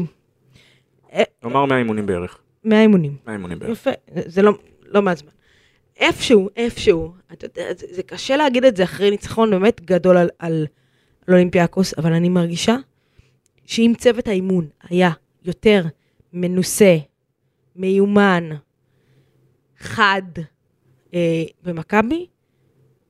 נאמר 1.42 1.64
100 1.64 1.78
אימונים 1.78 2.06
בערך. 2.06 2.38
100 2.64 2.82
אימונים. 2.82 3.16
100 3.26 3.34
אימונים 3.34 3.58
בערך. 3.58 3.72
יפה, 3.72 3.90
זה 4.26 4.42
לא, 4.42 4.52
לא 4.84 5.02
מעט 5.02 5.16
זמן. 5.16 5.30
איפשהו, 5.96 6.48
איפשהו, 6.56 7.12
אתה 7.32 7.44
יודע, 7.44 7.74
זה, 7.78 7.86
זה 7.90 8.02
קשה 8.02 8.36
להגיד 8.36 8.64
את 8.64 8.76
זה 8.76 8.84
אחרי 8.84 9.10
ניצחון 9.10 9.50
באמת 9.50 9.80
גדול 9.80 10.16
על, 10.16 10.28
על, 10.38 10.66
על 11.26 11.34
אולימפיאקוס, 11.34 11.98
אבל 11.98 12.12
אני 12.12 12.28
מרגישה 12.28 12.76
שאם 13.64 13.92
צוות 13.98 14.28
האימון 14.28 14.68
היה 14.82 15.10
יותר 15.44 15.84
מנוסה, 16.32 16.96
מיומן, 17.76 18.48
חד 19.78 20.22
אה, 21.16 21.44
במכבי, 21.62 22.26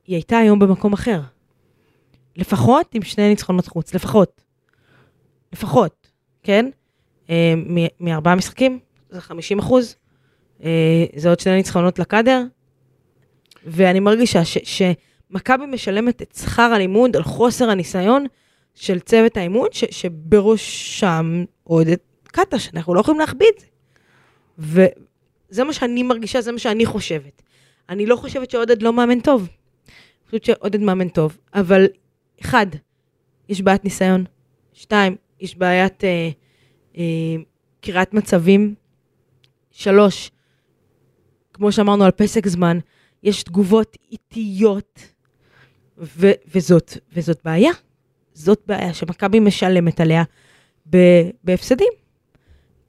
היא 0.07 0.17
הייתה 0.17 0.39
היום 0.39 0.59
במקום 0.59 0.93
אחר. 0.93 1.21
לפחות 2.37 2.95
עם 2.95 3.03
שני 3.03 3.29
ניצחונות 3.29 3.67
חוץ, 3.67 3.95
לפחות. 3.95 4.43
לפחות, 5.53 6.11
כן? 6.43 6.71
אה, 7.31 7.55
מארבעה 8.01 8.35
משחקים, 8.35 8.79
זה 9.11 9.21
50 9.21 9.59
אחוז. 9.59 9.97
אה, 10.65 11.05
זה 11.17 11.29
עוד 11.29 11.41
שני 11.41 11.57
ניצחונות 11.57 11.99
לקאדר. 11.99 12.43
ואני 13.67 14.01
מרגישה 14.01 14.41
שמכבי 14.45 15.67
משלמת 15.67 16.23
את 16.23 16.35
שכר 16.35 16.63
הלימוד 16.63 17.17
על 17.17 17.23
חוסר 17.23 17.71
הניסיון 17.71 18.27
של 18.75 19.01
צוות 19.01 19.37
האימון, 19.37 19.69
ש- 19.73 19.85
שבראשם 19.91 21.45
עודד 21.65 21.97
קאטה, 22.23 22.59
שאנחנו 22.59 22.95
לא 22.95 23.01
יכולים 23.01 23.21
את 23.57 23.61
זה. 23.61 23.67
וזה 24.59 25.65
מה 25.65 25.73
שאני 25.73 26.03
מרגישה, 26.03 26.41
זה 26.41 26.53
מה 26.53 26.59
שאני 26.59 26.87
חושבת. 26.87 27.43
אני 27.89 28.07
לא 28.07 28.17
חושבת 28.17 28.51
שעודד 28.51 28.83
לא 28.83 28.93
מאמן 28.93 29.21
טוב. 29.21 29.43
אני 29.43 30.27
חושבת 30.27 30.45
שעודד 30.45 30.81
מאמן 30.81 31.09
טוב, 31.09 31.39
אבל 31.55 31.87
אחד, 32.41 32.67
יש 33.49 33.63
בעיית 33.63 33.85
ניסיון. 33.85 34.25
שתיים, 34.73 35.17
יש 35.41 35.57
בעיית 35.57 36.05
אה, 36.05 36.31
אה, 36.97 37.03
קריאת 37.81 38.15
מצבים. 38.15 38.75
שלוש, 39.71 40.31
כמו 41.53 41.73
שאמרנו 41.73 42.05
על 42.05 42.11
פסק 42.11 42.47
זמן, 42.47 42.79
יש 43.23 43.43
תגובות 43.43 43.97
איטיות, 44.13 45.01
ו- 45.99 46.33
וזאת, 46.55 46.93
וזאת 47.13 47.41
בעיה. 47.45 47.73
זאת 48.35 48.63
בעיה 48.67 48.95
שמכבי 48.95 49.41
משלמת 49.41 50.01
עליה 50.01 50.23
בהפסדים. 51.45 51.93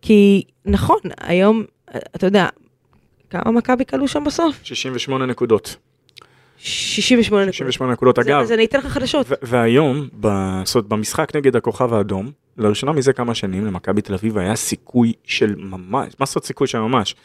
כי 0.01 0.43
נכון, 0.65 0.99
היום, 1.21 1.63
אתה 2.15 2.27
יודע, 2.27 2.49
כמה 3.29 3.51
מכבי 3.51 3.85
כלו 3.85 4.07
שם 4.07 4.23
בסוף? 4.23 4.55
68 4.63 5.25
נקודות. 5.25 5.75
68 6.57 7.41
נקודות. 7.41 7.53
68 7.53 7.93
נקודות. 7.93 8.19
אגב, 8.19 8.41
אז 8.41 8.51
אני 8.51 8.65
אתן 8.65 8.79
לך 8.79 8.85
חדשות. 8.85 9.27
והיום, 9.41 10.07
ב- 10.19 10.61
זאת 10.63 10.75
אומרת, 10.75 10.87
במשחק 10.87 11.35
נגד 11.35 11.55
הכוכב 11.55 11.93
האדום, 11.93 12.31
לראשונה 12.57 12.91
מזה 12.91 13.13
כמה 13.13 13.35
שנים 13.35 13.65
למכבי 13.65 14.01
תל 14.01 14.13
אביב 14.13 14.37
היה 14.37 14.55
סיכוי 14.55 15.13
של 15.23 15.55
ממש, 15.57 16.13
מה 16.19 16.25
זאת 16.25 16.43
סיכוי 16.43 16.67
של 16.67 16.79
ממש? 16.79 17.15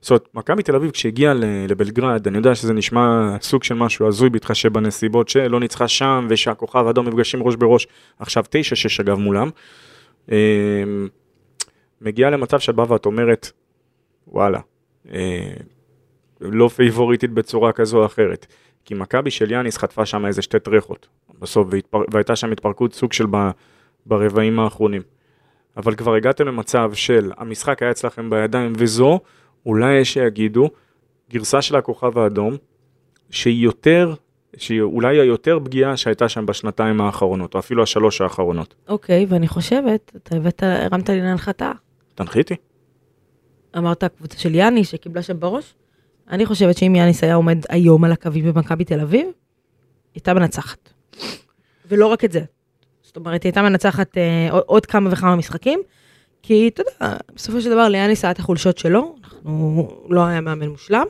זאת 0.00 0.10
אומרת, 0.10 0.28
מכבי 0.34 0.62
תל 0.62 0.76
אביב 0.76 0.90
כשהגיעה 0.90 1.34
לבלגרד, 1.68 2.26
אני 2.26 2.36
יודע 2.36 2.54
שזה 2.54 2.72
נשמע 2.72 3.36
סוג 3.42 3.64
של 3.64 3.74
משהו 3.74 4.08
הזוי 4.08 4.30
בהתחשב 4.30 4.72
בנסיבות 4.72 5.28
שלא 5.28 5.60
ניצחה 5.60 5.88
שם 5.88 6.26
ושהכוכב 6.30 6.86
האדום 6.86 7.08
נפגשים 7.08 7.42
ראש 7.42 7.56
בראש, 7.56 7.86
עכשיו 8.18 8.44
9-6 8.44 9.00
אגב 9.00 9.18
מולם. 9.18 9.50
אה, 10.32 10.36
מגיעה 12.00 12.30
למצב 12.30 12.58
שאת 12.58 12.74
באה 12.74 12.92
ואת 12.92 13.06
אומרת, 13.06 13.50
וואלה, 14.28 14.60
לא 16.40 16.68
פייבוריטית 16.68 17.30
בצורה 17.30 17.72
כזו 17.72 17.98
או 17.98 18.06
אחרת. 18.06 18.46
כי 18.84 18.94
מכבי 18.94 19.30
של 19.30 19.50
יאניס 19.50 19.78
חטפה 19.78 20.06
שם 20.06 20.26
איזה 20.26 20.42
שתי 20.42 20.58
טרחות 20.58 21.08
בסוף, 21.38 21.68
והתפר... 21.70 21.98
והייתה 22.12 22.36
שם 22.36 22.52
התפרקות 22.52 22.94
סוג 22.94 23.12
של 23.12 23.26
ב... 23.30 23.50
ברבעים 24.06 24.60
האחרונים. 24.60 25.02
אבל 25.76 25.94
כבר 25.94 26.14
הגעתם 26.14 26.46
למצב 26.46 26.90
של 26.94 27.32
המשחק 27.36 27.82
היה 27.82 27.90
אצלכם 27.90 28.30
בידיים, 28.30 28.72
וזו, 28.76 29.20
אולי 29.66 29.94
יש 29.94 30.12
שיגידו, 30.12 30.70
גרסה 31.30 31.62
של 31.62 31.76
הכוכב 31.76 32.18
האדום, 32.18 32.56
שהיא 33.30 33.64
יותר, 33.64 34.14
שהיא 34.56 34.80
אולי 34.80 35.20
היותר 35.20 35.58
פגיעה 35.64 35.96
שהייתה 35.96 36.28
שם 36.28 36.46
בשנתיים 36.46 37.00
האחרונות, 37.00 37.54
או 37.54 37.58
אפילו 37.58 37.82
השלוש 37.82 38.20
האחרונות. 38.20 38.74
אוקיי, 38.88 39.26
ואני 39.28 39.48
חושבת, 39.48 40.12
אתה 40.16 40.36
הבאת, 40.36 40.62
הרמת 40.62 41.08
לי 41.08 41.20
להנחתה. 41.20 41.72
תנחיתי. 42.14 42.56
אמרת 43.78 44.02
הקבוצה 44.02 44.38
של 44.38 44.54
יאניס 44.54 44.88
שקיבלה 44.88 45.22
שם 45.22 45.40
בראש? 45.40 45.74
אני 46.30 46.46
חושבת 46.46 46.76
שאם 46.78 46.94
יאניס 46.94 47.24
היה 47.24 47.34
עומד 47.34 47.58
היום 47.68 48.04
על 48.04 48.12
הקווים 48.12 48.52
במכבי 48.52 48.84
תל 48.84 49.00
אביב, 49.00 49.20
היא 49.20 49.32
הייתה 50.14 50.34
מנצחת. 50.34 50.90
ולא 51.88 52.06
רק 52.06 52.24
את 52.24 52.32
זה. 52.32 52.40
זאת 53.02 53.16
אומרת, 53.16 53.42
היא 53.42 53.50
הייתה 53.50 53.62
מנצחת 53.62 54.18
אה, 54.18 54.48
עוד- 54.66 54.86
כמה 54.86 55.10
וכמה 55.12 55.36
משחקים, 55.36 55.80
כי 56.42 56.68
אתה 56.68 56.82
יודע, 56.82 57.16
בסופו 57.34 57.60
של 57.60 57.70
דבר 57.70 57.88
ליאניס 57.88 58.24
היה 58.24 58.30
את 58.30 58.38
החולשות 58.38 58.78
שלו, 58.78 59.16
אנחנו, 59.24 59.88
לא 60.08 60.26
היה 60.26 60.40
מאמן 60.40 60.68
מושלם, 60.68 61.06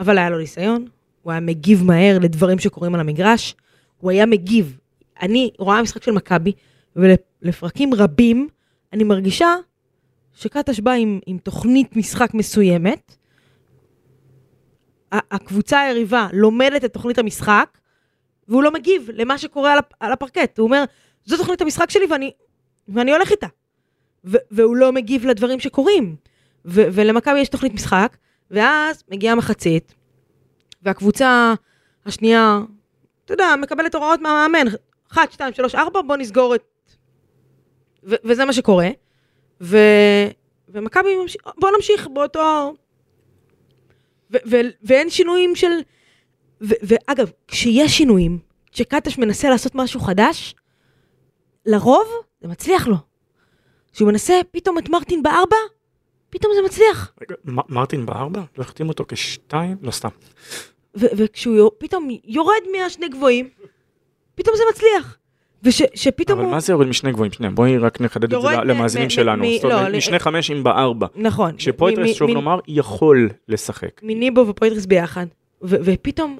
אבל 0.00 0.18
היה 0.18 0.30
לו 0.30 0.38
ניסיון, 0.38 0.86
הוא 1.22 1.30
היה 1.32 1.40
מגיב 1.40 1.84
מהר 1.84 2.18
לדברים 2.18 2.58
שקורים 2.58 2.94
על 2.94 3.00
המגרש, 3.00 3.54
הוא 3.98 4.10
היה 4.10 4.26
מגיב. 4.26 4.78
אני 5.22 5.50
רואה 5.58 5.82
משחק 5.82 6.02
של 6.02 6.12
מכבי, 6.12 6.52
ולפרקים 6.96 7.94
רבים 7.94 8.48
אני 8.92 9.04
מרגישה 9.04 9.54
שקטש 10.34 10.80
בא 10.80 10.92
עם, 10.92 11.20
עם 11.26 11.38
תוכנית 11.38 11.96
משחק 11.96 12.34
מסוימת, 12.34 13.16
הקבוצה 15.12 15.80
היריבה 15.80 16.28
לומדת 16.32 16.84
את 16.84 16.92
תוכנית 16.92 17.18
המשחק, 17.18 17.78
והוא 18.48 18.62
לא 18.62 18.72
מגיב 18.72 19.08
למה 19.12 19.38
שקורה 19.38 19.72
על, 19.72 19.78
הפ- 19.78 19.94
על 20.00 20.12
הפרקט. 20.12 20.58
הוא 20.58 20.64
אומר, 20.64 20.84
זו 21.24 21.36
תוכנית 21.36 21.60
המשחק 21.60 21.90
שלי 21.90 22.06
ואני, 22.10 22.30
ואני 22.88 23.12
הולך 23.12 23.30
איתה. 23.30 23.46
והוא 24.24 24.76
לא 24.76 24.92
מגיב 24.92 25.26
לדברים 25.26 25.60
שקורים. 25.60 26.16
ולמכבי 26.64 27.38
יש 27.38 27.48
תוכנית 27.48 27.74
משחק, 27.74 28.16
ואז 28.50 29.02
מגיעה 29.08 29.34
מחצית, 29.34 29.94
והקבוצה 30.82 31.54
השנייה, 32.06 32.60
אתה 33.24 33.34
יודע, 33.34 33.54
מקבלת 33.62 33.94
הוראות 33.94 34.20
מהמאמן, 34.20 34.66
1, 35.12 35.32
2, 35.32 35.54
3, 35.54 35.74
4, 35.74 36.02
בוא 36.02 36.16
נסגור 36.16 36.54
את... 36.54 36.62
וזה 38.04 38.44
מה 38.44 38.52
שקורה. 38.52 38.88
ו... 39.62 39.78
ומכבי 40.68 41.16
ממשיך, 41.16 41.42
בוא 41.58 41.70
נמשיך 41.76 42.08
באותו... 42.14 42.74
ו- 44.32 44.36
ו- 44.50 44.70
ואין 44.82 45.10
שינויים 45.10 45.56
של... 45.56 45.70
ו- 46.60 46.80
ואגב, 46.82 47.30
כשיש 47.48 47.98
שינויים, 47.98 48.38
כשקטש 48.72 49.18
מנסה 49.18 49.50
לעשות 49.50 49.74
משהו 49.74 50.00
חדש, 50.00 50.54
לרוב 51.66 52.06
זה 52.40 52.48
מצליח 52.48 52.86
לו. 52.88 52.96
כשהוא 53.92 54.08
מנסה 54.08 54.40
פתאום 54.50 54.78
את 54.78 54.88
מרטין 54.88 55.22
בארבע, 55.22 55.56
פתאום 56.30 56.52
זה 56.54 56.62
מצליח. 56.62 57.12
רגע, 57.22 57.34
מרטין 57.44 58.06
בארבע? 58.06 58.42
לא 58.58 58.62
החתים 58.62 58.88
אותו 58.88 59.04
כשתיים? 59.08 59.76
לא 59.82 59.90
סתם. 59.90 60.08
וכשהוא 60.94 61.70
פתאום 61.78 62.08
יורד 62.24 62.62
מהשני 62.72 63.08
גבוהים, 63.08 63.48
פתאום 64.34 64.56
זה 64.56 64.62
מצליח. 64.70 65.18
ושפתאום 65.62 66.38
אבל 66.38 66.46
הוא... 66.46 66.54
מה 66.54 66.60
זה 66.60 66.72
יורד 66.72 66.86
משני 66.86 67.12
גבוהים? 67.12 67.32
שנייה, 67.32 67.52
בואי 67.52 67.78
רק 67.78 68.00
נחדד 68.00 68.34
את 68.34 68.40
זה 68.42 68.48
למאזינים 68.64 69.10
שלנו. 69.10 69.44
מ- 69.44 69.54
זאת 69.54 69.64
אומרת, 69.64 69.90
לא, 69.92 69.96
משני 69.98 70.18
חמשים 70.18 70.64
בארבע. 70.64 71.06
נכון. 71.16 71.56
כשפויטרס, 71.56 72.10
מ- 72.10 72.14
שוב 72.14 72.30
נאמר, 72.30 72.58
יכול 72.68 73.28
לשחק. 73.48 74.00
מניבו 74.02 74.46
ופויטרס 74.48 74.86
ביחד, 74.86 75.26
ופתאום, 75.62 76.38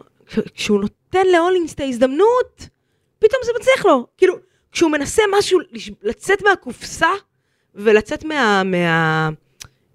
כשהוא 0.55 0.81
נותן 0.81 1.27
להולינס 1.33 1.75
את 1.75 1.81
ההזדמנות, 1.81 2.69
פתאום 3.19 3.41
זה 3.45 3.53
מצליח 3.61 3.87
לו. 3.87 4.07
כאילו, 4.19 4.35
כשהוא 4.73 4.91
מנסה 4.91 5.23
משהו, 5.39 5.59
לצאת 6.03 6.43
מהקופסה, 6.43 7.09
ולצאת 7.75 8.25
מה... 8.25 8.63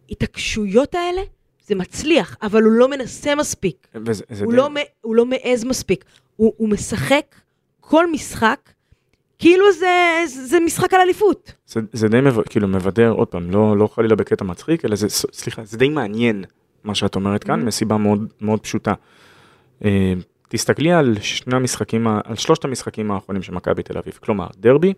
מההתעקשויות 0.09 0.95
האלה, 0.95 1.21
זה 1.67 1.75
מצליח, 1.75 2.37
אבל 2.41 2.63
הוא 2.63 2.71
לא 2.71 2.87
מנסה 2.89 3.35
מספיק. 3.35 3.87
וזה- 3.95 4.23
הוא 4.43 4.53
לא, 4.53 4.67
הוא 5.01 5.15
לא 5.15 5.25
מעז 5.25 5.63
מספיק. 5.63 6.05
הוא, 6.35 6.53
הוא 6.57 6.69
משחק 6.69 7.35
כל 7.79 8.11
משחק, 8.11 8.59
כאילו 9.39 9.65
זה, 9.71 10.21
זה 10.27 10.59
משחק 10.59 10.93
על 10.93 11.01
אליפות. 11.01 11.53
זה, 11.67 11.79
זה 11.93 12.07
די 12.07 12.21
מב... 12.21 12.41
כאילו 12.41 12.67
מבדר, 12.67 13.09
עוד 13.09 13.27
פעם, 13.27 13.51
לא, 13.51 13.77
לא 13.77 13.87
חלילה 13.87 14.15
בקטע 14.15 14.45
מצחיק, 14.45 14.85
אלא 14.85 14.95
זה, 14.95 15.09
סליחה, 15.09 15.63
זה 15.65 15.77
די 15.77 15.89
מעניין 15.89 16.43
מה 16.83 16.95
שאת 16.95 17.15
אומרת 17.15 17.43
כאן, 17.43 17.61
Mhm. 17.61 17.65
מסיבה 17.65 17.97
מאוד, 17.97 18.33
מאוד 18.41 18.59
פשוטה. 18.59 18.93
אה, 19.85 20.13
תסתכלי 20.49 20.93
על 20.93 21.15
שני 21.21 21.55
המשחקים, 21.55 22.07
על 22.07 22.35
שלושת 22.35 22.65
המשחקים 22.65 23.11
האחרונים 23.11 23.43
של 23.43 23.53
מכבי 23.53 23.83
תל 23.83 23.97
אביב, 23.97 24.19
כלומר, 24.23 24.47
דרבי, 24.57 24.93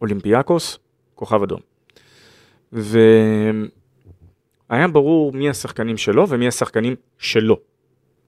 אולימפיאקוס, 0.00 0.78
כוכב 1.14 1.42
אדום. 1.42 1.60
והיה 2.72 3.52
ברור 4.92 5.32
מי 5.32 5.50
השחקנים 5.50 5.96
שלו 5.96 6.28
ומי 6.28 6.48
השחקנים 6.48 6.94
שלו, 7.18 7.56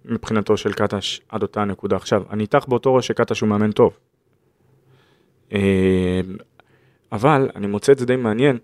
מבחינתו 0.05 0.57
של 0.57 0.73
קטש 0.73 1.21
עד 1.29 1.43
אותה 1.43 1.65
נקודה. 1.65 1.97
עכשיו, 1.97 2.23
אני 2.31 2.43
איתך 2.43 2.65
באותו 2.69 2.95
ראש 2.95 3.07
שקטש 3.07 3.41
הוא 3.41 3.49
מאמן 3.49 3.73
טוב. 3.73 3.93
אה, 5.53 6.21
אבל 7.13 7.49
אני 7.57 7.67
מוצא 7.67 7.93
את 7.93 7.99
זה 7.99 8.07
די 8.07 8.17
מעניין, 8.17 8.59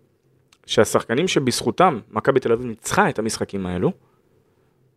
שהשחקנים 0.66 1.28
שבזכותם 1.28 1.98
מכבי 2.10 2.40
תל 2.40 2.52
אביב 2.52 2.66
ניצחה 2.66 3.08
את 3.08 3.18
המשחקים 3.18 3.66
האלו, 3.66 3.92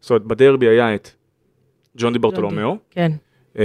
זאת 0.01 0.09
אומרת 0.09 0.23
בדרבי 0.23 0.67
היה 0.67 0.95
את 0.95 1.09
ג'ון 1.97 2.13
די 2.13 2.19
ברטולומיאו, 2.19 2.77
כן. 2.91 3.11
אה, 3.59 3.63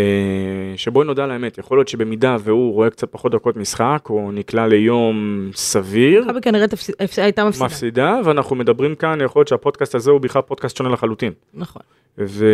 שבואי 0.77 1.07
נודע 1.07 1.25
על 1.25 1.31
האמת, 1.31 1.59
יכול 1.59 1.79
להיות 1.79 1.89
שבמידה 1.89 2.37
והוא 2.41 2.73
רואה 2.73 2.91
קצת 2.91 3.13
פחות 3.13 3.33
דקות 3.33 3.57
משחק, 3.57 4.07
או 4.11 4.33
נקלע 4.33 4.67
ליום 4.67 5.51
סביר, 5.55 6.25
מכבי 6.25 6.41
כנראה 6.41 6.67
תפס- 6.67 7.19
הייתה 7.23 7.45
מפסידה. 7.45 7.65
מפסידה, 7.67 8.21
ואנחנו 8.25 8.57
מדברים 8.57 8.95
כאן, 8.95 9.19
יכול 9.25 9.41
להיות 9.41 9.49
שהפודקאסט 9.49 9.95
הזה 9.95 10.11
הוא 10.11 10.21
בכלל 10.21 10.43
פודקאסט 10.43 10.77
שונה 10.77 10.89
לחלוטין. 10.91 11.33
נכון. 11.55 11.83
ו... 12.19 12.47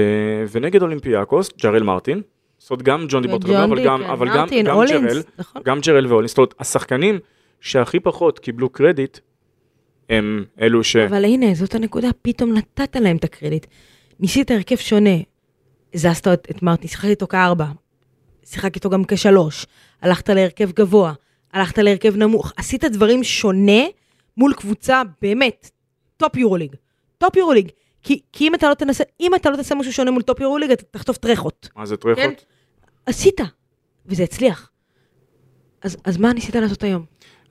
ונגד 0.52 0.82
אולימפיאקוס, 0.82 1.50
ג'רל 1.62 1.82
מרטין, 1.82 2.22
זאת 2.70 2.72
אומרת 2.72 2.82
גם 2.82 3.06
ג'ון 3.08 3.22
די 3.22 3.28
ברטולומיאו, 3.28 3.64
אבל 3.64 3.84
גם, 3.84 4.00
כן, 4.00 4.06
אבל 4.12 4.28
גם, 4.28 4.46
גם 4.54 5.06
ג'רל, 5.06 5.22
נכון. 5.38 5.62
גם 5.64 5.80
ג'רל 5.80 6.06
ואולינס, 6.06 6.30
זאת 6.30 6.38
אומרת, 6.38 6.54
השחקנים 6.58 7.18
שהכי 7.60 8.00
פחות 8.00 8.38
קיבלו 8.38 8.68
קרדיט, 8.68 9.18
הם 10.10 10.44
אלו 10.60 10.84
ש... 10.84 10.96
אבל 10.96 11.24
הנה, 11.24 11.54
זאת 11.54 11.74
הנקודה, 11.74 12.08
פתאום 12.22 12.54
נתת 12.54 12.96
להם 12.96 13.16
את 13.16 13.24
הקרדיט. 13.24 13.66
ניסית 14.20 14.50
הרכב 14.50 14.76
שונה, 14.76 15.16
הזזת 15.94 16.28
את, 16.28 16.46
את 16.50 16.62
מרטין, 16.62 16.88
שיחקת 16.88 17.08
איתו 17.08 17.26
כארבע, 17.26 17.66
שיחקת 18.44 18.74
איתו 18.74 18.90
גם 18.90 19.04
כשלוש, 19.08 19.66
הלכת 20.02 20.28
להרכב 20.28 20.70
גבוה, 20.70 21.12
הלכת 21.52 21.78
להרכב 21.78 22.16
נמוך, 22.16 22.52
עשית 22.56 22.84
דברים 22.84 23.24
שונה 23.24 23.82
מול 24.36 24.52
קבוצה 24.54 25.02
באמת, 25.22 25.70
top 26.16 26.36
יורוליג, 26.36 26.74
top 27.18 27.36
יורוליג. 27.36 27.68
כי, 28.02 28.20
כי 28.32 28.48
אם 28.48 28.54
אתה 28.54 28.68
לא 28.68 28.74
תנסה, 28.74 29.04
אם 29.20 29.34
אתה 29.34 29.50
לא 29.50 29.56
תעשה 29.56 29.74
משהו 29.74 29.92
שונה 29.92 30.10
מול 30.10 30.22
top 30.22 30.40
יורוליג, 30.40 30.70
אתה 30.70 30.84
תחטוף 30.90 31.16
טרחות. 31.16 31.68
מה 31.76 31.86
זה 31.86 31.96
טרחות? 31.96 32.16
כן. 32.16 32.32
עשית, 33.06 33.40
וזה 34.06 34.22
הצליח. 34.22 34.70
אז, 35.82 35.96
אז 36.04 36.16
מה 36.16 36.32
ניסית 36.32 36.54
לעשות 36.56 36.82
היום? 36.82 37.04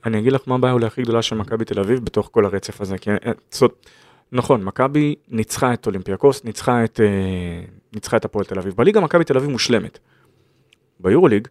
אני 0.06 0.20
אגיד 0.20 0.32
לך 0.32 0.42
מה 0.48 0.56
הבעיה 0.56 0.74
אולי 0.74 0.86
הכי 0.86 1.02
גדולה 1.02 1.22
של 1.22 1.36
מכבי 1.36 1.66
תל 1.66 1.80
אביב 1.80 2.00
בתוך 2.06 2.30
כל 2.32 2.46
הרצף 2.46 2.82
הזה, 2.82 2.98
כי 2.98 3.10
אה, 3.12 3.16
זאת, 3.52 3.86
נכון, 4.32 4.64
מכבי 4.64 5.16
ניצחה 5.28 5.74
את 5.74 5.86
אולימפיאקוס, 5.88 6.44
ניצחה 6.44 6.84
את, 6.84 7.00
אה, 7.00 7.06
ניצחה 7.94 8.18
את 8.18 8.26
הפועל 8.26 8.46
תל 8.46 8.60
אביב. 8.60 8.74
בליגה 8.76 9.02
מכבי 9.02 9.24
תל 9.24 9.38
אביב 9.38 9.50
מושלמת. 9.50 10.00
ביורוליג, 11.00 11.48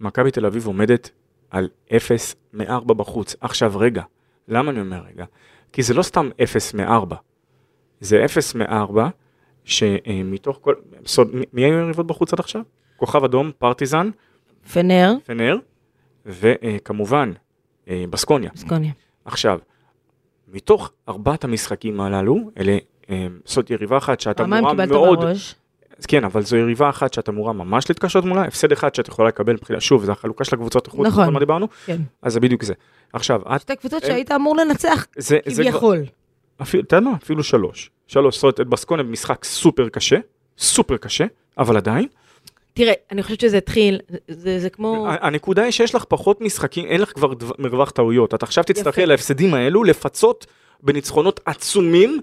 מכבי 0.00 0.30
תל 0.30 0.46
אביב 0.46 0.66
עומדת 0.66 1.10
על 1.50 1.68
0 1.96 2.34
מ-4 2.52 2.94
בחוץ. 2.94 3.36
עכשיו 3.40 3.72
רגע, 3.76 4.02
למה 4.48 4.70
אני 4.70 4.80
אומר 4.80 5.02
רגע? 5.12 5.24
כי 5.72 5.82
זה 5.82 5.94
לא 5.94 6.02
סתם 6.02 6.28
0 6.42 6.74
מ-4, 6.74 7.14
זה 8.00 8.24
0 8.24 8.54
מ-4 8.54 8.98
שמתוך 9.64 10.58
כל, 10.62 10.74
סוד, 11.06 11.30
מי- 11.52 11.64
היו 11.64 11.78
היריבות 11.78 12.06
בחוץ 12.06 12.32
עד 12.32 12.40
עכשיו? 12.40 12.62
כוכב 12.98 13.24
אדום, 13.24 13.50
פרטיזן, 13.58 14.10
פנר, 14.72 15.14
פנר, 15.24 15.56
וכמובן 16.26 17.32
אה, 17.88 18.04
בסקוניה. 18.10 18.50
סקוניה. 18.56 18.92
עכשיו, 19.24 19.58
מתוך 20.48 20.92
ארבעת 21.08 21.44
המשחקים 21.44 22.00
הללו, 22.00 22.50
אלה, 22.58 22.78
אה, 23.10 23.26
זאת 23.44 23.70
יריבה 23.70 23.96
אחת 23.96 24.20
שאת 24.20 24.36
פעמיים 24.36 24.64
אמורה 24.64 24.72
קיבלת 24.72 24.90
מאוד, 24.90 25.20
בראש. 25.20 25.54
אז 25.98 26.06
כן, 26.06 26.24
אבל 26.24 26.42
זו 26.42 26.56
יריבה 26.56 26.90
אחת 26.90 27.14
שאת 27.14 27.28
אמורה 27.28 27.52
ממש 27.52 27.88
להתקשות 27.88 28.24
מולה, 28.24 28.42
הפסד 28.42 28.72
אחד 28.72 28.94
שאת 28.94 29.08
יכולה 29.08 29.28
לקבל 29.28 29.52
מבחינה, 29.52 29.80
שוב, 29.80 30.04
זה 30.04 30.12
החלוקה 30.12 30.44
של 30.44 30.56
הקבוצות 30.56 30.86
איכות, 30.86 31.06
נכון. 31.06 31.22
נכון 31.22 31.34
מה 31.34 31.40
דיברנו? 31.40 31.68
כן. 31.86 32.00
אז 32.22 32.32
זה 32.32 32.40
בדיוק 32.40 32.62
זה. 32.62 32.74
עכשיו, 33.12 33.40
את, 33.56 33.60
שתי 33.60 33.76
קבוצות 33.76 34.02
שהיית 34.02 34.30
אמור 34.30 34.56
לנצח, 34.56 35.06
כביכול. 35.44 36.04
אפילו, 36.62 36.82
אתה 36.82 36.96
יודע 36.96 37.10
מה? 37.10 37.16
אפילו 37.22 37.42
שלוש. 37.42 37.90
שלוש, 38.06 38.34
זאת 38.34 38.42
אומרת, 38.42 38.60
את 38.60 38.66
בסקוניה 38.66 39.04
במשחק 39.04 39.44
סופר 39.44 39.88
קשה, 39.88 40.18
סופר 40.58 40.96
קשה, 40.96 41.24
אבל 41.58 41.76
עדיין, 41.76 42.08
תראה, 42.78 42.92
אני 43.10 43.22
חושבת 43.22 43.40
שזה 43.40 43.56
התחיל, 43.58 44.00
זה, 44.28 44.58
זה 44.58 44.70
כמו... 44.70 45.06
הנקודה 45.08 45.62
היא 45.62 45.70
שיש 45.70 45.94
לך 45.94 46.04
פחות 46.04 46.40
משחקים, 46.40 46.86
אין 46.86 47.00
לך 47.00 47.12
כבר 47.12 47.34
דבר- 47.34 47.54
מרווח 47.58 47.90
טעויות. 47.90 48.34
את 48.34 48.42
עכשיו 48.42 48.64
תצטרכי. 48.64 49.02
על 49.02 49.10
ההפסדים 49.10 49.54
האלו 49.54 49.84
לפצות 49.84 50.46
בניצחונות 50.82 51.40
עצומים 51.44 52.20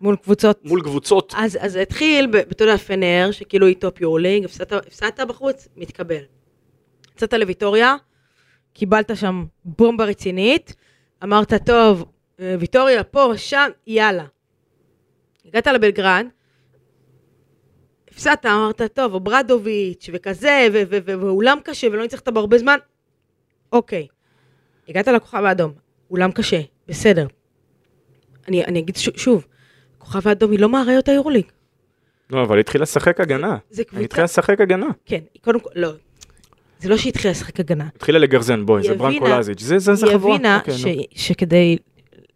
מול 0.00 0.16
קבוצות. 0.16 0.60
מול 0.64 0.82
קבוצות. 0.82 1.34
אז, 1.36 1.58
אז 1.60 1.72
זה 1.72 1.80
התחיל, 1.80 2.28
אתה 2.50 2.64
יודע, 2.64 2.76
פנר, 2.76 3.28
שכאילו 3.32 3.66
היא 3.66 3.76
top 3.76 4.00
יורוליג, 4.00 4.44
הפסדת, 4.44 4.72
הפסדת 4.72 5.20
בחוץ, 5.20 5.68
מתקבל. 5.76 6.22
יצאת 7.14 7.32
לוויטוריה, 7.34 7.96
קיבלת 8.72 9.16
שם 9.16 9.44
בומבה 9.64 10.04
רצינית, 10.04 10.74
אמרת, 11.24 11.52
טוב, 11.66 12.04
אה, 12.40 12.56
ויטוריה 12.58 13.04
פה, 13.04 13.32
שם, 13.36 13.70
יאללה. 13.86 14.24
הגעת 15.46 15.66
לבלגרד, 15.66 16.26
הפסדת, 18.16 18.46
אמרת, 18.46 18.82
טוב, 18.94 19.14
אוברדוביץ' 19.14 20.10
וכזה, 20.12 20.68
ואולם 21.04 21.58
קשה, 21.64 21.86
ולא 21.92 22.02
ניצחת 22.02 22.28
בו 22.28 22.40
הרבה 22.40 22.58
זמן, 22.58 22.76
אוקיי. 23.72 24.06
הגעת 24.88 25.08
לכוכב 25.08 25.44
האדום, 25.44 25.72
אולם 26.10 26.32
קשה, 26.32 26.60
בסדר. 26.88 27.26
אני, 28.48 28.64
אני 28.64 28.78
אגיד 28.78 28.96
ש- 28.96 29.08
שוב, 29.16 29.46
כוכב 29.98 30.28
האדום 30.28 30.50
היא 30.50 30.60
לא 30.60 30.68
מאריות 30.68 31.08
היורוליג. 31.08 31.44
לא, 32.30 32.42
אבל 32.42 32.56
היא 32.56 32.60
התחילה 32.60 32.82
לשחק 32.82 33.20
הגנה. 33.20 33.56
זה 33.70 33.82
היא 33.82 33.86
קבוצה, 33.86 34.04
התחילה 34.04 34.24
לשחק 34.24 34.60
הגנה. 34.60 34.86
כן, 35.06 35.20
היא 35.34 35.42
קודם 35.42 35.60
כל, 35.60 35.70
לא. 35.74 35.90
זה 36.80 36.88
לא 36.88 36.96
שהיא 36.96 37.10
התחילה 37.10 37.30
לשחק 37.30 37.60
הגנה. 37.60 37.86
התחילה 37.96 38.18
לגרזן, 38.18 38.66
בואי, 38.66 38.82
היא 38.82 38.90
זה 38.90 38.96
ברנקו 38.98 39.26
לזיץ'. 39.26 39.60
זה 39.62 39.78
זה 39.78 39.94
זה 39.94 40.06
היא 40.06 40.14
חבורה. 40.14 40.34
הבינה 40.34 40.58
אוקיי. 40.58 40.74
ש, 40.74 40.86
שכדי 41.26 41.76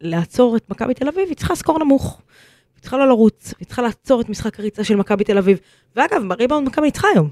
לעצור 0.01 0.57
את 0.57 0.71
מכבי 0.71 0.95
תל 0.95 1.09
אביב, 1.09 1.29
היא 1.29 1.37
צריכה 1.37 1.55
סקור 1.55 1.79
נמוך. 1.79 2.23
היא 2.81 2.83
צריכה 2.83 2.97
לא 2.97 3.09
לרוץ, 3.09 3.55
היא 3.59 3.67
צריכה 3.67 3.83
לעצור 3.83 4.21
את 4.21 4.29
משחק 4.29 4.61
הריצה 4.61 4.85
של 4.85 4.97
מכבי 4.97 5.25
תל 5.25 5.39
אביב. 5.39 5.59
ואגב, 5.97 6.23
בריבאונד 6.29 6.69
מכבי 6.69 6.87
ניצחה 6.87 7.09
היום, 7.15 7.29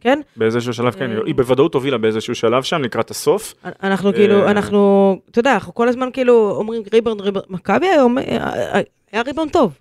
כן? 0.00 0.20
באיזשהו 0.36 0.72
שלב, 0.72 0.94
כן, 0.94 1.10
אה. 1.10 1.18
היא 1.26 1.34
בוודאות 1.34 1.74
הובילה 1.74 1.98
באיזשהו 1.98 2.34
שלב 2.34 2.62
שם 2.62 2.82
לקראת 2.82 3.10
הסוף. 3.10 3.54
אנחנו 3.82 4.12
כאילו, 4.12 4.44
אה. 4.44 4.50
אנחנו, 4.50 5.20
אתה 5.30 5.38
יודע, 5.38 5.54
אנחנו 5.54 5.74
כל 5.74 5.88
הזמן 5.88 6.08
כאילו 6.12 6.50
אומרים 6.50 6.82
ריבאונד, 6.92 7.20
ריבאונד, 7.20 7.46
מכבי 7.50 7.86
היום, 7.86 8.18
אה, 8.18 8.80
היה 9.12 9.22
ריבאונד 9.22 9.50
טוב. 9.50 9.78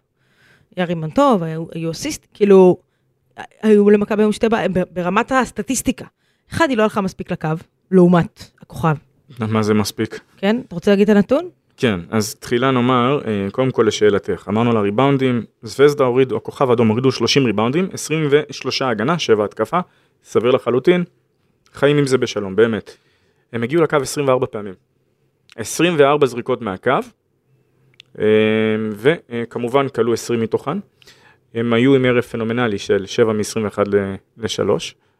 היה 0.76 0.86
ריבאונד 0.86 1.13
טוב, 1.13 1.43
היו 1.43 1.91
אסיסט, 1.91 2.28
כאילו, 2.34 2.78
היו 3.61 3.89
למכבי 3.89 4.24
היום 4.24 4.32
שתי 4.32 4.49
בעיות, 4.49 4.72
ברמת 4.91 5.32
הסטטיסטיקה. 5.32 6.05
אחד, 6.51 6.70
היא 6.70 6.78
לא 6.78 6.84
הלכה 6.84 7.01
מספיק 7.01 7.32
לקו, 7.32 7.49
לעומת 7.91 8.43
הכוכב, 8.61 8.95
מה 9.39 9.63
זה 9.63 9.74
מספיק? 9.74 10.20
כן? 10.38 10.61
אתה 10.68 10.76
רוצה 10.76 10.91
להגיד 10.91 11.09
את 11.09 11.16
הנתון? 11.16 11.49
כן, 11.78 11.99
אז 12.09 12.36
תחילה 12.36 12.71
נאמר, 12.71 13.21
אה, 13.28 13.47
קודם 13.51 13.71
כל 13.71 13.84
לשאלתך, 13.88 14.45
אמרנו 14.49 14.71
על 14.71 14.78
הריבאונדים, 14.78 15.43
זווזדה 15.61 16.03
הוריד, 16.03 16.32
או 16.32 16.43
כוכב 16.43 16.71
אדום 16.71 16.88
הורידו 16.88 17.11
30 17.11 17.45
ריבאונדים, 17.45 17.89
23 17.93 18.82
הגנה, 18.82 19.19
7 19.19 19.45
התקפה, 19.45 19.80
סביר 20.23 20.51
לחלוטין, 20.51 21.03
חיים 21.73 21.97
עם 21.97 22.07
זה 22.07 22.17
בשלום, 22.17 22.55
באמת. 22.55 22.97
הם 23.53 23.63
הגיעו 23.63 23.84
לקו 23.84 23.97
24 24.01 24.45
פעמים, 24.45 24.73
24 25.55 26.28
זריקות 26.28 26.61
מהקו, 26.61 26.91
אה, 28.19 28.26
וכמובן 28.91 29.88
כלו 29.88 30.13
20 30.13 30.41
מתוכן. 30.41 30.78
הם 31.53 31.73
היו 31.73 31.95
עם 31.95 32.05
ערב 32.05 32.21
פנומנלי 32.21 32.78
של 32.78 33.05
7 33.05 33.34
מ-21 33.34 33.80
ל-3. 34.38 34.69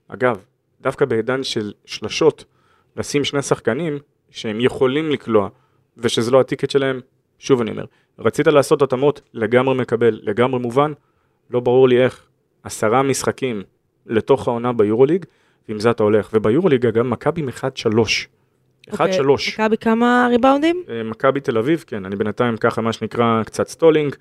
אגב, 0.08 0.45
דווקא 0.82 1.06
בעידן 1.06 1.43
של 1.43 1.72
שלשות, 1.86 2.45
לשים 2.97 3.24
שני 3.24 3.41
שחקנים 3.41 3.99
שהם 4.30 4.62
יכולים 4.62 5.10
לקלוע, 5.10 5.49
ושזה 5.98 6.32
לא 6.32 6.39
הטיקט 6.39 6.70
שלהם, 6.70 7.00
שוב 7.39 7.62
אני 7.62 7.72
אומר, 7.72 7.86
רצית 8.20 8.48
לעשות 8.48 8.82
התאמות, 8.82 9.22
לגמרי 9.34 9.76
מקבל, 9.76 10.20
לגמרי 10.24 10.60
מובן, 10.60 10.91
לא 11.50 11.60
ברור 11.60 11.88
לי 11.89 12.04
איך, 12.04 12.28
עשרה 12.64 13.04
משחקים 13.04 13.64
לתוך 14.06 14.48
העונה 14.48 14.74
ביורוליג, 14.74 15.26
ועם 15.70 15.80
זה 15.80 15.91
אתה 15.91 16.04
הולך, 16.04 16.30
וביורוליג 16.34 16.86
אגב, 16.86 17.02
מכבי 17.02 17.41
עם 17.41 17.50
1-3. 17.50 17.52
1-3. 18.89 18.91
אוקיי, 18.91 19.20
מכבי 19.54 19.78
כמה 19.78 20.28
ריבאונדים? 20.30 20.84
אה, 20.89 21.04
מכבי 21.04 21.39
תל 21.39 21.58
אביב, 21.58 21.84
כן, 21.88 22.06
אני 22.06 22.16
בינתיים 22.16 22.58
ככה 22.58 22.82
מה 22.82 22.93
שנקרא 22.93 23.43
קצת 23.43 23.68
stalling, 23.68 24.16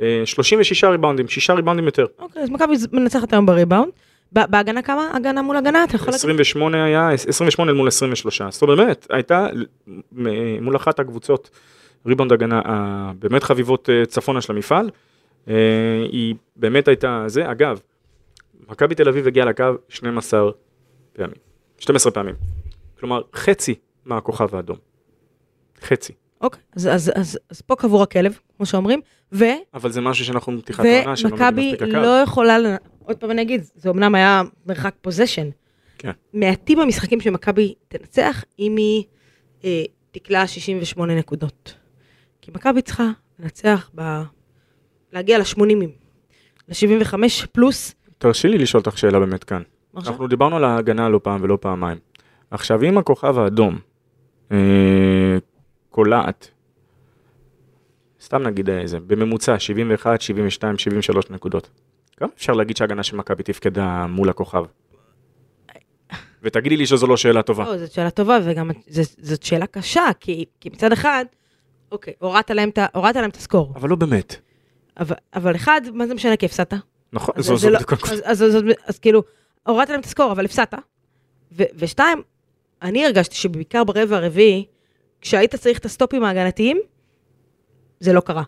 אה, 0.00 0.22
36 0.24 0.84
ריבאונדים, 0.84 1.28
6 1.28 1.50
ריבאונדים 1.50 1.84
יותר. 1.84 2.06
אוקיי, 2.18 2.42
אז 2.42 2.50
מכבי 2.50 2.74
מנצחת 2.92 3.32
היום 3.32 3.46
בריבאונד. 3.46 3.92
בהגנה 4.32 4.82
כמה? 4.82 5.10
הגנה 5.14 5.42
מול 5.42 5.56
הגנה? 5.56 5.84
אתה 5.84 5.96
יכול 5.96 6.06
להגיד? 6.06 6.14
28 6.20 6.84
היה, 6.84 7.08
28 7.28 7.72
מול 7.72 7.88
23, 7.88 8.42
זאת 8.50 8.62
אומרת, 8.62 8.76
באמת, 8.78 9.06
הייתה 9.10 9.46
מול 10.60 10.76
אחת 10.76 11.00
הקבוצות 11.00 11.50
ריבאונד 12.06 12.32
הגנה 12.32 12.60
הבאמת 12.64 13.42
חביבות 13.42 13.90
אה, 13.90 14.06
צפונה 14.06 14.40
של 14.40 14.52
המפעל, 14.52 14.90
אה, 15.48 15.54
היא 16.12 16.34
באמת 16.56 16.88
הייתה 16.88 17.24
זה, 17.26 17.50
אגב, 17.50 17.80
מכבי 18.68 18.94
תל 18.94 19.08
אביב 19.08 19.26
הגיעה 19.26 19.46
לקו 19.46 19.64
12 19.88 20.50
פעמים, 21.12 21.34
12 21.78 22.12
פעמים, 22.12 22.34
כלומר 23.00 23.22
חצי 23.36 23.74
מהכוכב 24.04 24.54
האדום, 24.56 24.76
חצי, 25.82 26.12
אוקיי, 26.40 26.60
אז- 26.76 26.86
אז- 26.88 27.12
אז 27.14 27.38
אז 27.50 27.60
פה 27.60 27.76
קבור 27.76 28.02
הכלב, 28.02 28.38
כמו 28.56 28.66
שאומרים, 28.66 29.00
ו... 29.32 29.44
אבל 29.74 29.90
זה 29.90 30.00
משהו 30.00 30.24
שאנחנו 30.24 30.56
בפתיחת 30.58 30.84
העונה, 30.84 31.16
שלא 31.16 31.30
מגיעים 31.30 31.48
ומכבי 31.48 31.72
מספיק 31.72 31.88
לקו. 31.88 31.98
לא 32.02 32.20
יכולה, 32.22 32.56
עוד 33.04 33.16
פעם 33.16 33.30
אני 33.30 33.42
אגיד, 33.42 33.64
זה 33.74 33.90
אמנם 33.90 34.14
היה 34.14 34.42
מרחק 34.66 34.94
פוזיישן. 35.00 35.48
כן. 35.98 36.12
מעטים 36.32 36.80
המשחקים 36.80 37.20
שמכבי 37.20 37.74
תנצח, 37.88 38.44
אם 38.58 38.76
היא 38.76 39.04
אה, 39.64 39.84
תקלע 40.10 40.46
68 40.46 41.14
נקודות. 41.14 41.74
כי 42.40 42.50
מכבי 42.54 42.82
צריכה 42.82 43.10
לנצח, 43.38 43.90
ב... 43.94 44.22
להגיע 45.12 45.38
ל-80, 45.38 45.62
ל-75 46.68 47.14
פלוס. 47.52 47.94
תרשי 48.18 48.48
לי 48.48 48.58
לשאול 48.58 48.82
אותך 48.86 48.98
שאלה 48.98 49.18
באמת 49.18 49.44
כאן. 49.44 49.62
מרשה? 49.94 50.10
אנחנו 50.10 50.28
דיברנו 50.28 50.56
על 50.56 50.64
ההגנה 50.64 51.08
לא 51.08 51.20
פעם 51.22 51.42
ולא 51.42 51.58
פעמיים. 51.60 51.98
עכשיו, 52.50 52.82
אם 52.82 52.98
הכוכב 52.98 53.38
האדום 53.38 53.78
אה, 54.52 55.38
קולעת, 55.90 56.50
סתם 58.22 58.42
נגיד 58.42 58.70
איזה, 58.70 59.00
בממוצע 59.00 59.58
71, 59.58 60.20
72, 60.20 60.78
73 60.78 61.30
נקודות. 61.30 61.70
כמה 62.20 62.28
אפשר 62.36 62.52
להגיד 62.52 62.76
שההגנה 62.76 63.02
של 63.02 63.16
מכבי 63.16 63.42
תפקדה 63.42 64.06
מול 64.06 64.28
הכוכב? 64.28 64.64
ותגידי 66.42 66.76
לי 66.76 66.86
שזו 66.86 67.06
לא 67.06 67.16
שאלה 67.16 67.42
טובה. 67.42 67.64
לא, 67.64 67.78
זאת 67.78 67.92
שאלה 67.92 68.10
טובה, 68.10 68.38
וגם 68.44 68.70
זאת 69.18 69.42
שאלה 69.42 69.66
קשה, 69.66 70.04
כי, 70.20 70.44
כי 70.60 70.68
מצד 70.68 70.92
אחד, 70.92 71.24
אוקיי, 71.92 72.14
הורדת 72.18 72.50
להם, 72.50 72.68
את 73.28 73.36
הסקור. 73.36 73.72
אבל 73.76 73.88
לא 73.88 73.96
באמת. 73.96 74.36
אבל, 75.00 75.16
אבל 75.34 75.56
אחד, 75.56 75.80
מה 75.94 76.06
זה 76.06 76.14
משנה? 76.14 76.36
כי 76.36 76.46
הפסדת. 76.46 76.74
נכון, 77.12 77.34
אז 77.38 77.44
זו 77.44 77.56
זו 77.56 77.70
לא- 77.70 77.78
בדיוק. 77.78 77.92
אז, 77.92 78.22
אז, 78.24 78.42
אז, 78.42 78.56
אז, 78.84 78.98
כאילו, 78.98 79.22
הורדת 79.66 79.90
להם 79.90 80.00
את 80.00 80.04
הסקור, 80.04 80.32
אבל 80.32 80.44
הפסדת. 80.44 80.74
ושתיים, 81.52 82.22
אני 82.82 83.06
הרגשתי 83.06 83.34
שבעיקר 83.34 83.84
ברבע 83.84 84.16
הרביעי, 84.16 84.66
כשהיית 85.20 85.54
צריך 85.54 85.78
את 85.78 85.84
הסטופים 85.84 86.24
ההגנתיים, 86.24 86.80
זה 88.00 88.12
לא 88.12 88.20
קרה. 88.20 88.42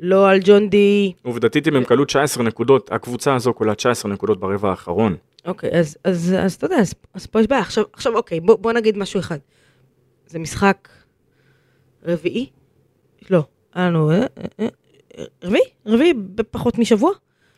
לא 0.00 0.30
על 0.30 0.38
ג'ון 0.44 0.70
די, 0.70 1.12
עובדתית 1.22 1.68
אם 1.68 1.76
הם 1.76 1.84
כלו 1.84 2.04
19 2.04 2.44
נקודות, 2.44 2.92
הקבוצה 2.92 3.34
הזו 3.34 3.54
כולה 3.54 3.74
19 3.74 4.12
נקודות 4.12 4.40
ברבע 4.40 4.70
האחרון. 4.70 5.16
אוקיי, 5.46 5.70
אז, 5.70 5.96
אז, 6.04 6.34
אז 6.38 6.54
אתה 6.54 6.66
יודע, 6.66 6.76
אז, 6.76 6.94
אז 7.14 7.26
פה 7.26 7.40
יש 7.40 7.46
בעיה. 7.46 7.60
עכשיו, 7.60 7.84
עכשיו 7.92 8.16
אוקיי, 8.16 8.40
בוא, 8.40 8.56
בוא 8.56 8.72
נגיד 8.72 8.98
משהו 8.98 9.20
אחד. 9.20 9.38
זה 10.26 10.38
משחק 10.38 10.88
רביעי? 12.04 12.46
לא, 13.30 13.44
היה 13.74 13.90
לנו... 13.90 14.10
אה, 14.10 14.16
אה, 14.16 14.68
אה, 15.18 15.24
רביעי? 15.44 15.64
רביעי 15.86 16.12
בפחות 16.14 16.78
משבוע? 16.78 17.10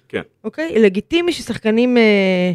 כן. 0.09 0.23
אוקיי? 0.45 0.79
לגיטימי 0.79 1.33
ששחקנים 1.33 1.97
אה, 1.97 2.53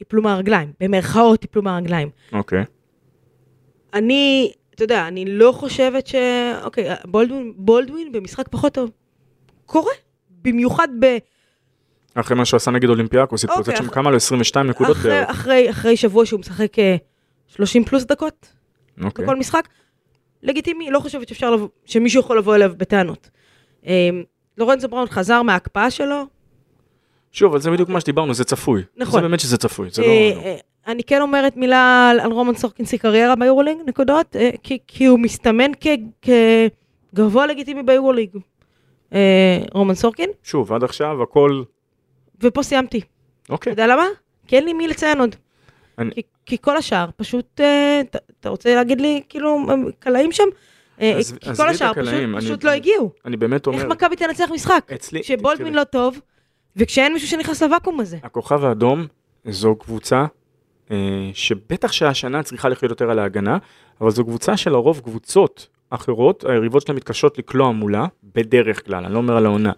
יפלו 0.00 0.22
מהרגליים, 0.22 0.72
במרכאות 0.80 1.44
יפלו 1.44 1.62
מהרגליים. 1.62 2.10
אוקיי. 2.32 2.64
אני, 3.94 4.52
אתה 4.78 4.84
יודע, 4.84 5.08
אני 5.08 5.24
לא 5.24 5.52
חושבת 5.52 6.06
ש... 6.06 6.14
אוקיי, 6.64 6.88
בולדווין, 7.04 7.52
בולדווין 7.56 8.12
במשחק 8.12 8.48
פחות 8.48 8.74
טוב. 8.74 8.90
קורה. 9.66 9.92
במיוחד 10.42 10.88
ב... 11.00 11.06
אחרי 12.14 12.36
מה 12.36 12.44
שהוא 12.44 12.56
עשה 12.56 12.70
נגד 12.70 12.88
אולימפיאקוס, 12.88 13.44
התפוצץ 13.44 13.68
אוקיי, 13.68 13.76
שם 13.76 13.84
אח- 13.84 13.94
כמה 13.94 14.10
לו 14.10 14.16
22 14.16 14.66
נקודות 14.66 14.96
אחרי, 14.96 15.10
בערך. 15.10 15.30
אחרי, 15.30 15.70
אחרי 15.70 15.96
שבוע 15.96 16.26
שהוא 16.26 16.40
משחק 16.40 16.78
אה, 16.78 16.96
30 17.48 17.84
פלוס 17.84 18.04
דקות 18.04 18.52
אוקיי. 19.04 19.24
בכל 19.24 19.36
משחק, 19.36 19.68
לגיטימי, 20.42 20.90
לא 20.90 21.00
חושבת 21.00 21.28
שאפשר 21.28 21.50
לבוא, 21.50 21.68
שמישהו 21.84 22.20
יכול 22.20 22.38
לבוא 22.38 22.54
אליו 22.54 22.72
בטענות. 22.76 23.30
אה, 23.86 24.10
לורנזו 24.58 24.88
בראון 24.88 25.06
חזר 25.08 25.42
מההקפאה 25.42 25.90
שלו, 25.90 26.22
שוב, 27.32 27.52
אבל 27.52 27.60
זה 27.60 27.70
בדיוק 27.70 27.88
מה 27.88 28.00
שדיברנו, 28.00 28.34
זה 28.34 28.44
צפוי. 28.44 28.82
נכון. 28.96 29.20
זה 29.20 29.28
באמת 29.28 29.40
שזה 29.40 29.56
צפוי, 29.56 29.90
זה 29.90 30.02
לא... 30.02 30.08
אני 30.88 31.02
כן 31.04 31.20
אומרת 31.20 31.56
מילה 31.56 32.08
על, 32.10 32.20
על 32.20 32.32
רומן 32.32 32.54
סורקינסי 32.54 32.98
קריירה 32.98 33.36
ביורולינג, 33.36 33.80
נקודות, 33.86 34.36
אה, 34.36 34.50
כי, 34.62 34.78
כי 34.86 35.06
הוא 35.06 35.18
מסתמן 35.18 35.70
כ- 35.80 36.28
כגבוה 37.12 37.46
לגיטימי 37.46 37.82
ביורולינג. 37.82 38.30
אה, 39.12 39.58
רומן 39.74 39.94
סורקין, 39.94 40.30
שוב, 40.42 40.72
עד 40.72 40.84
עכשיו 40.84 41.22
הכל... 41.22 41.62
ופה 42.42 42.62
סיימתי. 42.62 43.00
אתה 43.44 43.52
אוקיי. 43.52 43.70
יודע 43.70 43.86
למה? 43.86 44.04
כי 44.46 44.56
אין 44.56 44.64
לי 44.64 44.72
מי 44.72 44.88
לציין 44.88 45.20
עוד. 45.20 45.36
אני- 45.98 46.10
כי, 46.14 46.22
כי 46.46 46.56
כל 46.60 46.76
השאר 46.76 47.06
פשוט, 47.16 47.60
אה, 47.60 48.00
ת- 48.10 48.16
אתה 48.40 48.48
רוצה 48.48 48.74
להגיד 48.74 49.00
לי, 49.00 49.22
כאילו, 49.28 49.58
קלעים 49.98 50.32
שם? 50.32 50.44
אז- 50.98 51.32
כי 51.40 51.50
עזבי 51.50 51.56
כל 51.64 51.68
השאר 51.68 51.92
פשוט, 51.92 51.98
הקלעים, 51.98 52.36
אני- 52.36 52.44
פשוט 52.44 52.64
לא 52.64 52.70
הגיעו. 52.70 53.10
אני 53.24 53.36
באמת 53.36 53.66
אומר... 53.66 53.78
איך 53.78 53.86
מכבי 53.86 54.16
תנצח 54.16 54.50
משחק? 54.54 54.90
אצלי... 54.94 55.22
שבולדווין 55.22 55.74
לא 55.74 55.84
טוב, 55.84 56.20
וכשאין 56.76 57.12
מישהו 57.12 57.28
שנכנס 57.28 57.62
לוואקום 57.62 58.00
הזה. 58.00 58.16
הכוכב 58.22 58.64
האדום 58.64 59.06
זו 59.48 59.76
קבוצה 59.76 60.24
שבטח 61.34 61.92
שהשנה 61.92 62.42
צריכה 62.42 62.68
לחיות 62.68 62.90
יותר 62.90 63.10
על 63.10 63.18
ההגנה, 63.18 63.58
אבל 64.00 64.10
זו 64.10 64.24
קבוצה 64.24 64.56
שלרוב 64.56 65.00
קבוצות 65.00 65.68
אחרות, 65.90 66.44
היריבות 66.44 66.82
שלהם 66.82 66.96
מתקשות 66.96 67.38
לקלוע 67.38 67.72
מולה, 67.72 68.06
בדרך 68.34 68.86
כלל, 68.86 69.04
אני 69.04 69.14
לא 69.14 69.18
אומר 69.18 69.36
על 69.36 69.46
העונה. 69.46 69.72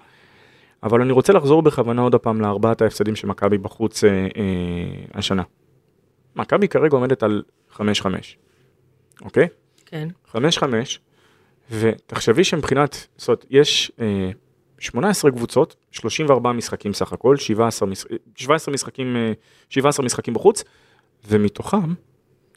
אבל 0.83 1.01
אני 1.01 1.13
רוצה 1.13 1.33
לחזור 1.33 1.63
בכוונה 1.63 2.03
עוד 2.03 2.15
הפעם 2.15 2.41
לארבעת 2.41 2.83
ההפסדים 2.83 3.17
של 3.17 3.27
מכבי 3.27 3.59
בחוץ 3.59 4.05
אה, 4.05 4.11
אה, 4.11 4.27
השנה. 5.15 5.43
מכבי 6.37 6.69
כרגע 6.69 6.97
עומדת 6.97 7.23
על 7.23 7.43
5-5, 7.73 7.81
אוקיי? 9.23 9.49
כן. 9.87 10.09
5-5, 10.33 10.37
ותחשבי 11.71 12.45
שמבחינת, 12.45 13.07
זאת 13.17 13.29
אומרת, 13.29 13.47
יש 13.51 13.93
אה, 14.01 14.31
18 14.79 15.31
קבוצות, 15.31 15.77
34 15.91 16.53
משחקים 16.53 16.93
סך 16.93 17.13
הכל, 17.13 17.37
17, 17.37 17.89
מש... 17.89 18.05
17 18.37 18.75
משחקים, 18.75 19.17
אה, 19.17 19.33
17 19.69 20.07
משחקים 20.07 20.35
בחוץ, 20.35 20.65
ומתוכם, 21.29 21.95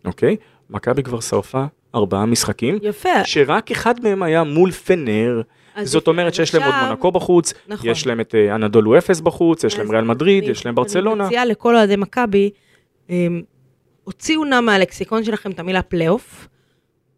אוקיי, 0.05 0.35
מכבי 0.69 1.03
כבר 1.03 1.19
שרפה 1.19 1.65
ארבעה 1.95 2.25
משחקים, 2.25 2.77
יפה. 2.81 3.25
שרק 3.25 3.71
אחד 3.71 3.95
מהם 4.03 4.23
היה 4.23 4.43
מול 4.43 4.71
פנר, 4.71 5.41
זאת 5.83 6.07
אומרת 6.07 6.33
שיש 6.33 6.55
להם 6.55 6.63
עוד 6.63 6.87
מונקו 6.87 7.11
בחוץ, 7.11 7.53
נכון. 7.67 7.89
יש 7.89 8.07
להם 8.07 8.19
את 8.21 8.35
אה, 8.35 8.55
אנדולו 8.55 8.97
אפס 8.97 9.19
בחוץ, 9.19 9.63
יש 9.63 9.77
להם 9.77 9.91
ריאל 9.91 10.03
מדריד, 10.03 10.43
אני- 10.43 10.51
יש 10.51 10.65
להם 10.65 10.71
אני 10.71 10.83
ברצלונה. 10.83 11.25
מציעה 11.25 11.45
לכל 11.45 11.75
אוהדי 11.75 11.95
מכבי, 11.95 12.49
אמ, 13.09 13.41
הוציאו 14.03 14.45
נא 14.45 14.61
מהלקסיקון 14.61 15.23
שלכם 15.23 15.51
את 15.51 15.59
המילה 15.59 15.81
פלייאוף. 15.81 16.47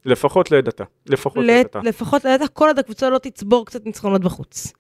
לפחות 0.06 0.52
לידתה, 0.52 0.84
לפחות 1.06 1.44
לידתה. 1.46 1.80
לפחות 1.84 2.26
לידע 2.26 2.48
כל 2.48 2.68
עוד 2.68 2.80
הקבוצה 2.80 3.10
לא 3.10 3.18
תצבור 3.18 3.66
קצת 3.66 3.86
ניצחונות 3.86 4.22
בחוץ. 4.22 4.74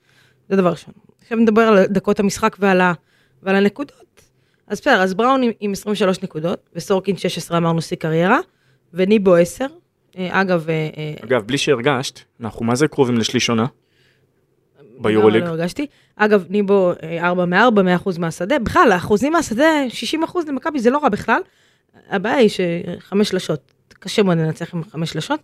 זה 0.49 0.55
דבר 0.55 0.69
ראשון. 0.69 0.93
עכשיו 1.21 1.37
נדבר 1.37 1.61
על 1.61 1.85
דקות 1.85 2.19
המשחק 2.19 2.55
ועל, 2.59 2.81
ה, 2.81 2.93
ועל 3.43 3.55
הנקודות. 3.55 4.21
אז 4.67 4.81
בסדר, 4.81 5.01
אז 5.01 5.13
בראון 5.13 5.43
עם, 5.43 5.51
עם 5.59 5.71
23 5.71 6.23
נקודות, 6.23 6.69
וסורקין 6.75 7.17
16 7.17 7.57
אמרנו 7.57 7.81
שיא 7.81 7.97
קריירה, 7.97 8.39
וניבו 8.93 9.35
10. 9.35 9.65
אה, 10.17 10.41
אגב, 10.41 10.69
אה, 10.69 10.89
אה, 10.97 11.13
אגב, 11.23 11.41
בלי 11.41 11.57
שהרגשת, 11.57 12.19
אנחנו 12.41 12.65
מה 12.65 12.75
זה 12.75 12.87
קרובים 12.87 13.17
לשליש 13.17 13.49
עונה? 13.49 13.65
ביורוליג. 14.99 15.41
לא, 15.41 15.47
לא 15.47 15.53
הרגשתי. 15.53 15.87
אגב, 16.15 16.45
ניבו 16.49 16.91
אה, 17.03 17.27
4 17.27 17.45
מ-4, 17.45 17.99
100% 18.05 18.19
מהשדה. 18.19 18.59
בכלל, 18.59 18.91
האחוזים 18.91 19.33
מהשדה, 19.33 19.83
60% 20.23 20.37
למכבי 20.47 20.79
זה 20.79 20.89
לא 20.89 20.97
רע 20.97 21.09
בכלל. 21.09 21.41
הבעיה 22.09 22.35
היא 22.35 22.49
שחמש 22.49 23.29
שלשות, 23.29 23.73
קשה 23.99 24.23
מאוד 24.23 24.37
לנצח 24.37 24.73
עם 24.73 24.83
חמש 24.83 25.11
שלשות. 25.11 25.39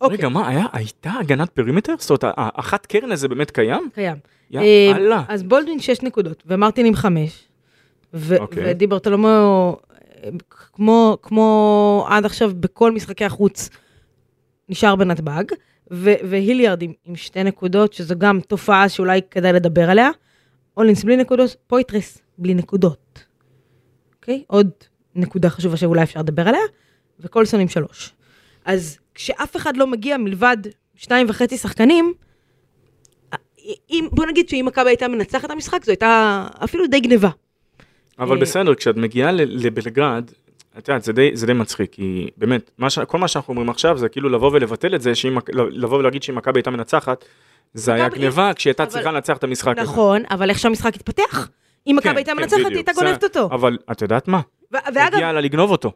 אוקיי, 0.00 0.16
רגע, 0.16 0.28
מה, 0.28 0.48
היה, 0.48 0.66
הייתה 0.72 1.12
הגנת 1.20 1.50
פרימטר? 1.50 1.94
זאת 1.98 2.22
אומרת, 2.22 2.34
האחת 2.36 2.86
קרן 2.86 3.12
הזה 3.12 3.28
באמת 3.28 3.50
קיים? 3.50 3.88
קיים. 3.94 4.16
יאללה. 4.50 5.22
אז 5.28 5.42
בולדווין 5.42 5.80
6 5.80 6.02
נקודות, 6.02 6.42
ומרטין 6.46 6.86
עם 6.86 6.94
5. 6.94 7.48
אוקיי. 8.38 8.70
ודיברטולומו, 8.70 9.26
אה, 10.24 10.30
כמו, 10.72 11.18
כמו 11.22 12.06
עד 12.08 12.24
עכשיו 12.24 12.52
בכל 12.60 12.92
משחקי 12.92 13.24
החוץ, 13.24 13.70
נשאר 14.68 14.96
בנתב"ג. 14.96 15.44
ו- 15.92 16.14
והיליארד 16.30 16.82
עם, 16.82 16.92
עם 17.04 17.16
שתי 17.16 17.44
נקודות, 17.44 17.92
שזו 17.92 18.14
גם 18.18 18.40
תופעה 18.40 18.88
שאולי 18.88 19.20
כדאי 19.30 19.52
לדבר 19.52 19.90
עליה. 19.90 20.10
אולינס 20.76 21.04
בלי 21.04 21.16
נקודות, 21.16 21.56
פויטרס 21.66 22.18
בלי 22.38 22.54
נקודות. 22.54 23.24
אוקיי? 24.14 24.42
עוד 24.46 24.70
נקודה 25.14 25.50
חשובה 25.50 25.76
שאולי 25.76 26.02
אפשר 26.02 26.20
לדבר 26.20 26.48
עליה, 26.48 26.60
וקולסון 27.20 27.60
עם 27.60 27.68
שלוש. 27.68 28.12
אז 28.64 28.98
כשאף 29.14 29.56
אחד 29.56 29.76
לא 29.76 29.86
מגיע 29.86 30.16
מלבד 30.16 30.56
שניים 30.94 31.26
וחצי 31.30 31.56
שחקנים, 31.56 32.14
אם, 33.90 34.08
בוא 34.12 34.26
נגיד 34.26 34.48
שאם 34.48 34.64
מכבי 34.68 34.90
הייתה 34.90 35.08
מנצחת 35.08 35.44
את 35.44 35.50
המשחק, 35.50 35.84
זו 35.84 35.90
הייתה 35.90 36.46
אפילו 36.64 36.86
די 36.86 37.00
גניבה. 37.00 37.30
אבל 38.18 38.36
אה, 38.36 38.40
בסדר, 38.42 38.74
כשאת 38.74 38.96
מגיעה 38.96 39.32
לבלגרד, 39.32 40.30
את 40.78 40.88
יודעת, 40.88 41.02
זה 41.04 41.12
די, 41.12 41.30
זה 41.34 41.46
די 41.46 41.52
מצחיק, 41.52 41.92
כי 41.92 42.28
באמת, 42.36 42.70
מה 42.78 42.90
ש... 42.90 42.98
כל 42.98 43.18
מה 43.18 43.28
שאנחנו 43.28 43.50
אומרים 43.52 43.70
עכשיו 43.70 43.98
זה 43.98 44.08
כאילו 44.08 44.28
לבוא 44.28 44.50
ולבטל 44.52 44.94
את 44.94 45.02
זה, 45.02 45.14
שאם, 45.14 45.38
מכ- 45.38 45.50
לבוא 45.54 45.98
ולהגיד 45.98 46.22
שאם 46.22 46.34
מכבי 46.34 46.58
הייתה 46.58 46.70
מנצחת, 46.70 47.24
זה 47.74 47.92
היה 47.94 48.08
גניבה 48.08 48.54
כשהייתה 48.54 48.82
אבל- 48.82 48.92
צריכה 48.92 49.12
לנצח 49.12 49.36
את 49.36 49.44
המשחק 49.44 49.78
הזה. 49.78 49.90
נכון, 49.90 50.22
אבל 50.30 50.50
איך 50.50 50.58
שהמשחק 50.58 50.94
התפתח. 50.94 51.48
אם 51.86 51.96
מכבי 51.98 52.10
כן, 52.10 52.16
הייתה 52.16 52.32
כן, 52.32 52.36
מנצחת, 52.38 52.58
היא 52.68 52.76
הייתה 52.76 52.92
גונבת 52.92 53.24
אותו. 53.24 53.46
אבל 53.50 53.78
את 53.92 54.02
יודעת 54.02 54.28
מה? 54.28 54.40
ואגב, 54.70 55.14
הגיעה 55.14 55.32
לה 55.32 55.40
לגנוב 55.40 55.70
אותו. 55.70 55.92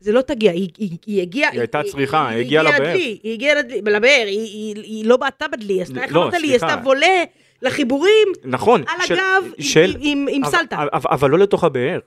זה 0.00 0.12
לא 0.12 0.20
תגיע, 0.20 0.52
היא, 0.52 0.68
היא, 0.78 0.96
היא 1.06 1.22
הגיעה... 1.22 1.50
היא 1.50 1.60
הייתה 1.60 1.80
צריכה, 1.82 2.28
היא 2.28 2.40
הגיעה 2.40 2.64
הגיעה 2.64 2.78
לבאר. 2.80 2.92
היא 2.94 3.32
הגיעה 3.34 3.54
לדלי, 3.54 3.80
לבאר, 3.82 4.22
היא, 4.26 4.38
היא, 4.40 4.76
היא 4.82 5.04
לא 5.06 5.16
בעטה 5.16 5.46
בדלי, 5.48 5.72
היא 5.72 5.82
עשתה, 5.82 6.02
איך 6.02 6.14
לא, 6.14 6.22
אמרת 6.22 6.34
לי, 6.34 6.48
היא. 6.48 6.54
עשתה 6.56 6.76
וולה 6.84 7.24
לחיבורים, 7.62 8.28
נכון. 8.44 8.82
על 8.88 9.06
של- 9.06 9.14
הגב, 9.14 9.44
של- 9.60 9.96
עם, 10.00 10.18
עם, 10.18 10.26
עם 10.30 10.44
אבל- 10.44 10.52
סלטה. 10.52 10.76
אבל, 10.76 10.88
אבל 11.10 11.30
לא 11.30 11.38
לתוך 11.38 11.64
הבאר. 11.64 11.98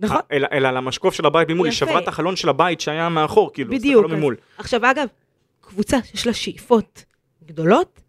נכון? 0.00 0.20
אלא, 0.32 0.48
אלא 0.52 0.70
למשקוף 0.70 1.14
של 1.14 1.26
הבית 1.26 1.48
ממול, 1.50 1.66
היא. 1.66 1.72
שברה 1.74 1.98
את 1.98 2.08
החלון 2.08 2.36
של 2.36 2.48
הבית 2.48 2.80
שהיה 2.80 3.08
מאחור, 3.08 3.52
כאילו, 3.52 3.70
בדיוק. 3.70 4.02
לא 4.10 4.16
ממול. 4.16 4.36
עכשיו, 4.58 4.90
אגב, 4.90 5.06
קבוצה 5.60 5.96
שיש 6.04 6.26
לה 6.26 6.32
שאיפות 6.32 7.04
גדולות, 7.46 8.00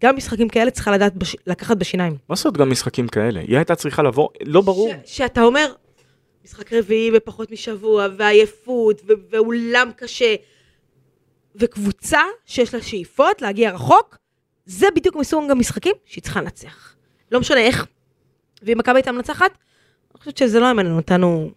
גם 0.00 0.16
משחקים 0.16 0.48
כאלה 0.48 0.70
צריכה 0.70 0.90
לדעת 0.90 1.14
בש... 1.16 1.36
לקחת 1.46 1.76
בשיניים. 1.76 2.12
מה 2.12 2.18
לעשות 2.30 2.56
גם 2.56 2.70
משחקים 2.70 3.08
כאלה? 3.08 3.40
היא 3.40 3.56
הייתה 3.56 3.74
צריכה 3.74 4.02
לבוא, 4.02 4.28
לא 4.46 4.60
ברור. 4.60 4.92
ש... 5.04 5.16
שאתה 5.16 5.42
אומר, 5.42 5.72
משחק 6.44 6.72
רביעי 6.72 7.10
בפחות 7.10 7.50
משבוע, 7.50 8.06
ועייפות, 8.16 9.02
ו... 9.08 9.12
ואולם 9.30 9.90
קשה, 9.96 10.34
וקבוצה 11.56 12.20
שיש 12.46 12.74
לה 12.74 12.82
שאיפות 12.82 13.42
להגיע 13.42 13.70
רחוק, 13.70 14.16
זה 14.68 14.86
בדיוק 14.96 15.16
מסוג 15.16 15.50
המשחקים 15.50 15.92
שהיא 16.04 16.22
צריכה 16.22 16.40
לנצח. 16.40 16.94
לא 17.32 17.40
משנה 17.40 17.60
איך. 17.60 17.86
ואם 18.62 18.78
מכבי 18.78 18.96
הייתה 18.96 19.12
מנצחת, 19.12 19.50
אני 20.10 20.18
חושבת 20.18 20.36
שזה 20.36 20.60
לא 20.60 20.64
היה 20.64 20.74
מעניין 20.74 20.96
אותנו 20.96 21.50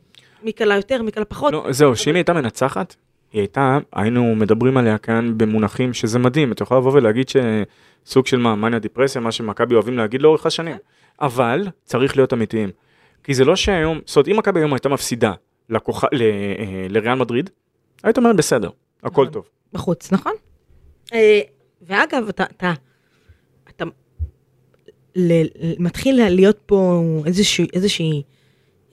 מי 0.43 0.51
קלה 0.51 0.75
יותר, 0.75 1.01
מי 1.01 1.11
קלה 1.11 1.25
פחות. 1.25 1.53
לא, 1.53 1.65
זהו, 1.69 1.95
שאם 1.95 2.13
היא 2.13 2.19
הייתה 2.19 2.33
מנצחת, 2.33 2.95
היא 3.33 3.39
הייתה, 3.41 3.77
היינו 3.93 4.35
מדברים 4.35 4.77
עליה 4.77 4.97
כאן 4.97 5.37
במונחים 5.37 5.93
שזה 5.93 6.19
מדהים, 6.19 6.51
אתה 6.51 6.63
יכול 6.63 6.77
לבוא 6.77 6.91
ולהגיד 6.91 7.25
שסוג 7.29 8.27
של 8.27 8.37
מה, 8.37 8.55
מניה 8.55 8.79
דיפרסיה, 8.79 9.21
מה 9.21 9.31
שמכבי 9.31 9.75
אוהבים 9.75 9.97
להגיד 9.97 10.21
לאורך 10.21 10.45
השנים. 10.45 10.75
אבל 11.21 11.67
צריך 11.83 12.17
להיות 12.17 12.33
אמיתיים. 12.33 12.69
כי 13.23 13.33
זה 13.33 13.45
לא 13.45 13.55
שהיום, 13.55 13.99
זאת 14.05 14.15
אומרת, 14.15 14.27
אם 14.27 14.37
מכבי 14.37 14.59
היום 14.59 14.73
הייתה 14.73 14.89
מפסידה 14.89 15.33
לכוח, 15.69 16.03
ל, 16.03 16.21
אה, 16.21 16.85
לריאל 16.89 17.15
מדריד, 17.15 17.49
היית 18.03 18.17
אומר 18.17 18.33
בסדר, 18.33 18.69
הכל 19.03 19.21
נכון. 19.21 19.33
טוב. 19.33 19.49
בחוץ, 19.73 20.11
נכון? 20.11 20.33
אה, 21.13 21.41
ואגב, 21.81 22.27
אתה, 22.29 22.43
אתה 22.43 22.73
ל, 25.15 25.43
מתחיל 25.79 26.29
להיות 26.29 26.59
פה 26.65 27.01
איזושהי, 27.25 27.67
איזושהי 27.73 28.23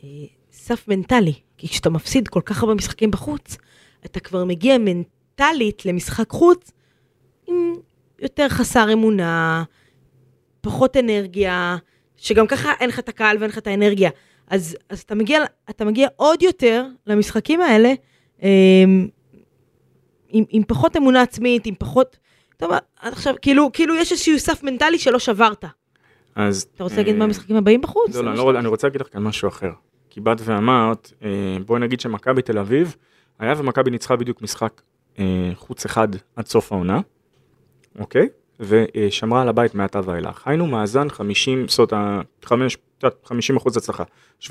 אה, 0.04 0.08
סף 0.52 0.88
מנטלי, 0.88 1.32
כי 1.58 1.68
כשאתה 1.68 1.90
מפסיד 1.90 2.28
כל 2.28 2.40
כך 2.44 2.62
הרבה 2.62 2.74
משחקים 2.74 3.10
בחוץ, 3.10 3.56
אתה 4.04 4.20
כבר 4.20 4.44
מגיע 4.44 4.76
מנטלית 4.78 5.86
למשחק 5.86 6.30
חוץ 6.30 6.70
עם 7.46 7.74
יותר 8.18 8.48
חסר 8.48 8.92
אמונה, 8.92 9.64
פחות 10.60 10.96
אנרגיה, 10.96 11.76
שגם 12.16 12.46
ככה 12.46 12.72
אין 12.80 12.88
לך 12.88 12.98
את 12.98 13.08
הקהל 13.08 13.36
ואין 13.38 13.50
לך 13.50 13.58
את 13.58 13.66
האנרגיה. 13.66 14.10
אז, 14.46 14.76
אז 14.88 15.00
אתה, 15.00 15.14
מגיע, 15.14 15.44
אתה 15.70 15.84
מגיע 15.84 16.08
עוד 16.16 16.42
יותר 16.42 16.86
למשחקים 17.06 17.60
האלה, 17.60 17.92
אה, 18.42 18.84
עם, 20.28 20.44
עם 20.50 20.62
פחות 20.68 20.96
אמונה 20.96 21.22
עצמית, 21.22 21.66
עם 21.66 21.74
פחות... 21.78 22.16
טוב, 22.56 22.70
עד 22.72 23.12
עכשיו, 23.12 23.34
כאילו, 23.42 23.70
כאילו 23.72 23.94
יש 23.94 24.12
איזשהו 24.12 24.38
סף 24.38 24.62
מנטלי 24.62 24.98
שלא 24.98 25.18
שברת. 25.18 25.64
אז... 26.38 26.66
אתה 26.74 26.84
רוצה 26.84 26.96
להגיד 26.96 27.12
אה, 27.14 27.18
מה 27.18 27.24
המשחקים 27.24 27.56
הבאים 27.56 27.80
בחוץ? 27.80 28.16
לא, 28.16 28.24
לא, 28.24 28.30
אני 28.30 28.38
לא- 28.38 28.58
אני 28.58 28.68
רוצה 28.68 28.86
להגיד 28.86 29.00
לך 29.00 29.06
כאן 29.12 29.22
משהו 29.22 29.48
אחר. 29.48 29.70
כי 30.10 30.20
באת 30.20 30.40
ואמרת, 30.44 31.12
אה, 31.22 31.28
בואי 31.66 31.80
נגיד 31.80 32.00
שמכבי 32.00 32.42
תל 32.42 32.58
אביב, 32.58 32.96
היה 33.38 33.54
ומכבי 33.56 33.90
ניצחה 33.90 34.16
בדיוק 34.16 34.42
משחק 34.42 34.80
אה, 35.18 35.50
חוץ 35.54 35.84
אחד 35.84 36.08
עד 36.36 36.46
סוף 36.46 36.72
העונה, 36.72 37.00
אוקיי? 37.98 38.28
ושמרה 38.60 39.42
על 39.42 39.48
הבית 39.48 39.74
מעתה 39.74 40.00
ואילך. 40.04 40.42
היינו 40.46 40.66
מאזן 40.66 41.08
50, 41.10 41.68
זאת 41.68 41.92
אומרת, 42.50 43.24
50 43.24 43.56
אחוז 43.56 43.76
הצלחה, 43.76 44.04
17-17. 44.42 44.50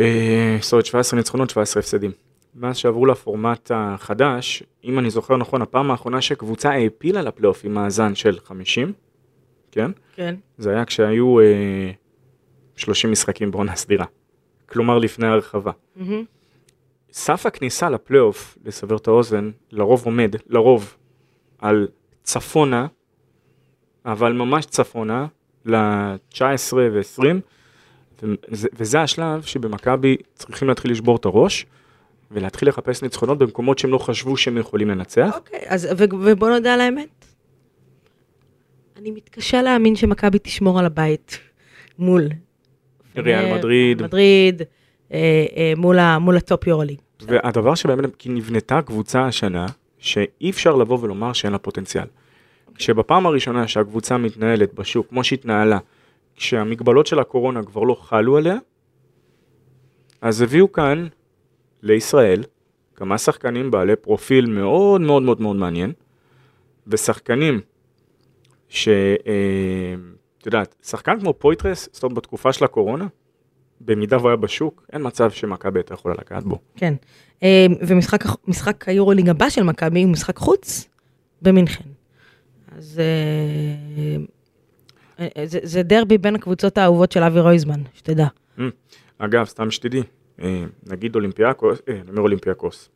אה, 0.00 0.56
זאת 0.60 0.72
אומרת, 0.72 0.86
17 0.86 1.18
ניצחונות, 1.18 1.50
17 1.50 1.80
הפסדים. 1.80 2.10
מאז 2.54 2.76
שעברו 2.76 3.06
לפורמט 3.06 3.70
החדש, 3.74 4.62
אם 4.84 4.98
אני 4.98 5.10
זוכר 5.10 5.36
נכון, 5.36 5.62
הפעם 5.62 5.90
האחרונה 5.90 6.20
שקבוצה 6.20 6.70
העפילה 6.70 7.22
לפלייאוף 7.22 7.64
עם 7.64 7.74
מאזן 7.74 8.14
של 8.14 8.38
50, 8.44 8.92
כן? 9.72 9.90
כן. 10.14 10.34
זה 10.58 10.70
היה 10.70 10.84
כשהיו 10.84 11.40
אה, 11.40 11.90
30 12.76 13.10
משחקים 13.10 13.50
בעונה 13.50 13.76
סדירה. 13.76 14.06
כלומר 14.66 14.98
לפני 14.98 15.26
הרחבה. 15.26 15.72
מהמם. 15.96 16.24
סף 17.12 17.46
הכניסה 17.46 17.90
לפלייאוף, 17.90 18.58
לסבר 18.64 18.96
את 18.96 19.08
האוזן, 19.08 19.50
לרוב 19.70 20.02
עומד, 20.04 20.36
לרוב, 20.48 20.96
על 21.58 21.88
צפונה, 22.22 22.86
אבל 24.06 24.32
ממש 24.32 24.66
צפונה, 24.66 25.26
ל-19 25.64 26.74
ו-20, 26.74 27.24
וזה, 28.22 28.68
וזה 28.74 29.00
השלב 29.00 29.42
שבמכבי 29.42 30.16
צריכים 30.34 30.68
להתחיל 30.68 30.90
לשבור 30.90 31.16
את 31.16 31.24
הראש, 31.24 31.66
ולהתחיל 32.30 32.68
לחפש 32.68 33.02
ניצחונות 33.02 33.38
במקומות 33.38 33.78
שהם 33.78 33.90
לא 33.90 33.98
חשבו 33.98 34.36
שהם 34.36 34.58
יכולים 34.58 34.88
לנצח. 34.88 35.30
אוקיי, 35.34 35.60
אז 35.66 35.88
ו- 35.98 36.14
ובוא 36.24 36.50
נודה 36.50 36.74
על 36.74 36.80
האמת. 36.80 37.24
אני 39.02 39.10
מתקשה 39.10 39.62
להאמין 39.62 39.96
שמכבי 39.96 40.38
תשמור 40.42 40.78
על 40.78 40.86
הבית 40.86 41.38
מול... 41.98 42.28
ריאל 43.16 43.54
מדריד. 43.58 44.02
מדריד, 44.02 44.62
אה, 45.12 45.18
אה, 45.56 45.72
מול 45.76 45.98
ה- 45.98 46.18
מול 46.18 46.36
ה 46.36 46.44
top 46.44 46.66
יורוליג. 46.66 46.98
והדבר 47.26 47.74
שבאמת, 47.74 48.16
כי 48.16 48.28
נבנתה 48.28 48.82
קבוצה 48.82 49.24
השנה, 49.26 49.66
שאי 49.98 50.50
אפשר 50.50 50.76
לבוא 50.76 50.98
ולומר 51.00 51.32
שאין 51.32 51.52
לה 51.52 51.58
פוטנציאל. 51.58 52.04
כשבפעם 52.74 53.26
הראשונה 53.26 53.68
שהקבוצה 53.68 54.16
מתנהלת 54.18 54.74
בשוק 54.74 55.08
כמו 55.08 55.24
שהתנהלה, 55.24 55.78
כשהמגבלות 56.36 57.06
של 57.06 57.18
הקורונה 57.18 57.62
כבר 57.62 57.82
לא 57.82 57.94
חלו 57.94 58.36
עליה, 58.36 58.56
אז 60.20 60.40
הביאו 60.42 60.72
כאן 60.72 61.06
לישראל 61.82 62.42
כמה 62.96 63.18
שחקנים 63.18 63.70
בעלי 63.70 63.96
פרופיל 63.96 64.46
מאוד 64.46 65.00
מאוד 65.00 65.22
מאוד 65.22 65.40
מאוד 65.40 65.56
מעניין, 65.56 65.92
ושחקנים 66.86 67.60
ש... 68.72 68.88
אה, 68.88 69.94
את 70.38 70.46
יודעת, 70.46 70.74
שחקן 70.82 71.20
כמו 71.20 71.34
פויטרס, 71.34 71.88
זאת 71.92 72.02
אומרת 72.02 72.16
בתקופה 72.16 72.52
של 72.52 72.64
הקורונה, 72.64 73.06
במידה 73.80 74.16
והוא 74.16 74.28
היה 74.28 74.36
בשוק, 74.36 74.86
אין 74.92 75.06
מצב 75.06 75.30
שמכבי 75.30 75.78
הייתה 75.78 75.94
יכולה 75.94 76.14
לגעת 76.14 76.44
בו. 76.44 76.58
כן. 76.76 76.94
אה, 77.42 77.66
ומשחק 77.80 78.24
משחק 78.46 78.88
היורוליג 78.88 79.28
הבא 79.28 79.48
של 79.48 79.62
מכבי 79.62 80.02
הוא 80.02 80.12
משחק 80.12 80.36
חוץ 80.36 80.88
במינכן. 81.42 81.84
אז 82.76 83.00
אה, 85.18 85.44
זה, 85.44 85.58
זה 85.62 85.82
דרבי 85.82 86.18
בין 86.18 86.34
הקבוצות 86.34 86.78
האהובות 86.78 87.12
של 87.12 87.22
אבי 87.22 87.40
רויזמן, 87.40 87.80
שתדע. 87.94 88.26
אגב, 89.18 89.44
סתם 89.44 89.70
שתדעי, 89.70 90.02
נגיד 90.86 91.14
אולימפיאקוס, 91.14 91.78
אני 91.88 92.10
אומר 92.10 92.20
אולימפיאקוס, 92.20 92.88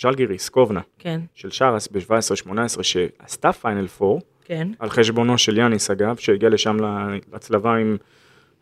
ז'לגיריס, 0.00 0.48
קובנה, 0.48 0.80
כן, 0.98 1.20
של 1.34 1.50
שאראס 1.50 1.88
ב-17-18, 1.88 2.82
שעשתה 2.82 3.52
פיינל 3.52 3.86
4, 4.02 4.20
כן. 4.50 4.68
על 4.78 4.90
חשבונו 4.90 5.38
של 5.38 5.58
יאניס 5.58 5.90
אגב, 5.90 6.16
שהגיע 6.16 6.48
לשם 6.48 6.76
להצלבה 7.32 7.76
עם 7.76 7.96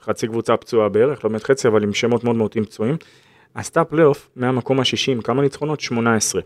חצי 0.03 0.27
קבוצה 0.27 0.57
פצועה 0.57 0.89
בערך, 0.89 1.25
לא 1.25 1.31
באמת 1.31 1.45
חצי, 1.45 1.69
אבל 1.69 1.83
עם 1.83 1.95
שמות 1.95 2.25
מאוד 2.25 2.37
מאוד 2.37 2.55
פצועים, 2.65 2.97
עשתה 3.55 3.85
פלייאוף 3.85 4.29
מהמקום 4.37 4.81
השישי 4.81 5.13
עם 5.13 5.21
כמה 5.21 5.43
ניצחונות? 5.43 5.81
18. 5.81 6.43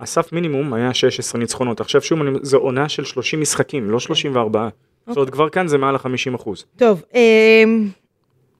הסף 0.00 0.32
מינימום 0.32 0.72
היה 0.72 0.94
16 0.94 1.40
ניצחונות, 1.40 1.80
עכשיו 1.80 2.02
שוב, 2.02 2.18
זו 2.42 2.56
עונה 2.56 2.88
של 2.88 3.04
30 3.04 3.40
משחקים, 3.40 3.90
לא 3.90 4.00
34. 4.00 4.68
זאת 5.06 5.16
אומרת, 5.16 5.30
כבר 5.30 5.48
כאן 5.48 5.68
זה 5.68 5.78
מעל 5.78 5.94
ה-50 5.94 6.34
אחוז. 6.34 6.64
טוב, 6.76 7.02
אה, 7.14 7.64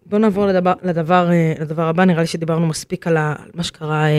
בואו 0.06 0.20
נעבור 0.20 0.46
לדבר, 0.46 0.72
לדבר, 0.82 1.30
אה, 1.30 1.52
לדבר 1.60 1.82
הבא, 1.82 2.04
נראה 2.04 2.20
לי 2.20 2.26
שדיברנו 2.26 2.66
מספיק 2.66 3.06
על 3.06 3.16
מה 3.54 3.62
שקרה 3.62 4.04
אה, 4.06 4.10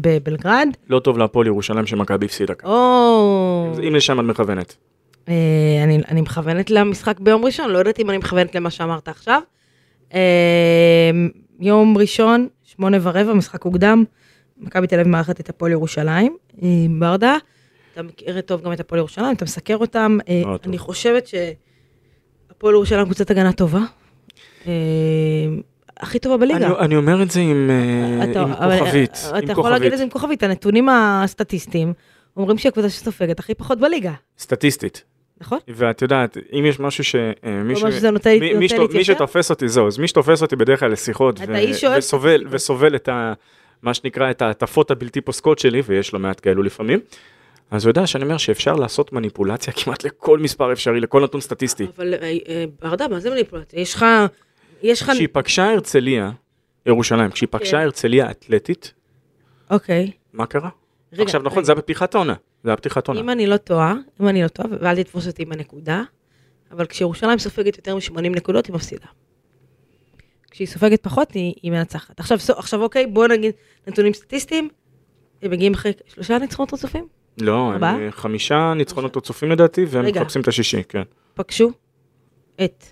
בבלגרד. 0.00 0.68
לא 0.88 0.98
טוב 0.98 1.18
להפועל 1.18 1.46
ירושלים 1.46 1.86
שמכבי 1.86 2.26
הפסידה 2.26 2.54
כאן. 2.54 2.70
או, 2.70 3.72
אם 3.88 3.94
לשם 3.94 4.20
את 4.20 4.24
מכוונת. 4.24 4.76
אה, 5.28 5.34
אני, 5.84 5.98
אני 6.08 6.20
מכוונת 6.20 6.70
למשחק 6.70 7.20
ביום 7.20 7.44
ראשון, 7.44 7.70
לא 7.70 7.78
יודעת 7.78 7.98
אם 8.00 8.10
אני 8.10 8.18
מכוונת 8.18 8.54
למה 8.54 8.70
שאמרת 8.70 9.08
עכשיו. 9.08 9.40
אה, 10.14 11.10
יום 11.60 11.98
ראשון, 11.98 12.48
שמונה 12.62 12.96
ורבע, 13.02 13.34
משחק 13.34 13.62
הוקדם, 13.62 14.04
מכבי 14.58 14.86
תל 14.86 14.94
אביב 15.00 15.08
מארחת 15.08 15.40
את 15.40 15.48
הפועל 15.48 15.72
ירושלים. 15.72 16.36
אה, 16.62 16.68
ברדה, 16.98 17.36
אתה 17.92 18.02
מכיר 18.02 18.40
טוב 18.40 18.62
גם 18.62 18.72
את 18.72 18.80
הפועל 18.80 18.98
ירושלים, 18.98 19.36
אתה 19.36 19.44
מסקר 19.44 19.76
אותם. 19.76 20.18
אני 20.66 20.78
חושבת 20.78 21.26
שהפועל 21.26 22.74
ירושלים 22.74 23.04
קבוצת 23.04 23.30
הגנה 23.30 23.52
טובה. 23.52 23.80
הכי 26.00 26.18
טובה 26.18 26.36
בליגה. 26.36 26.66
אני, 26.66 26.74
אני 26.78 26.96
אומר 26.96 27.22
את 27.22 27.30
זה 27.30 27.40
עם, 27.40 27.70
אתה- 28.30 28.42
עם 28.42 28.52
אבל, 28.52 28.78
כוכבית. 28.78 29.10
אה, 29.24 29.38
עם 29.38 29.44
אתה 29.44 29.52
יכול 29.52 29.70
להגיד 29.70 29.82
כוכבית. 29.82 29.92
את 29.92 29.98
זה 29.98 30.04
עם 30.04 30.10
כוכבית, 30.10 30.42
הנתונים 30.42 30.88
הסטטיסטיים 30.88 31.92
אומרים 32.36 32.58
שהיא 32.58 32.70
הקבוצה 32.70 32.90
שסופגת 32.90 33.38
הכי 33.38 33.54
פחות 33.54 33.78
בליגה, 33.80 34.12
סטטיסטית. 34.38 35.04
נכון? 35.40 35.58
ואת 35.68 36.02
יודעת, 36.02 36.36
אם 36.52 36.64
יש 36.66 36.80
משהו 36.80 37.04
ש... 37.04 37.14
אה, 37.14 37.76
ש... 37.76 37.80
שזה 37.80 38.10
נותן- 38.10 38.38
מי, 38.40 38.52
נותן 38.78 38.96
מי? 38.96 39.04
שתופס 39.04 39.50
אותי 39.50 39.68
זהו, 39.68 39.86
אז 39.86 39.98
מי 39.98 40.08
שתופס 40.08 40.42
אותי 40.42 40.56
בדרך 40.56 40.80
כלל 40.80 40.92
לשיחות 40.92 41.40
שאוהב 41.72 41.98
וסובל. 41.98 42.44
וסובל 42.50 42.96
את 42.96 43.08
ה... 43.08 43.32
מה 43.82 43.94
שנקרא 43.94 44.30
את 44.30 44.42
ההטפות 44.42 44.90
הבלתי 44.90 45.20
פוסקות 45.20 45.58
שלי, 45.58 45.82
ויש 45.86 46.14
לא 46.14 46.18
מעט 46.20 46.40
כאלו 46.42 46.62
לפעמים, 46.62 47.00
אז 47.70 47.84
הוא 47.84 47.90
יודע 47.90 48.06
שאני 48.06 48.24
אומר 48.24 48.36
שאפשר 48.36 48.76
לעשות 48.76 49.12
מניפולציה 49.12 49.72
כמעט 49.84 50.04
לכל 50.04 50.38
מספר 50.38 50.72
אפשרי, 50.72 51.00
לכל 51.00 51.22
נתון 51.24 51.40
סטטיסטי. 51.40 51.86
אבל 51.96 52.14
אה, 52.14 52.36
אה, 52.48 52.64
ברדה, 52.82 53.08
מה 53.08 53.20
זה 53.20 53.30
מניפולציה? 53.30 53.80
יש 53.80 53.94
לך, 53.94 54.06
יש 54.82 55.02
לך, 55.02 55.10
כשהיא 55.10 55.28
פגשה 55.32 55.70
הרצליה, 55.72 56.30
ירושלים, 56.86 57.30
כשהיא 57.30 57.48
פגשה 57.50 57.76
כן. 57.76 57.82
הרצליה 57.82 58.30
אתלטית, 58.30 58.92
אוקיי. 59.70 60.10
מה 60.32 60.46
קרה? 60.46 60.68
רגע, 61.12 61.22
עכשיו 61.22 61.42
נכון, 61.42 61.58
רגע. 61.58 61.66
זה 61.66 61.72
היה 61.72 61.78
בפתיחת 61.78 62.14
העונה, 62.14 62.34
זה 62.66 62.70
היה 62.70 62.76
פתיחת 62.76 63.08
עונה. 63.08 63.20
אם 63.20 63.30
אני 63.30 63.46
לא 63.46 63.56
טועה, 63.56 63.94
אם 64.20 64.28
אני 64.28 64.42
לא 64.42 64.48
טועה, 64.48 64.68
ואל 64.80 65.02
תתפוס 65.02 65.26
אותי 65.26 65.44
בנקודה, 65.44 66.02
אבל 66.70 66.86
כשירושלים 66.86 67.38
סופגת 67.38 67.76
יותר 67.76 67.94
מ-80 67.96 68.20
נקודות, 68.20 68.66
היא 68.66 68.74
מפסידה. 68.74 69.06
כשהיא 70.50 70.66
סופגת 70.68 71.02
פחות, 71.02 71.30
היא, 71.32 71.54
היא 71.62 71.72
מנצחת. 71.72 72.20
עכשיו, 72.20 72.38
סו- 72.38 72.52
עכשיו, 72.58 72.82
אוקיי, 72.82 73.06
בואו 73.06 73.26
נגיד 73.26 73.52
נתונים 73.86 74.12
סטטיסטיים, 74.12 74.68
הם 75.42 75.50
מגיעים 75.50 75.74
אחרי 75.74 75.92
שלושה 76.06 76.38
ניצחונות 76.38 76.74
רצופים, 76.74 77.06
לא, 77.40 77.72
הם? 77.74 77.84
אה, 77.84 78.08
חמישה 78.10 78.72
ניצחונות 78.76 79.16
רצופים 79.16 79.50
לדעתי, 79.50 79.84
והם. 79.88 80.06
מחפשים 80.06 80.42
את 80.42 80.48
השישי, 80.48 80.82
כן. 80.88 81.02
פגשו 81.34 81.70
את 82.64 82.84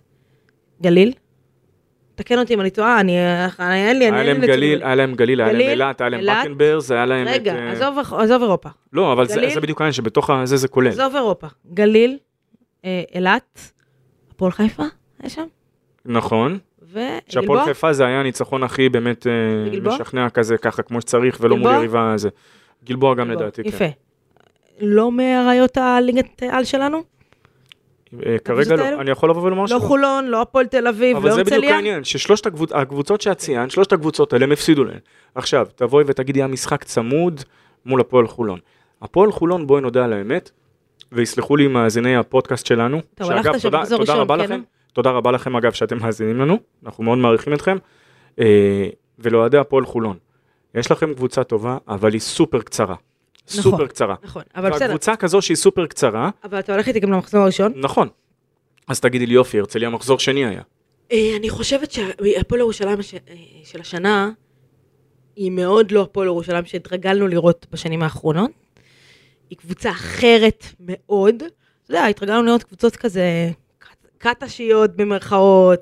גליל. 0.82 1.12
תקן 2.14 2.38
אותי 2.38 2.54
אם 2.54 2.60
אני 2.60 2.70
טועה, 2.70 3.00
אני, 3.00 3.18
אין 3.58 3.98
לי, 3.98 4.04
היה 4.04 4.18
אין 4.18 4.26
לי 4.26 4.32
להם. 4.32 4.40
גליל, 4.40 4.82
היה 4.82 4.94
להם 4.94 5.14
גליל, 5.14 5.40
היה 5.40 5.52
להם 5.52 5.60
אילת, 5.60 6.00
היה 6.00 6.10
להם. 6.10 6.20
בקנברס, 6.40 6.90
היה 6.90 7.06
להם 7.06 7.28
את... 7.28 7.32
רגע, 7.32 7.54
אה, 7.54 7.72
עזוב, 8.22 8.42
אירופה. 8.42 8.68
לא, 8.92 9.12
אבל 9.12 9.26
זה-. 9.28 9.48
זה 9.54 9.60
בדיוק 9.60 9.80
העניין 9.80 9.92
שבתוך 9.92 10.30
הזה 10.30 10.56
זה 10.56 10.68
כולל. 10.68 10.88
עזוב 10.88 11.16
אירופה. 11.16 11.46
גליל, 11.72 12.18
אה, 12.84 13.02
אילת, 13.14 13.72
הפועל 14.30 14.52
חיפה, 14.52 14.82
היה 15.20 15.30
שם, 15.30 15.44
נכון, 16.04 16.58
שהפועל 17.28 17.44
וגלבוע. 17.44 17.64
חיפה 17.64 17.92
זה 17.92 18.06
היה 18.06 18.20
הניצחון 18.20 18.62
הכי 18.62 18.88
באמת 18.88 19.26
אה? 19.26 19.80
משכנע 19.80 20.30
כזה, 20.30 20.56
ככה 20.56 20.82
כמו 20.82 21.00
שצריך, 21.00 21.38
ולא 21.40 21.56
מול? 21.56 21.74
יריבה 21.74 22.12
זה. 22.16 22.28
גלבוע 22.84 23.14
גם 23.14 23.28
גלבוע. 23.28 23.42
לדעתי, 23.42 23.62
יפה. 23.64 23.78
כן. 23.78 23.90
לא 24.80 25.12
מהראיות 25.12 25.76
הליגת 25.76 26.42
על 26.50 26.64
שלנו? 26.64 27.13
אה, 28.26 28.38
כרגע? 28.38 28.76
לא, 28.76 29.00
אני 29.00 29.10
יכול 29.10 29.30
לבוא 29.30 29.42
ולומר 29.42 29.62
לא 29.62 29.66
שלא. 29.66 29.78
חולון, 29.78 30.26
לא 30.26 30.42
הפועל 30.42 30.66
תל 30.66 30.86
אביב, 30.86 31.16
אבל 31.16 31.28
לא 31.28 31.34
זה 31.34 31.40
בדיוק 31.44 31.54
הרצליה. 31.54 31.76
העניין, 31.76 32.04
ששלושת 32.04 32.46
הקבוצ- 32.46 32.74
הקבוצות 32.76 33.20
שאת 33.20 33.38
ציינת, 33.38 33.70
שלושת 33.70 33.92
הקבוצות 33.92 34.32
האלה, 34.32 34.44
הם 34.44 34.52
הפסידו 34.52 34.84
להן. 34.84 34.98
עכשיו, 35.34 35.66
תבואי 35.74 36.04
ותגידי, 36.06 36.40
היה 36.40 36.46
משחק 36.46 36.84
צמוד 36.84 37.40
מול 37.86 38.00
הפועל 38.00 38.26
חולון. 38.26 38.58
הפועל 39.02 39.32
חולון, 39.32 39.66
בואי 39.66 39.80
נודה 39.80 40.04
על 40.04 40.12
האמת, 40.12 40.50
ויסלחו 41.12 41.56
לי 41.56 41.68
מאזיני 41.68 42.16
הפודקאסט 42.16 42.66
שלנו. 42.66 43.00
טוב, 43.14 43.30
הלכת 43.30 43.52
שם 43.52 43.58
תודה, 43.58 43.80
מחזור 43.80 43.98
תודה 43.98 44.12
ראשון, 44.12 44.22
רבה 44.22 44.36
כן, 44.36 44.44
לכם, 44.44 44.54
אה? 44.54 44.58
תודה 44.92 45.10
רבה 45.10 45.30
לכם 45.30 45.56
אגב 45.56 45.72
שאתם 45.72 45.98
מאזינים 45.98 46.40
לנו, 46.40 46.58
אנחנו 46.86 47.04
מאוד 47.04 47.18
מעריכים 47.18 47.52
אתכם. 47.52 47.76
אה, 48.40 48.88
ולאוהדי 49.18 49.58
הפועל 49.58 49.84
חולון, 49.86 50.16
יש 50.74 50.90
לכם 50.90 51.14
קבוצה 51.14 51.44
טובה, 51.44 51.78
אבל 51.88 52.12
היא 52.12 52.20
סופר 52.20 52.60
קצרה. 52.60 52.94
נכון. 53.50 53.62
סופר 53.62 53.86
קצרה. 53.86 54.14
נכון, 54.22 54.42
אבל 54.56 54.70
בסדר. 54.70 54.84
והקבוצה 54.84 55.16
כזו 55.16 55.42
שהיא 55.42 55.56
סופר 55.56 55.86
קצרה, 55.86 56.30
אבל 56.44 56.58
אתה 56.58 56.72
הולך 56.72 56.88
איתי 56.88 57.00
גם 57.00 57.12
למחזור 57.12 57.42
הראשון. 57.42 57.72
נכון. 57.76 58.08
אז 58.88 59.00
תגידי 59.00 59.26
לי 59.26 59.34
יופי, 59.34 59.58
הרצליה 59.58 59.90
מחזור 59.90 60.18
שני 60.18 60.44
היה. 60.46 60.62
אה, 61.12 61.36
אני 61.38 61.50
חושבת 61.50 61.90
שהפועל 61.92 62.60
ירושלים 62.60 63.00
הש- 63.00 63.14
אה, 63.14 63.20
של 63.64 63.80
השנה, 63.80 64.30
היא 65.36 65.50
מאוד 65.50 65.90
לא 65.90 66.02
הפועל 66.02 66.26
ירושלים 66.26 66.64
שהתרגלנו 66.64 67.28
לראות 67.28 67.66
בשנים 67.72 68.02
האחרונות. 68.02 68.50
היא 69.50 69.58
קבוצה 69.58 69.90
אחרת 69.90 70.64
מאוד. 70.80 71.34
אתה 71.36 71.46
יודע, 71.92 72.04
התרגלנו 72.06 72.42
לראות 72.42 72.62
קבוצות 72.62 72.96
כזה 72.96 73.50
קט- 73.78 74.06
קטשיות 74.18 74.96
במרכאות, 74.96 75.80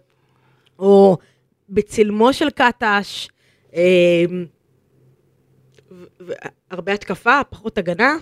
או 0.79 1.17
בצלמו 1.69 2.33
של 2.33 2.49
קטש, 2.51 3.29
והרבה 6.21 6.93
התקפה, 6.93 7.41
פחות 7.51 7.79
הגנה. 7.79 8.17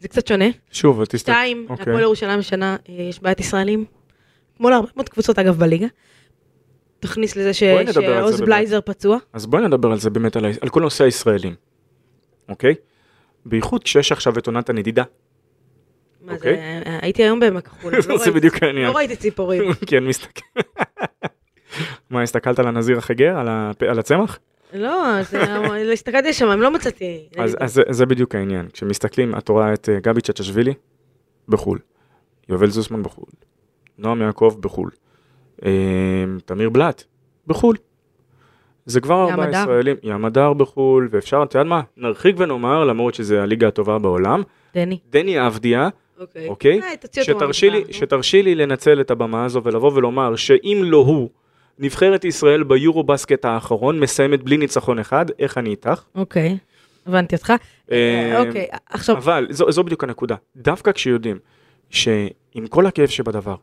זה 0.00 0.08
קצת 0.08 0.26
שונה. 0.26 0.44
שוב, 0.72 1.04
תסתכל. 1.04 1.18
שתיים, 1.18 1.66
אוקיי. 1.70 1.86
להפועל 1.86 2.02
ירושלים 2.02 2.38
השנה 2.38 2.76
אה, 2.88 2.94
יש 2.94 3.22
בעיית 3.22 3.40
ישראלים, 3.40 3.84
כמו 4.56 4.70
להרבה 4.70 4.88
מאוד 4.96 5.08
קבוצות 5.08 5.38
אגב 5.38 5.58
בליגה. 5.58 5.86
תכניס 7.00 7.36
לזה 7.36 7.54
ש- 7.54 7.62
שעוז 7.92 8.36
באמת. 8.36 8.48
בלייזר 8.48 8.80
פצוע. 8.80 9.18
אז 9.32 9.46
בואי 9.46 9.62
נדבר 9.62 9.92
על 9.92 9.98
זה 9.98 10.10
באמת, 10.10 10.36
על, 10.36 10.44
על 10.60 10.68
כל 10.68 10.80
נושא 10.80 11.04
הישראלים, 11.04 11.54
אוקיי? 12.48 12.74
בייחוד 13.46 13.84
כשיש 13.84 14.12
עכשיו 14.12 14.38
את 14.38 14.46
עונת 14.46 14.70
הנדידה. 14.70 15.04
מה 16.20 16.32
אוקיי. 16.34 16.56
זה, 16.56 16.82
אה, 16.86 16.98
הייתי 17.02 17.22
היום 17.22 17.40
בעמק 17.40 17.66
החולה, 17.66 17.98
לא 18.08 18.18
זה 18.18 18.30
בדיוק 18.30 18.62
העניין. 18.62 18.86
לא 18.86 18.96
ראיתי 18.96 19.16
ציפורים. 19.16 19.72
כן, 19.88 20.04
מסתכל. 20.04 20.60
מה, 22.10 22.22
הסתכלת 22.22 22.58
על 22.58 22.66
הנזיר 22.66 22.98
החגר? 22.98 23.38
על, 23.38 23.46
הפ... 23.50 23.82
על 23.82 23.98
הצמח? 23.98 24.38
לא, 24.74 25.22
זה- 25.22 25.92
הסתכלתי 25.92 26.32
שם, 26.32 26.46
לא 26.46 26.70
מצאתי. 26.70 27.28
אז, 27.36 27.56
אז 27.60 27.74
זה, 27.74 27.82
זה 27.90 28.06
בדיוק 28.06 28.34
העניין. 28.34 28.68
כשמסתכלים, 28.72 29.34
את 29.38 29.48
רואה 29.48 29.72
את 29.72 29.88
אה, 29.88 30.00
גבי 30.00 30.20
צ'צ'שווילי 30.20 30.74
בחו"ל, 31.48 31.78
יובל 32.48 32.70
זוסמן 32.70 33.02
בחו"ל, 33.02 33.26
נועם 33.98 34.22
יעקב 34.22 34.56
בחו"ל, 34.60 34.90
אה, 35.64 35.70
תמיר 36.44 36.70
בלאט 36.70 37.04
בחו"ל. 37.46 37.76
זה 38.86 39.00
כבר 39.00 39.30
ארבעה. 39.30 39.62
ישראלים, 39.62 39.96
ים 40.02 40.24
הדר 40.24 40.52
בחו"ל, 40.52 41.08
ואפשר, 41.10 41.42
את 41.42 41.54
יודעת 41.54 41.66
מה, 41.66 41.80
נרחיק 41.96 42.36
ונאמר, 42.38 42.84
למרות 42.84 43.14
שזה 43.14 43.42
הליגה 43.42 43.68
הטובה 43.68 43.98
בעולם, 43.98 44.42
דני. 44.74 44.98
דני 45.10 45.46
אבדיה 45.46 45.88
אוקיי. 46.22 46.48
אוקיי? 46.48 46.80
אה. 46.82 47.92
שתרשי 47.92 48.42
לי 48.42 48.54
לנצל 48.54 49.00
את 49.00 49.10
הבמה 49.10 49.44
הזו 49.44 49.62
ולבוא 49.64 49.92
ולומר 49.94 50.36
שאם 50.36 50.82
לא 50.84 50.96
הוא, 50.96 51.28
נבחרת 51.78 52.24
ישראל 52.24 52.62
ביורו 52.62 53.02
בסקט 53.02 53.44
האחרון 53.44 54.00
מסיימת 54.00 54.42
בלי 54.42 54.56
ניצחון 54.56 54.98
אחד, 54.98 55.26
איך 55.38 55.58
אני 55.58 55.70
איתך? 55.70 56.02
אוקיי, 56.14 56.58
הבנתי 57.06 57.36
אותך. 57.36 57.52
אה, 57.92 58.42
אוקיי, 58.46 58.66
עכשיו, 58.90 59.16
אבל 59.16 59.46
זו, 59.50 59.72
זו 59.72 59.84
בדיוק 59.84 60.04
הנקודה. 60.04 60.36
דווקא 60.56 60.92
כשיודעים 60.92 61.38
שעם 61.90 62.66
כל 62.68 62.86
הכאב 62.86 63.08
שבדבר, 63.08 63.54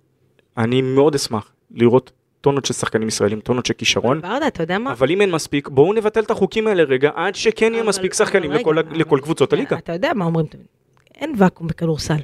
אני 0.58 0.82
מאוד 0.82 1.16
אשמח 1.16 1.52
לראות 1.72 2.12
טונות 2.42 2.66
של 2.66 2.74
שחקנים 2.74 3.08
ישראלים, 3.08 3.40
טונות 3.40 3.66
של 3.66 3.74
כישרון, 3.74 4.22
ברדה, 4.22 4.48
אתה 4.48 4.64
יודע 4.64 4.80
מה? 4.80 4.92
אבל 4.92 5.12
אם 5.12 5.22
אין 5.22 5.32
מספיק, 5.32 5.68
בואו 5.68 5.94
נבטל 5.94 6.20
את 6.20 6.32
החוקים 6.32 6.68
האלה 6.68 6.84
רגע, 6.84 7.12
עד 7.16 7.36
שכן 7.36 7.74
יהיה 7.74 7.84
מספיק 7.84 8.14
שחקנים 8.14 8.52
לכל, 8.92 9.20
קבוצות 9.24 9.54
הליגה. 9.54 9.78
אתה 9.78 9.94
יודע 9.94 10.12
מה 10.16 10.26
אומרים. 10.26 10.46
אין 11.16 11.34
ואקום 11.38 11.68
בכדורסל. 11.68 12.16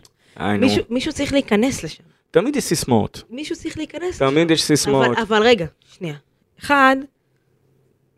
מישהו 0.89 1.13
צריך 1.13 1.33
להיכנס 1.33 1.83
לשם. 1.83 2.03
תמיד 2.35 2.55
יש 2.55 2.63
סיסמאות, 2.63 3.23
מישהו 3.29 3.55
צריך 3.55 3.77
להיכנס. 3.77 4.17
תמיד 4.19 4.51
יש 4.51 4.63
סיסמאות. 4.63 5.05
אבל, 5.05 5.15
אבל 5.21 5.41
רגע, 5.43 5.65
שנייה. 5.85 6.15
אחד, 6.59 6.95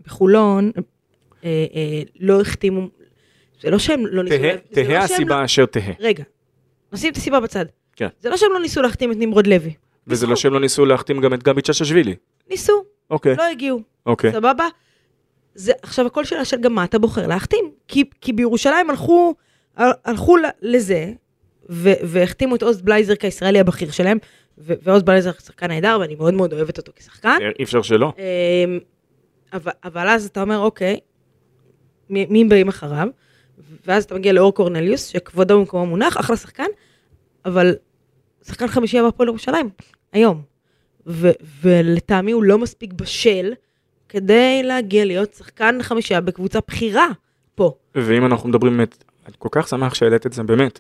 בחולון 0.06 0.72
אה, 0.76 0.82
אה, 1.76 2.02
לא 2.20 2.42
החתימו, 2.42 2.88
זה 3.62 3.70
לא 3.70 3.80
שהם 3.80 4.06
לא 4.06 4.24
ניסו... 4.24 4.38
תהא 4.38 4.52
לא 4.52 4.58
תהא 4.74 4.84
שהם 4.86 5.02
הסיבה 5.02 5.46
אשר 5.46 5.66
תהא. 5.66 5.82
לא, 5.88 5.94
רגע, 6.08 6.24
נשים 6.94 7.12
את 7.12 7.18
הסיבה 7.18 7.40
בצד. 7.40 7.66
כן. 7.96 8.08
זה 8.20 8.30
לא 8.30 8.38
שהם 8.38 8.52
לא 8.54 8.60
ניסו 8.60 8.82
להחתים 8.82 9.12
את 9.12 9.18
נמרוד 9.20 9.48
לוי. 9.48 9.74
וזה 10.08 10.28
לא 10.28 10.36
שהם 10.36 10.54
לא 10.54 10.60
ניסו 10.60 10.86
להחתים 10.86 11.22
גם 11.22 11.34
את 11.34 11.44
גבי 11.44 11.62
צ'צ'שווילי. 11.62 12.16
ניסו, 12.50 12.84
אוקיי, 13.10 13.36
לא 13.36 13.44
הגיעו. 13.44 13.82
אוקיי. 14.06 14.32
סבבה? 14.32 14.68
זה, 15.56 15.72
עכשיו 15.82 16.06
הכל 16.06 16.26
שאלה 16.26 16.46
של 16.46 16.62
גם 16.62 16.74
מה 16.74 16.84
אתה 16.84 17.00
בוחר 17.00 17.28
להחתים. 17.28 17.72
כי, 17.88 18.04
כי 18.22 18.34
בירושלים 18.34 18.90
הלכו, 18.90 19.36
הל- 19.76 19.92
הלכו 20.06 20.36
לזה, 20.62 21.14
והחתימו 21.70 22.56
את 22.56 22.64
עוז 22.64 22.82
בלייזר 22.82 23.16
כישראלי 23.16 23.60
הבכיר 23.60 23.92
שלהם, 23.92 24.18
ו, 24.58 24.74
ועוז 24.84 25.04
בלייזר 25.04 25.32
שחקן 25.32 25.68
נהדר, 25.68 25.98
ואני 26.02 26.16
מאוד 26.16 26.34
מאוד 26.34 26.54
אוהבת 26.54 26.78
אותו 26.78 26.92
כשחקן. 26.96 27.38
אי 27.60 27.64
אפשר 27.64 27.82
שלא. 27.82 28.14
אמ, 28.18 28.80
אבל, 29.54 29.72
אבל 29.84 30.08
אז 30.08 30.26
אתה 30.26 30.42
אומר, 30.42 30.60
אוקיי, 30.60 31.00
מי, 32.10 32.46
באים 32.46 32.68
אחריו? 32.68 33.08
ואז 33.88 34.04
אתה 34.04 34.16
מגיע 34.16 34.34
לאור 34.34 34.54
קורנליוס, 34.54 35.08
שכבודו 35.08 35.60
במקומו 35.60 35.86
מונח, 35.86 36.18
אחלה 36.20 36.38
שחקן, 36.38 36.68
אבל 37.46 37.76
שחקן 38.48 38.68
חמישייה 38.68 39.04
בהפועל 39.04 39.30
ירושלים, 39.30 39.70
היום. 40.12 40.42
ו, 41.08 41.30
ולטעמי 41.62 42.32
הוא 42.32 42.44
לא 42.44 42.58
מספיק 42.58 42.94
בשל 42.94 43.54
כדי 44.10 44.62
להגיע 44.64 45.06
להיות 45.06 45.34
שחקן 45.34 45.78
חמישייה 45.82 46.22
בקבוצה 46.22 46.60
בכירה 46.68 47.08
פה. 47.56 47.74
ואם 47.96 48.26
אנחנו 48.26 48.50
מדברים 48.50 48.78
באמת, 48.78 49.04
אני 49.26 49.36
כל 49.38 49.50
כך 49.52 49.68
שמח 49.68 49.94
שהעלית 49.94 50.26
את 50.26 50.34
זה, 50.34 50.44
באמת. 50.44 50.80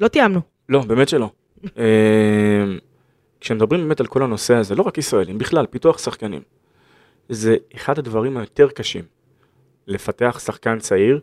לא 0.00 0.08
תיאמנו. 0.08 0.40
לא, 0.68 0.82
באמת 0.82 1.08
שלא. 1.08 1.30
אה, 1.78 2.64
כשמדברים 3.40 3.80
באמת 3.80 4.00
על 4.00 4.06
כל 4.06 4.22
הנושא 4.22 4.54
הזה, 4.54 4.74
לא 4.74 4.82
רק 4.82 4.98
ישראלים, 4.98 5.38
בכלל, 5.38 5.66
פיתוח 5.66 5.98
שחקנים. 5.98 6.42
זה 7.28 7.56
אחד 7.74 7.98
הדברים 7.98 8.36
היותר 8.36 8.68
קשים. 8.68 9.04
לפתח 9.86 10.40
שחקן 10.44 10.78
צעיר 10.78 11.20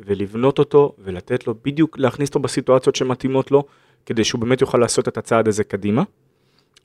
ולבנות 0.00 0.58
אותו 0.58 0.94
ולתת 0.98 1.46
לו 1.46 1.54
בדיוק, 1.64 1.98
להכניס 1.98 2.28
אותו 2.28 2.40
בסיטואציות 2.40 2.96
שמתאימות 2.96 3.50
לו, 3.50 3.64
כדי 4.06 4.24
שהוא 4.24 4.40
באמת 4.40 4.60
יוכל 4.60 4.78
לעשות 4.78 5.08
את 5.08 5.18
הצעד 5.18 5.48
הזה 5.48 5.64
קדימה. 5.64 6.02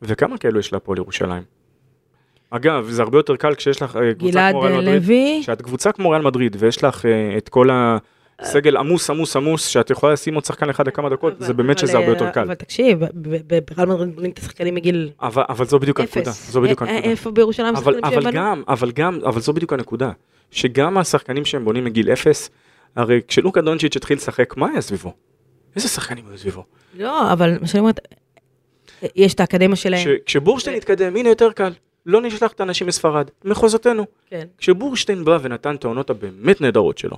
וכמה 0.02 0.38
כאלו 0.38 0.60
יש 0.60 0.74
להפועל 0.74 0.98
ירושלים? 0.98 1.44
אגב, 2.50 2.90
זה 2.90 3.02
הרבה 3.02 3.18
יותר 3.18 3.36
קל 3.36 3.56
כשיש 3.56 3.82
לך 3.82 3.92
קבוצה 3.92 4.32
גלעד 4.32 4.54
כמו 4.54 4.62
ריאל 4.62 4.78
מדריד. 4.82 5.04
לוי, 5.04 5.40
כשאת 5.42 5.62
קבוצה 5.62 5.92
כמו 5.92 6.10
ריאל 6.10 6.22
מדריד 6.22 6.56
ויש 6.60 6.84
לך 6.84 7.06
אה, 7.06 7.38
את 7.38 7.50
כל 7.50 7.70
הסגל 8.40 8.78
עמוס 8.78 9.10
עמוס 9.10 9.36
עמוס 9.36 9.68
שאת 9.68 9.90
יכולה 9.90 10.14
לשים 10.14 10.36
עוד 10.36 10.46
שחקן 10.46 10.70
אחד 10.70 10.88
לכמה 10.88 11.10
דקות 11.10 11.34
אבל- 11.38 11.46
זה 11.46 11.54
באמת 11.54 11.78
אבל, 11.80 11.88
שזה 11.88 11.98
הרבה 11.98 12.08
אה, 12.08 12.14
יותר 12.14 12.30
קל. 12.32 12.42
אבל 12.42 12.54
תקשיב, 12.54 13.00
ב- 13.06 13.10
ב- 13.48 13.60
בריאל 13.72 13.90
מדריד 13.90 14.16
בונים 14.16 14.32
את 14.32 14.38
השחקנים 14.40 14.76
מגיל 14.76 15.10
אבל, 15.22 15.44
אבל 15.50 15.66
זו 15.66 15.80
בדיוק 15.80 16.00
הנקודה. 16.00 16.32
זו 16.32 16.62
בדיוק 16.62 16.82
אה, 16.82 16.88
אה, 16.88 16.94
הנקודה. 16.94 17.12
איפה 17.12 17.32
בירושלים 17.32 17.76
אבל, 17.76 17.94
השחקנים 17.94 18.04
אבל 18.14 18.24
שהם 18.24 18.32
בנו? 18.32 18.42
גם, 18.42 18.64
אבל 18.68 18.92
גם, 18.92 19.20
אבל 19.26 19.40
זו 19.42 19.54
בדיוק 19.54 19.74
הנקודה, 19.74 20.12
שגם 20.52 20.98
השחקנים 20.98 21.46
שהם 21.46 21.66
בונים 21.66 21.84
מגיל 21.86 22.10
אפס, 22.14 22.50
הרי 22.96 23.22
כשלוקה 23.28 23.62
דונצ'יץ' 23.62 23.96
התחיל 23.96 24.18
לשחק, 24.18 24.58
מה 24.58 24.70
היה 24.70 24.82
סביבו? 24.82 25.14
איזה 25.76 25.88
שחקנים 25.88 26.26
היו 26.30 26.38
סביבו? 26.38 26.64
לא, 26.98 27.32
אבל 27.34 27.58
מה 27.62 27.68
שאני 27.68 27.80
אומרת, 27.80 28.00
יש 29.16 29.34
את 29.34 29.40
האקדמיה 29.40 29.76
שלהם. 29.76 30.04
כש- 30.06 30.22
כשבורשטיין 30.26 30.78
התקדם, 30.78 31.16
הנה 31.16 31.30
יותר 31.30 31.52
קל, 31.52 31.72
לא 32.06 32.22
נשלח 32.22 32.52
את 32.52 32.60
האנשים 32.60 32.88
מספרד, 32.88 33.30
מחוזותינו. 33.46 34.06
כן. 34.30 34.46
כשבורשטיין 34.58 35.26
בא 35.26 35.38
ונתן 35.42 35.76
את 35.76 35.86
העונות 35.86 36.10
הבאמת 36.10 36.62
נהדרות 36.62 36.98
שלו, 36.98 37.18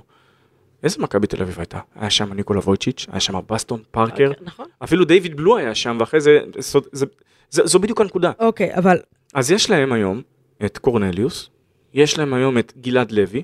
איזה 0.82 1.02
מכבי 1.02 1.26
תל 1.26 1.42
אביב 1.42 1.58
הייתה? 1.58 1.78
היה 1.94 2.10
שם 2.10 2.32
ניקולה 2.32 2.60
וויצ'יץ', 2.60 3.06
היה 3.10 3.20
שם 3.20 3.40
בסטון, 3.48 3.82
פארקר, 3.90 4.32
נכון. 4.40 4.66
אפילו 4.84 5.04
דיוויד 5.04 5.36
בלו 5.36 5.56
היה 5.56 5.74
שם, 5.74 5.96
ואחרי 6.00 6.20
זה, 6.20 6.40
זו, 6.58 6.80
זה, 6.92 7.06
זה, 7.50 7.66
זו 7.66 7.78
בדיוק 7.78 8.00
הנקודה. 8.00 8.32
אוקיי, 8.38 8.74
אבל 8.74 8.98
אז 9.34 9.50
יש 9.50 9.70
להם 9.70 9.92
היום 9.92 10.22
את 10.64 10.78
קורנליוס, 10.78 11.50
יש 11.94 12.18
להם 12.18 12.34
היום 12.34 12.58
את 12.58 12.72
גלעד 12.80 13.12
לוי, 13.12 13.42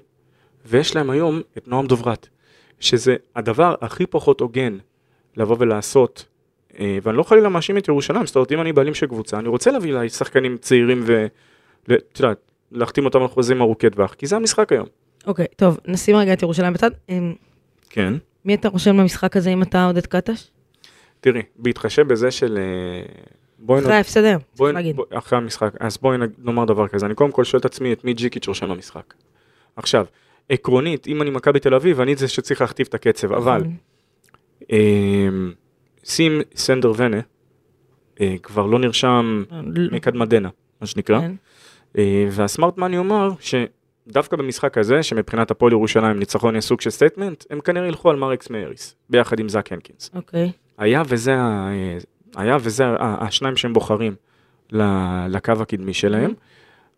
ויש 0.66 0.96
להם 0.96 1.10
היום 1.10 1.40
את 1.58 1.68
נועם 1.68 1.86
דוברת, 1.86 2.28
שזה 2.80 3.16
הדבר 3.36 3.74
הכי 3.80 4.06
פחות 4.06 4.40
הוגן 4.40 4.78
לבוא 5.36 5.56
ולעשות, 5.58 6.26
אה, 6.78 6.98
ואני 7.02 7.16
לא 7.16 7.22
חלילה 7.22 7.48
מאשים 7.48 7.78
את 7.78 7.88
ירושלים, 7.88 8.26
זאת 8.26 8.36
אומרת, 8.36 8.52
אם 8.52 8.60
אני 8.60 8.72
בעלים 8.72 8.94
של 8.94 9.06
קבוצה, 9.06 9.38
אני 9.38 9.48
רוצה 9.48 9.70
להביא 9.70 9.92
אליי 9.92 10.08
שחקנים 10.08 10.56
צעירים 10.56 11.02
ו... 11.06 11.26
את 11.84 12.20
יודעת, 12.20 12.50
להחתים 12.72 13.04
אותם 13.04 13.22
על 13.22 13.28
חוזים 13.28 13.60
ארוכי 13.60 13.90
טווח, 13.90 14.14
כי 14.14 14.26
זה 14.26 14.36
המשחק 14.36 14.72
היום. 14.72 14.86
אוקיי, 15.26 15.46
טוב, 15.56 15.78
נשים 15.86 16.16
רגע 16.16 16.32
את 16.32 16.42
ירושלים 16.42 16.72
בצד. 16.72 16.90
אמ, 17.08 17.34
כן. 17.90 18.14
מי 18.44 18.54
אתה 18.54 18.68
רושם 18.68 18.96
למשחק 18.96 19.36
הזה 19.36 19.50
אם 19.50 19.62
אתה 19.62 19.84
עודד 19.84 20.06
קטש? 20.06 20.50
תראי, 21.20 21.42
בהתחשב 21.56 22.08
בזה 22.08 22.30
של... 22.30 22.58
אה, 22.58 23.24
בואי 23.58 23.80
אחרי 23.80 23.94
ההפסד 23.94 24.24
היום, 24.24 24.40
צריך 24.54 24.74
להגיד. 24.74 24.96
בוא, 24.96 25.04
אחרי 25.10 25.38
המשחק, 25.38 25.74
אז 25.80 25.98
בואי 26.02 26.18
נאמר 26.38 26.64
דבר 26.64 26.88
כזה, 26.88 27.06
אני 27.06 27.14
קודם 27.14 27.30
כל 27.32 27.44
שואל 27.44 27.60
את 27.60 27.64
עצמי 27.64 27.92
את 27.92 28.04
מי 28.04 28.14
ג'יקיץ' 28.14 28.48
רושם 28.48 28.66
למשחק. 28.66 29.14
עכשיו, 29.76 30.06
עקרונית, 30.48 31.06
אם 31.06 31.22
אני 31.22 31.30
מכבי 31.30 31.60
תל 31.60 31.74
אביב, 31.74 32.00
אני 32.00 32.16
זה 32.16 32.28
שצריך 32.28 32.60
להכתיב 32.60 32.86
את 32.88 32.94
הקצב, 32.94 33.32
אבל 33.32 33.58
נכון. 33.58 33.76
אמ, 34.70 35.52
שים 36.04 36.40
סנדר 36.56 36.92
ונה, 36.96 37.20
אה, 38.20 38.34
כבר 38.42 38.66
לא 38.66 38.78
נרשם 38.78 39.44
מקדמדנה, 39.92 40.48
מה 40.80 40.86
שנקרא, 40.86 41.20
כן. 41.20 41.34
אה, 41.98 42.28
וה 42.30 42.44
smart 42.44 42.78
money 42.78 42.98
אומר 42.98 43.30
שדווקא 44.08 44.36
במשחק 44.36 44.78
הזה, 44.78 45.02
שמבחינת 45.02 45.50
הפועל 45.50 45.72
ירושלים 45.72 46.18
ניצחון 46.18 46.54
יהיה 46.54 46.60
סוג 46.62 46.80
של 46.80 46.90
statement, 46.90 47.44
הם 47.50 47.60
כנראה 47.60 47.86
ילכו 47.86 48.10
על 48.10 48.16
מרקס 48.16 48.50
מאריס, 48.50 48.94
ביחד 49.10 49.40
עם 49.40 49.48
זאק 49.48 49.72
הנקינס. 49.72 50.10
אוקיי. 50.14 50.50
היה 50.78 51.02
וזה, 51.08 51.34
ה- 51.36 51.70
היה 52.36 52.56
וזה 52.60 52.84
השניים 53.00 53.56
שהם 53.56 53.72
בוחרים 53.72 54.14
לקו 55.28 55.52
הקדמי 55.60 55.94
שלהם. 55.94 56.32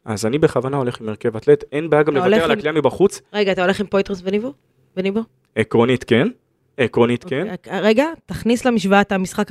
אז 0.04 0.26
אני 0.26 0.38
בכוונה 0.38 0.76
הולך 0.76 1.00
עם 1.00 1.08
הרכב 1.08 1.36
אתלטי, 1.36 1.64
אין 1.72 1.90
בעיה 1.90 2.02
גם 2.02 2.14
לוותר 2.14 2.34
על 2.44 2.50
עם- 2.50 2.58
הקליעה 2.58 2.72
מבחוץ, 2.72 3.20
רגע, 3.32 3.52
אתה 3.52 3.62
הולך 3.62 3.80
עם 3.80 3.86
פויטרס 3.86 4.20
וניבו? 4.24 4.52
וניבו? 4.96 5.20
עקרונית 5.56 6.04
כן, 6.04 6.28
עקרונית 6.76 7.24
כן, 7.24 7.50
אוקיי, 7.52 7.80
רגע, 7.80 8.04
תכניס 8.26 8.64
למשוואה 8.64 9.00
את 9.00 9.12
המשחק 9.12 9.48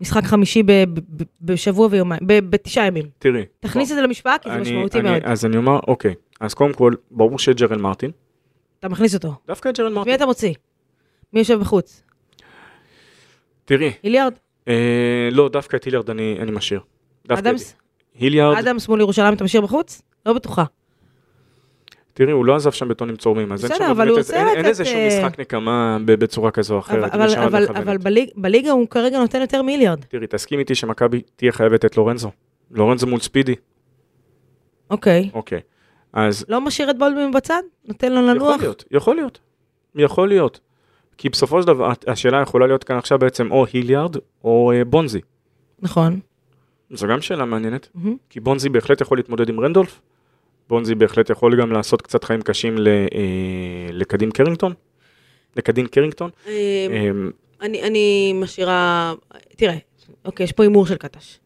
משחק 0.00 0.24
חמישי 0.24 0.62
ב- 0.62 0.84
ב- 0.94 1.22
בשבוע 1.40 1.88
ויומיים, 1.90 2.20
בתשעה 2.26 2.86
ימים. 2.86 3.04
תראי. 3.18 3.44
תכניס 3.60 3.90
את 3.90 3.96
זה 3.96 4.02
למשוואה 4.02 4.38
כי 4.38 4.48
זה 4.48 4.54
אני- 4.54 4.62
משמעותי 4.62 4.98
אני- 5.00 5.10
מאוד. 5.10 5.22
אז 5.24 5.44
אני 5.44 5.56
אומר, 5.56 5.80
אוקיי, 5.88 6.14
אז 6.42 6.54
קודם 6.54 6.72
כל, 6.72 6.92
ברור 7.10 7.38
שג'רל 7.38 7.78
מרטין, 7.78 8.10
אתה 8.78 8.88
מכניס 8.88 9.14
אותו. 9.14 9.34
דווקא 9.46 9.68
את 9.68 9.78
ג'רל 9.78 9.88
מי 9.88 9.94
מרטין. 9.94 10.14
אתה 10.14 10.26
מוציא? 10.26 10.54
מי 11.32 11.40
יושב 11.40 11.58
בחוץ? 11.60 12.02
תראי, 13.64 13.92
היליארד? 14.02 14.32
אה, 14.68 15.28
לא, 15.32 15.48
דווקא 15.48 15.76
את 15.76 15.84
היליארד 15.84 16.10
אני 16.10 16.36
אני 16.40 16.50
משאיר. 16.50 16.80
אדמס? 17.28 17.74
היליארד, 18.18 18.56
אדמס 18.58 18.88
מול 18.88 19.00
ירושלים 19.00 19.34
אתה 19.34 19.44
משאיר 19.44 19.62
בחוץ? 19.62 20.02
לא 20.26 20.32
בטוחה. 20.32 20.64
תראי, 22.14 22.32
הוא 22.32 22.44
לא 22.44 22.56
עזב 22.56 22.70
שם 22.70 22.88
בטונים 22.88 23.16
צורמים, 23.16 23.52
אז 23.52 23.64
אין 23.64 23.72
בסדר, 23.72 23.84
שם 23.84 23.90
אבל 23.90 24.04
באמת 24.06 24.18
איזה- 24.18 24.36
אין- 24.36 24.48
אין 24.48 24.60
את, 24.60 24.64
איזשהו 24.64 24.96
אה, 24.96 25.08
משחק 25.24 25.40
נקמה 25.40 25.98
בצורה 26.04 26.50
כזו 26.50 26.74
או 26.74 26.78
אחרת. 26.78 27.12
אבל, 27.14 27.34
אבל. 27.44 27.66
אבל 27.76 27.98
בליג, 27.98 28.28
בליגה 28.36 28.70
הוא 28.70 28.88
כרגע 28.88 29.18
נותן 29.18 29.40
יותר 29.40 29.62
מיליארד. 29.62 30.04
תראי, 30.04 30.26
תסכים 30.26 30.58
איתי 30.58 30.74
שמכבי 30.74 31.22
תהיה 31.36 31.52
חייבת 31.52 31.84
את 31.84 31.96
לורנזו. 31.96 32.30
לורנזו 32.70 33.06
מול 33.06 33.20
ספידי, 33.20 33.54
אוקיי. 34.90 35.30
אוקיי. 35.34 35.60
אז 36.12 36.44
לא 36.48 36.60
משאיר 36.60 36.90
את 36.90 36.98
בולדווין 36.98 37.30
בצד? 37.32 37.62
נותן 37.84 38.12
לו 38.12 38.20
יכול 38.20 38.30
לנוח? 38.34 38.60
להיות, 38.60 38.84
יכול 38.90 39.16
להיות. 39.16 39.38
יכול 39.94 40.28
להיות. 40.28 40.60
כי 41.18 41.28
בסופו 41.28 41.60
של 41.62 41.66
דבר, 41.66 41.92
השאלה 42.06 42.40
יכולה 42.42 42.66
להיות 42.66 42.84
כאן 42.84 42.96
עכשיו 42.96 43.18
בעצם 43.18 43.50
או 43.52 43.66
היליארד 43.72 44.16
או 44.44 44.72
אה, 44.74 44.84
בונזי. 44.84 45.20
נכון. 45.78 46.20
זו 46.90 47.06
גם 47.06 47.20
שאלה 47.20 47.44
מעניינת, 47.44 47.88
מהמם. 47.94 48.16
כי 48.30 48.40
בונזי 48.40 48.68
בהחלט 48.68 49.00
יכול 49.00 49.18
להתמודד 49.18 49.48
עם 49.48 49.60
רנדולף. 49.60 50.00
בונזי 50.68 50.94
בהחלט 50.94 51.30
יכול 51.30 51.60
גם 51.60 51.72
לעשות 51.72 52.02
קצת 52.02 52.24
חיים 52.24 52.42
קשים 52.42 52.78
ל- 52.78 52.88
אה, 52.88 53.06
לקדין 53.92 54.30
קרינגטון. 54.30 54.72
לקדין 55.56 55.86
קרינגטון. 55.86 56.30
אמ, 56.46 56.50
אה, 56.92 57.10
אני, 57.66 57.82
אני 57.82 58.32
משאירה, 58.36 59.14
תראה, 59.56 59.76
אוקיי, 60.24 60.44
יש 60.44 60.52
פה 60.52 60.62
הימור 60.62 60.86
של 60.86 60.94
קטש. 60.96 61.38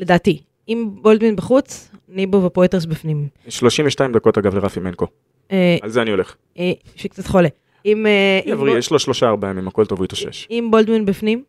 לדעתי, 0.00 0.42
אם 0.68 0.88
בולדווין 1.02 1.36
בחוץ, 1.36 1.90
ניבו 2.10 2.42
ופויטרס 2.42 2.84
בפנים. 2.84 3.28
32 3.48 4.12
דקות 4.12 4.38
אגב 4.38 4.54
לרפי 4.54 4.80
מנקו, 4.80 5.06
אה, 5.52 5.76
על 5.82 5.90
זה 5.90 6.02
אני 6.02 6.10
הולך. 6.10 6.34
אה, 6.58 6.72
שקצת 6.96 7.26
חולה. 7.26 7.48
אם, 7.86 8.06
אה, 8.06 8.40
אם, 8.46 8.52
יבריא, 8.52 8.78
יש 8.78 8.90
לו 8.90 8.98
שלושה 8.98 9.28
ארבעה 9.28 9.50
ימים, 9.50 9.68
הכל 9.68 9.86
טוב, 9.86 9.98
הוא 9.98 10.04
יתאושש. 10.04 10.46
אם 10.50 10.68
בולדווין 10.70 11.06
בפנים, 11.06 11.44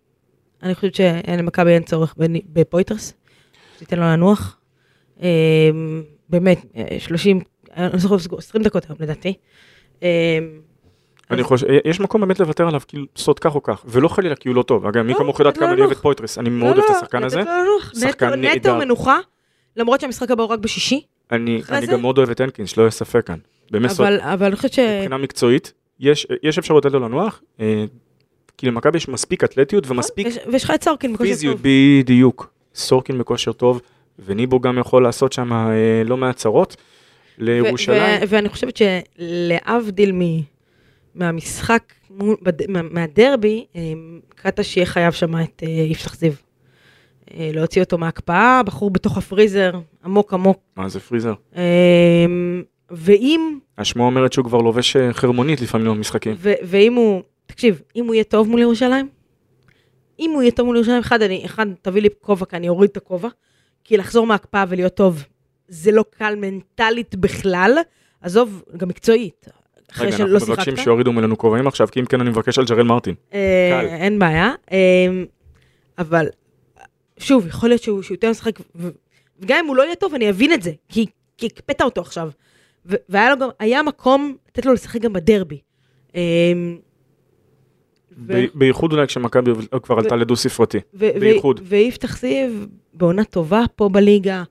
אני 0.64 0.76
חושבת 0.76 0.96
שלמכבי 0.96 1.72
אין 1.72 1.84
צורך 1.84 2.16
בפויטרס, 2.54 3.14
שתיתן 3.76 4.00
לו 4.00 4.04
לנוח. 4.04 4.58
אה, 5.22 5.70
באמת, 6.30 6.66
אה, 6.76 7.00
30, 7.00 7.40
אני 7.78 7.94
לא 7.94 8.00
זוכרת, 8.00 8.20
20 8.38 8.64
דקות 8.64 8.86
היום 8.90 8.98
לדעתי. 9.02 9.34
אה, 10.04 10.40
אני 11.32 11.44
חושב, 11.44 11.68
יש 11.86 12.00
מקום 12.00 12.22
באמת 12.22 12.40
לוותר 12.40 12.68
עליו, 12.68 12.82
כאילו, 12.88 13.06
לעשות 13.16 13.40
כך 13.40 13.56
או 13.56 13.64
כך, 13.64 13.84
ולא 13.86 14.08
חלילה 14.08 14.36
כי 14.36 14.50
הוא 14.50 14.56
לא 14.56 14.64
טוב. 14.64 14.86
אגב, 14.86 15.02
מי 15.02 15.14
לא, 15.14 15.18
כמוך 15.18 15.40
יודעת 15.40 15.58
לו 15.58 15.64
כמה 15.64 15.74
אני 15.74 15.82
אוהב. 15.82 15.92
את 15.92 15.98
פויטרס, 15.98 16.38
אני 16.38 16.50
לא, 16.50 16.56
מאוד 16.56 16.78
לא, 16.78 16.82
אוהב 16.82 16.92
את 16.92 16.98
השחקן 16.98 17.24
הזה. 17.24 17.42
שחקן 18.00 18.40
נהדר. 18.42 18.56
נטו 18.56 18.76
מנוחה, 18.76 19.20
למרות 19.78 20.02
שהמשחק 20.02 20.32
הבא 20.32 20.44
הוא 20.44 20.52
רק 20.52 20.60
בשישי, 20.60 21.02
אני 21.32 21.62
אני 21.70 21.86
זה? 21.86 21.92
גם 21.92 22.02
מאוד 22.02 22.18
אוהב 22.18 22.30
את 22.30 22.40
הנקינס, 22.40 22.70
שלא 22.70 22.82
יהיה 22.84 22.92
ספק 22.92 23.28
כאן. 23.28 23.38
באמת 23.72 23.90
סוד. 23.90 24.06
אבל 24.06 24.20
אבל 24.22 24.46
אני 24.46 24.56
חושבת 24.56 24.74
ש... 24.74 24.80
מבחינה 24.80 25.18
מקצועית, 25.18 25.74
יש 26.00 26.28
יש 26.44 26.58
אפשרות 26.58 26.86
לתת 26.86 26.94
לו 26.94 27.00
לנוח, 27.00 27.42
אה, 27.60 27.86
כי 28.58 28.68
למכבי 28.68 28.98
יש 28.98 29.08
מספיק 29.10 29.44
אתלטיות 29.44 29.90
ומספיק 29.92 30.28
ויש- 30.28 30.38
לך 30.64 30.72
את 30.76 30.84
סורקין 30.84 31.14
בכושר 31.14 31.30
פיזיות, 31.30 31.58
טוב. 31.58 31.66
בדיוק. 32.02 32.54
סורקין 32.76 33.18
בכושר 33.18 33.52
טוב, 33.52 33.82
וניבו 34.26 34.60
גם 34.60 34.78
יכול 34.78 35.04
לעשות 35.04 35.34
שם 35.34 35.54
אה, 35.54 35.70
לא 36.06 36.18
מעט 36.18 36.36
צרות 36.36 36.76
לירושלים. 37.38 38.20
ואני 38.28 38.50
חושבת 38.50 38.78
שלהבדיל 38.78 40.12
מ- 40.12 40.42
מהמשחק, 41.16 41.84
מה- 42.68 42.82
מהדרבי, 42.82 43.66
אה, 43.76 43.82
קטש 44.30 44.78
יהיה 44.78 44.86
חייב 44.86 45.12
שם 45.14 45.38
את 45.42 45.64
אה, 45.64 45.70
יפתח 45.70 46.16
זיו. 46.16 46.34
אה, 47.34 47.52
להוציא 47.54 47.82
אותו 47.82 47.98
מההקפאה, 47.98 48.62
בחור 48.66 48.92
בתוך 48.92 49.18
הפריזר, 49.18 49.72
עמוק 50.06 50.34
עמוק. 50.34 50.60
מה 50.76 50.90
זה 50.90 51.00
פריזר? 51.00 51.34
אה, 51.56 52.26
ואם, 52.92 53.60
השמועה 53.78 54.10
אומרת 54.10 54.34
שהוא 54.34 54.46
כבר 54.46 54.58
לובש 54.58 54.96
אה, 54.96 55.14
חרמונית 55.14 55.62
לפעמים 55.62 55.88
במשחקים. 55.88 56.36
ואם 56.42 56.94
הוא, 56.94 57.22
תקשיב, 57.46 57.82
אם 57.96 58.06
הוא 58.06 58.14
יהיה 58.14 58.24
טוב 58.24 58.50
מול 58.50 58.60
ירושלים, 58.60 59.10
אם 60.20 60.32
הוא 60.34 60.42
יהיה 60.42 60.52
טוב 60.52 60.66
מול 60.66 60.76
ירושלים, 60.76 61.00
אחד, 61.00 61.22
אני, 61.22 61.46
אחד, 61.46 61.66
תביא 61.82 62.02
לי 62.02 62.10
כובע, 62.22 62.46
כי 62.46 62.56
אני 62.56 62.70
אוריד 62.70 62.90
את 62.90 62.98
הכובע, 62.98 63.30
כי 63.84 63.98
לחזור 63.98 64.28
מההקפאה 64.28 64.66
ולהיות 64.70 64.96
טוב, 64.96 65.24
זה 65.68 65.92
לא 65.92 66.06
קל 66.18 66.36
מנטלית 66.38 67.16
בכלל, 67.16 67.78
עזוב, 68.22 68.64
גם 68.78 68.88
מקצועית. 68.88 69.48
אחרי 69.92 70.08
רגע, 70.08 70.24
אנחנו. 70.24 70.54
מבקשים 70.54 70.78
שיורידו 70.78 71.14
ממנו 71.14 71.38
כובעים 71.38 71.68
עכשיו, 71.68 71.88
כי 71.92 72.00
אם 72.00 72.06
כן 72.06 72.22
אני 72.22 72.30
מבקש 72.30 72.60
על 72.60 72.66
ג'רל 72.66 72.84
מרטין. 72.84 73.16
אה. 73.34 73.82
אין 73.82 74.20
בעיה. 74.20 74.52
אה, 74.72 74.78
אבל, 75.98 76.28
שוב, 77.22 77.48
יכול 77.48 77.70
להיות 77.70 77.84
שהוא 77.84 78.02
שהוא 78.02 78.16
יותר 78.16 78.30
משחק, 78.30 78.60
וגם 79.40 79.58
אם 79.60 79.66
הוא 79.68 79.76
לא 79.76 79.84
יהיה 79.84 79.96
טוב, 79.96 80.14
אני 80.14 80.30
אבין 80.30 80.54
את 80.54 80.62
זה, 80.62 80.72
כי 80.90 81.06
כי 81.38 81.46
הקפאת 81.46 81.82
אותו 81.82 82.02
עכשיו. 82.02 82.30
ו- 82.86 82.96
והיה 83.10 83.30
לו 83.30 83.40
גם, 83.40 83.50
היה 83.60 83.84
מקום 83.84 84.36
לתת 84.50 84.66
לו 84.66 84.74
לשחק 84.74 85.02
גם 85.02 85.14
בדרבי. 85.14 85.60
ו- 86.16 86.20
ב- 88.34 88.46
בייחוד 88.56 88.94
אולי 88.94 89.08
כשמכבי 89.08 89.52
כבר 89.84 89.96
עלתה 89.98 90.16
לדו 90.16 90.36
ספרתי. 90.36 90.78
בייחוד. 90.94 91.60
ויפתח 91.64 92.18
זיו 92.20 92.50
בעונה 92.94 93.24
טובה 93.24 93.64
פה 93.76 93.90
בליגה, 93.90 94.44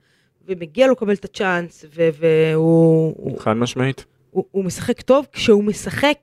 ומגיע 0.48 0.86
לו 0.86 0.92
לקבל 0.92 1.12
את 1.14 1.24
הצ'אנס, 1.24 1.84
והוא 1.92 3.14
הוא- 3.16 3.38
חד 3.40 3.52
משמעית. 3.52 4.04
הוא, 4.30 4.44
הוא 4.50 4.64
משחק 4.64 5.00
טוב 5.00 5.26
כשהוא 5.32 5.64
משחק, 5.64 6.18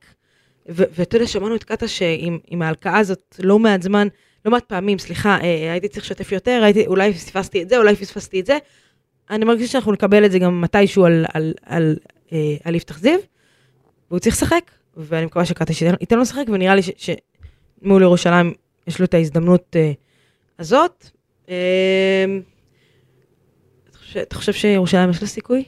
ואתה 0.65 1.15
יודע, 1.15 1.27
שמענו 1.27 1.55
את 1.55 1.63
קאטה 1.63 1.87
שעם 1.87 2.37
עם 2.47 2.61
ההלקאה 2.61 2.97
הזאת 2.97 3.35
לא 3.43 3.59
מעט 3.59 3.81
זמן, 3.81 4.07
לא 4.45 4.51
מעט 4.51 4.63
פעמים, 4.63 4.99
סליחה, 4.99 5.37
אה, 5.41 5.71
הייתי 5.71 5.87
צריך 5.87 6.05
לשתף 6.05 6.31
יותר, 6.31 6.61
הייתי, 6.63 6.87
אולי 6.87 7.13
פספסתי 7.13 7.61
את 7.63 7.69
זה, 7.69 7.77
אולי 7.77 7.95
פספסתי 7.95 8.39
את 8.39 8.45
זה. 8.45 8.57
אני 9.29 9.45
מרגישה 9.45 9.71
שאנחנו 9.71 9.91
נקבל 9.91 10.25
את 10.25 10.31
זה 10.31 10.39
גם 10.39 10.61
מתישהו 10.61 11.05
על, 11.05 11.25
על, 11.33 11.53
על, 11.65 11.95
אה, 12.33 12.55
על 12.63 12.75
יפתח 12.75 12.99
זיו, 12.99 13.19
והוא 14.09 14.19
צריך 14.19 14.35
לשחק, 14.35 14.71
ואני 14.97 15.25
מקווה 15.25 15.45
שייתן 15.45 15.63
ייתן 16.01 16.15
לו 16.15 16.21
לשחק, 16.21 16.43
ונראה 16.47 16.75
לי 16.75 16.81
שמול 16.81 18.01
ירושלים 18.01 18.53
יש 18.87 18.99
לו 18.99 19.05
את 19.05 19.13
ההזדמנות 19.13 19.75
אה, 19.75 19.91
הזאת. 20.59 21.09
אה, 21.49 22.25
אתה 23.89 23.97
חושב- 23.97 24.19
אתה 24.19 24.35
חושב 24.35 24.53
שירושלים 24.53 25.09
יש 25.09 25.21
לה 25.21 25.27
סיכוי? 25.27 25.63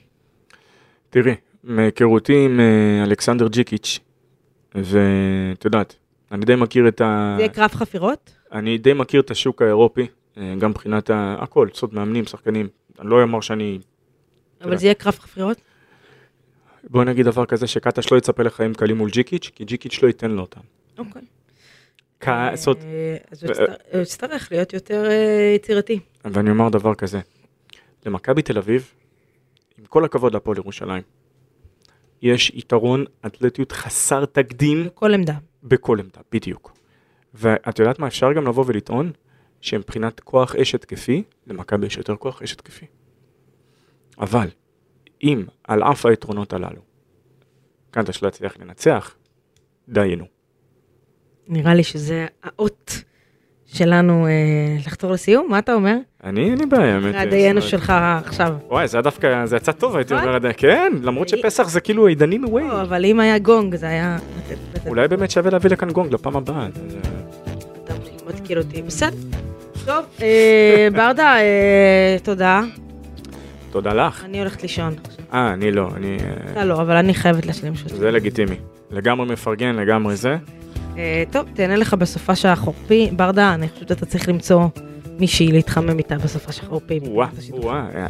תראי, 1.09 1.36
מהיכרותי 1.63 2.45
עם 2.45 2.59
אה, 2.59 3.03
אלכסנדר 3.03 3.47
ג'יקיץ', 3.47 3.99
ואת 4.76 5.65
יודעת, 5.65 5.95
אני 6.32 6.45
די 6.45 6.55
מכיר 6.55 6.88
את 6.88 7.01
ה... 7.01 7.34
זה 7.38 7.41
יהיה 7.41 7.53
קרב 7.53 7.70
חפירות? 7.70 8.32
אני 8.52 8.78
די 8.78 8.93
מכיר 8.93 9.22
את 9.22 9.32
השוק 9.32 9.62
האירופי, 9.62 10.08
אה, 10.38 10.54
גם 10.60 10.70
מבחינת 10.70 11.10
הכל, 11.14 11.68
זאת 11.74 11.93
מאמנים, 11.93 12.26
שחקנים. 12.26 12.68
אני 13.00 13.10
לא 13.10 13.22
אומר 13.22 13.41
שאני... 13.41 13.80
אבל 14.62 14.78
זה 14.78 14.86
יהיה 14.86 14.93
קרב 14.93 15.14
חפירות? 15.14 15.58
בוא 16.84 17.04
נגיד 17.04 17.26
דבר 17.26 17.45
כזה, 17.45 17.68
שקטש 17.68 18.12
לא 18.12 18.18
יצפה 18.18 18.43
לחיים 18.43 18.74
קלים 18.74 18.97
מול 18.97 19.10
ג'יקיץ', 19.10 19.52
כי 19.56 19.66
ג'יקיץ' 19.66 20.04
לא 20.04 20.08
ייתן 20.08 20.32
לו 20.32 20.41
אותם. 20.41 20.62
אוקיי. 20.97 21.22
אה, 22.28 22.54
אז 22.54 22.68
הוא 23.93 24.02
יצטרך 24.02 24.52
להיות 24.52 24.74
יותר 24.74 25.06
אה, 25.10 25.54
יצירתי. 25.56 26.00
ואני 26.26 26.50
אומר 26.50 26.70
דבר 26.70 26.95
כזה, 26.95 27.20
למכבי 28.06 28.41
תל 28.41 28.58
אביב, 28.58 28.93
עם 29.78 29.86
כל 29.86 30.06
הכבוד 30.06 30.34
להפועל 30.34 30.58
ירושלים, 30.58 31.04
יש 32.22 32.52
יתרון 32.56 33.06
אתלטיות 33.26 33.72
חסר 33.72 34.26
תקדים 34.26 34.86
בכל 34.86 35.14
עמדה. 35.14 35.34
בכל 35.64 36.00
עמדה, 36.00 36.22
בדיוק. 36.32 36.78
ואת 37.34 37.80
יודעת 37.80 37.99
מה, 37.99 38.07
אפשר 38.07 38.34
גם 38.34 38.47
לבוא 38.47 38.63
ולטעון 38.67 39.11
שמבחינת 39.61 40.19
כוח 40.19 40.55
אש 40.55 40.75
התקפי, 40.75 41.23
למכבי 41.47 41.88
יש 41.88 41.97
יותר 41.97 42.15
כוח 42.15 42.41
אש 42.41 42.53
התקפי. 42.53 42.86
אבל, 44.19 44.47
אם 45.23 45.45
על 45.63 45.84
אף 45.84 46.05
היתרונות 46.05 46.53
הללו, 46.53 46.82
קנטש 47.91 48.23
לא 48.23 48.27
יצליח 48.27 48.57
לנצח, 48.57 49.15
דיינו. 49.89 50.25
נראה 51.47 51.73
לי 51.73 51.84
שזה 51.84 52.27
האות 52.43 53.03
שלנו 53.74 54.28
אה, 54.28 54.32
לחתור 54.86 55.11
לסיום, 55.11 55.47
מה 55.49 55.59
אתה 55.59 55.74
אומר? 55.74 55.95
אני, 56.24 56.49
אין 56.49 56.57
לי 56.59 56.65
בעיה, 56.65 56.95
האמת. 56.95 57.09
אחרי 57.15 57.20
הדיינו 57.28 57.61
שלך 57.61 57.93
עכשיו. 58.26 58.53
וואי, 58.67 58.88
זה 58.88 58.97
היה 58.97 59.01
דווקא, 59.01 59.45
זה 59.45 59.55
יצא 59.55 59.72
טוב, 59.72 59.95
הייתי 59.95 60.13
נכון? 60.13 60.28
אומר. 60.36 60.53
כן, 60.57 60.93
למרות 61.03 61.30
שפסח 61.30 61.70
זה 61.70 61.82
כאילו 61.82 62.07
עידנים 62.07 62.45
ווי. 62.45 62.67
לא, 62.67 62.82
אבל 62.82 63.05
אם 63.05 63.20
היה 63.20 63.39
גונג 63.39 63.76
זה 63.76 63.86
היה... 63.88 64.17
אולי 64.88 65.07
באמת 65.07 65.32
שווה 65.32 65.51
להביא 65.51 65.70
לכאן 65.70 65.91
גונג 65.91 66.13
לפעם 66.13 66.36
הבאה. 66.38 66.67
זה- 66.88 66.97
אתה 67.84 67.93
מתקיל 68.28 68.57
אותי, 68.57 68.82
בסדר. 68.82 69.17
טוב, 69.86 70.05
אה, 70.22 70.88
ברדה, 70.95 71.36
אה, 71.39 72.17
תודה. 72.24 72.61
תודה 73.72 73.93
לך. 73.93 74.26
אני 74.26 74.39
הולכת 74.39 74.61
לישון. 74.61 74.93
אה, 75.34 75.53
אני 75.53 75.72
לא, 75.72 75.89
אני... 75.95 76.17
אה, 76.20 76.51
אתה 76.51 76.65
לא, 76.65 76.82
אבל 76.82 76.95
אני 76.95 77.13
חייבת 77.13 77.45
להשלים 77.45 77.76
שוטים. 77.76 77.97
זה 77.97 78.11
לגיטימי. 78.11 78.55
לגמרי 78.91 79.26
מפרגן, 79.34 79.76
לגמרי 79.76 80.15
זה. 80.15 80.38
אה, 81.00 81.24
טוב, 81.32 81.45
תהנה 81.54 81.76
לך 81.76 81.93
בסופה 81.93 82.36
של 82.36 82.47
החורפי. 82.47 83.10
ברדה, 83.16 83.54
אני 83.54 83.70
חושבת 83.70 83.88
שאתה 83.88 84.06
צריך 84.06 84.30
למצוא 84.30 84.68
מישהי 85.20 85.52
להתחמם 85.52 85.97
איתה 85.97 86.18
בסופה 86.18 86.52
של 86.52 86.66
החורפי. 86.66 87.00
וואה, 87.04 87.28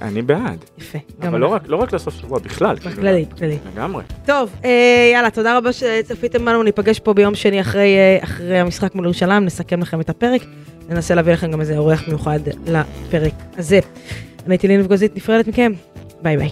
אני 0.02 0.22
בעד. 0.22 0.66
יפה. 0.78 0.98
אבל 1.22 1.40
לא. 1.40 1.48
רק, 1.48 1.62
לא 1.68 1.76
רק 1.76 1.94
לסוף 1.94 2.14
שבוע, 2.14 2.40
בכלל. 2.40 2.78
כאילו, 2.78 2.96
בכללי, 2.96 3.26
בכללי. 3.36 3.58
לגמרי. 3.74 4.04
טוב, 4.26 4.50
אה, 4.66 5.10
יאללה, 5.14 5.30
תודה 5.30 5.58
רבה 5.58 5.74
שצפיתם 5.74 6.46
בנו, 6.46 6.64
ניפגש 6.64 7.00
פה 7.00 7.14
ביום 7.14 7.36
שני 7.36 7.62
אחרי, 7.62 7.98
אה, 7.98 8.18
אחרי 8.24 8.60
המשחק 8.60 8.96
מול 8.96 9.06
ירושלים, 9.06 9.46
נסכם 9.46 9.82
לכם 9.82 10.02
את 10.02 10.10
הפרק, 10.10 10.42
ננסה 10.90 11.16
להביא 11.16 11.34
לכם 11.34 11.52
גם 11.52 11.62
איזה 11.62 11.78
אורח 11.78 12.08
מיוחד 12.08 12.40
לפרק 12.68 13.34
הזה. 13.58 13.80
אני 14.46 14.54
הייתי 14.54 14.68
לינב 14.68 14.88
גוזית, 14.88 15.16
נפרדת 15.16 15.48
מכם, 15.48 15.72
ביי 16.22 16.38
ביי. 16.38 16.50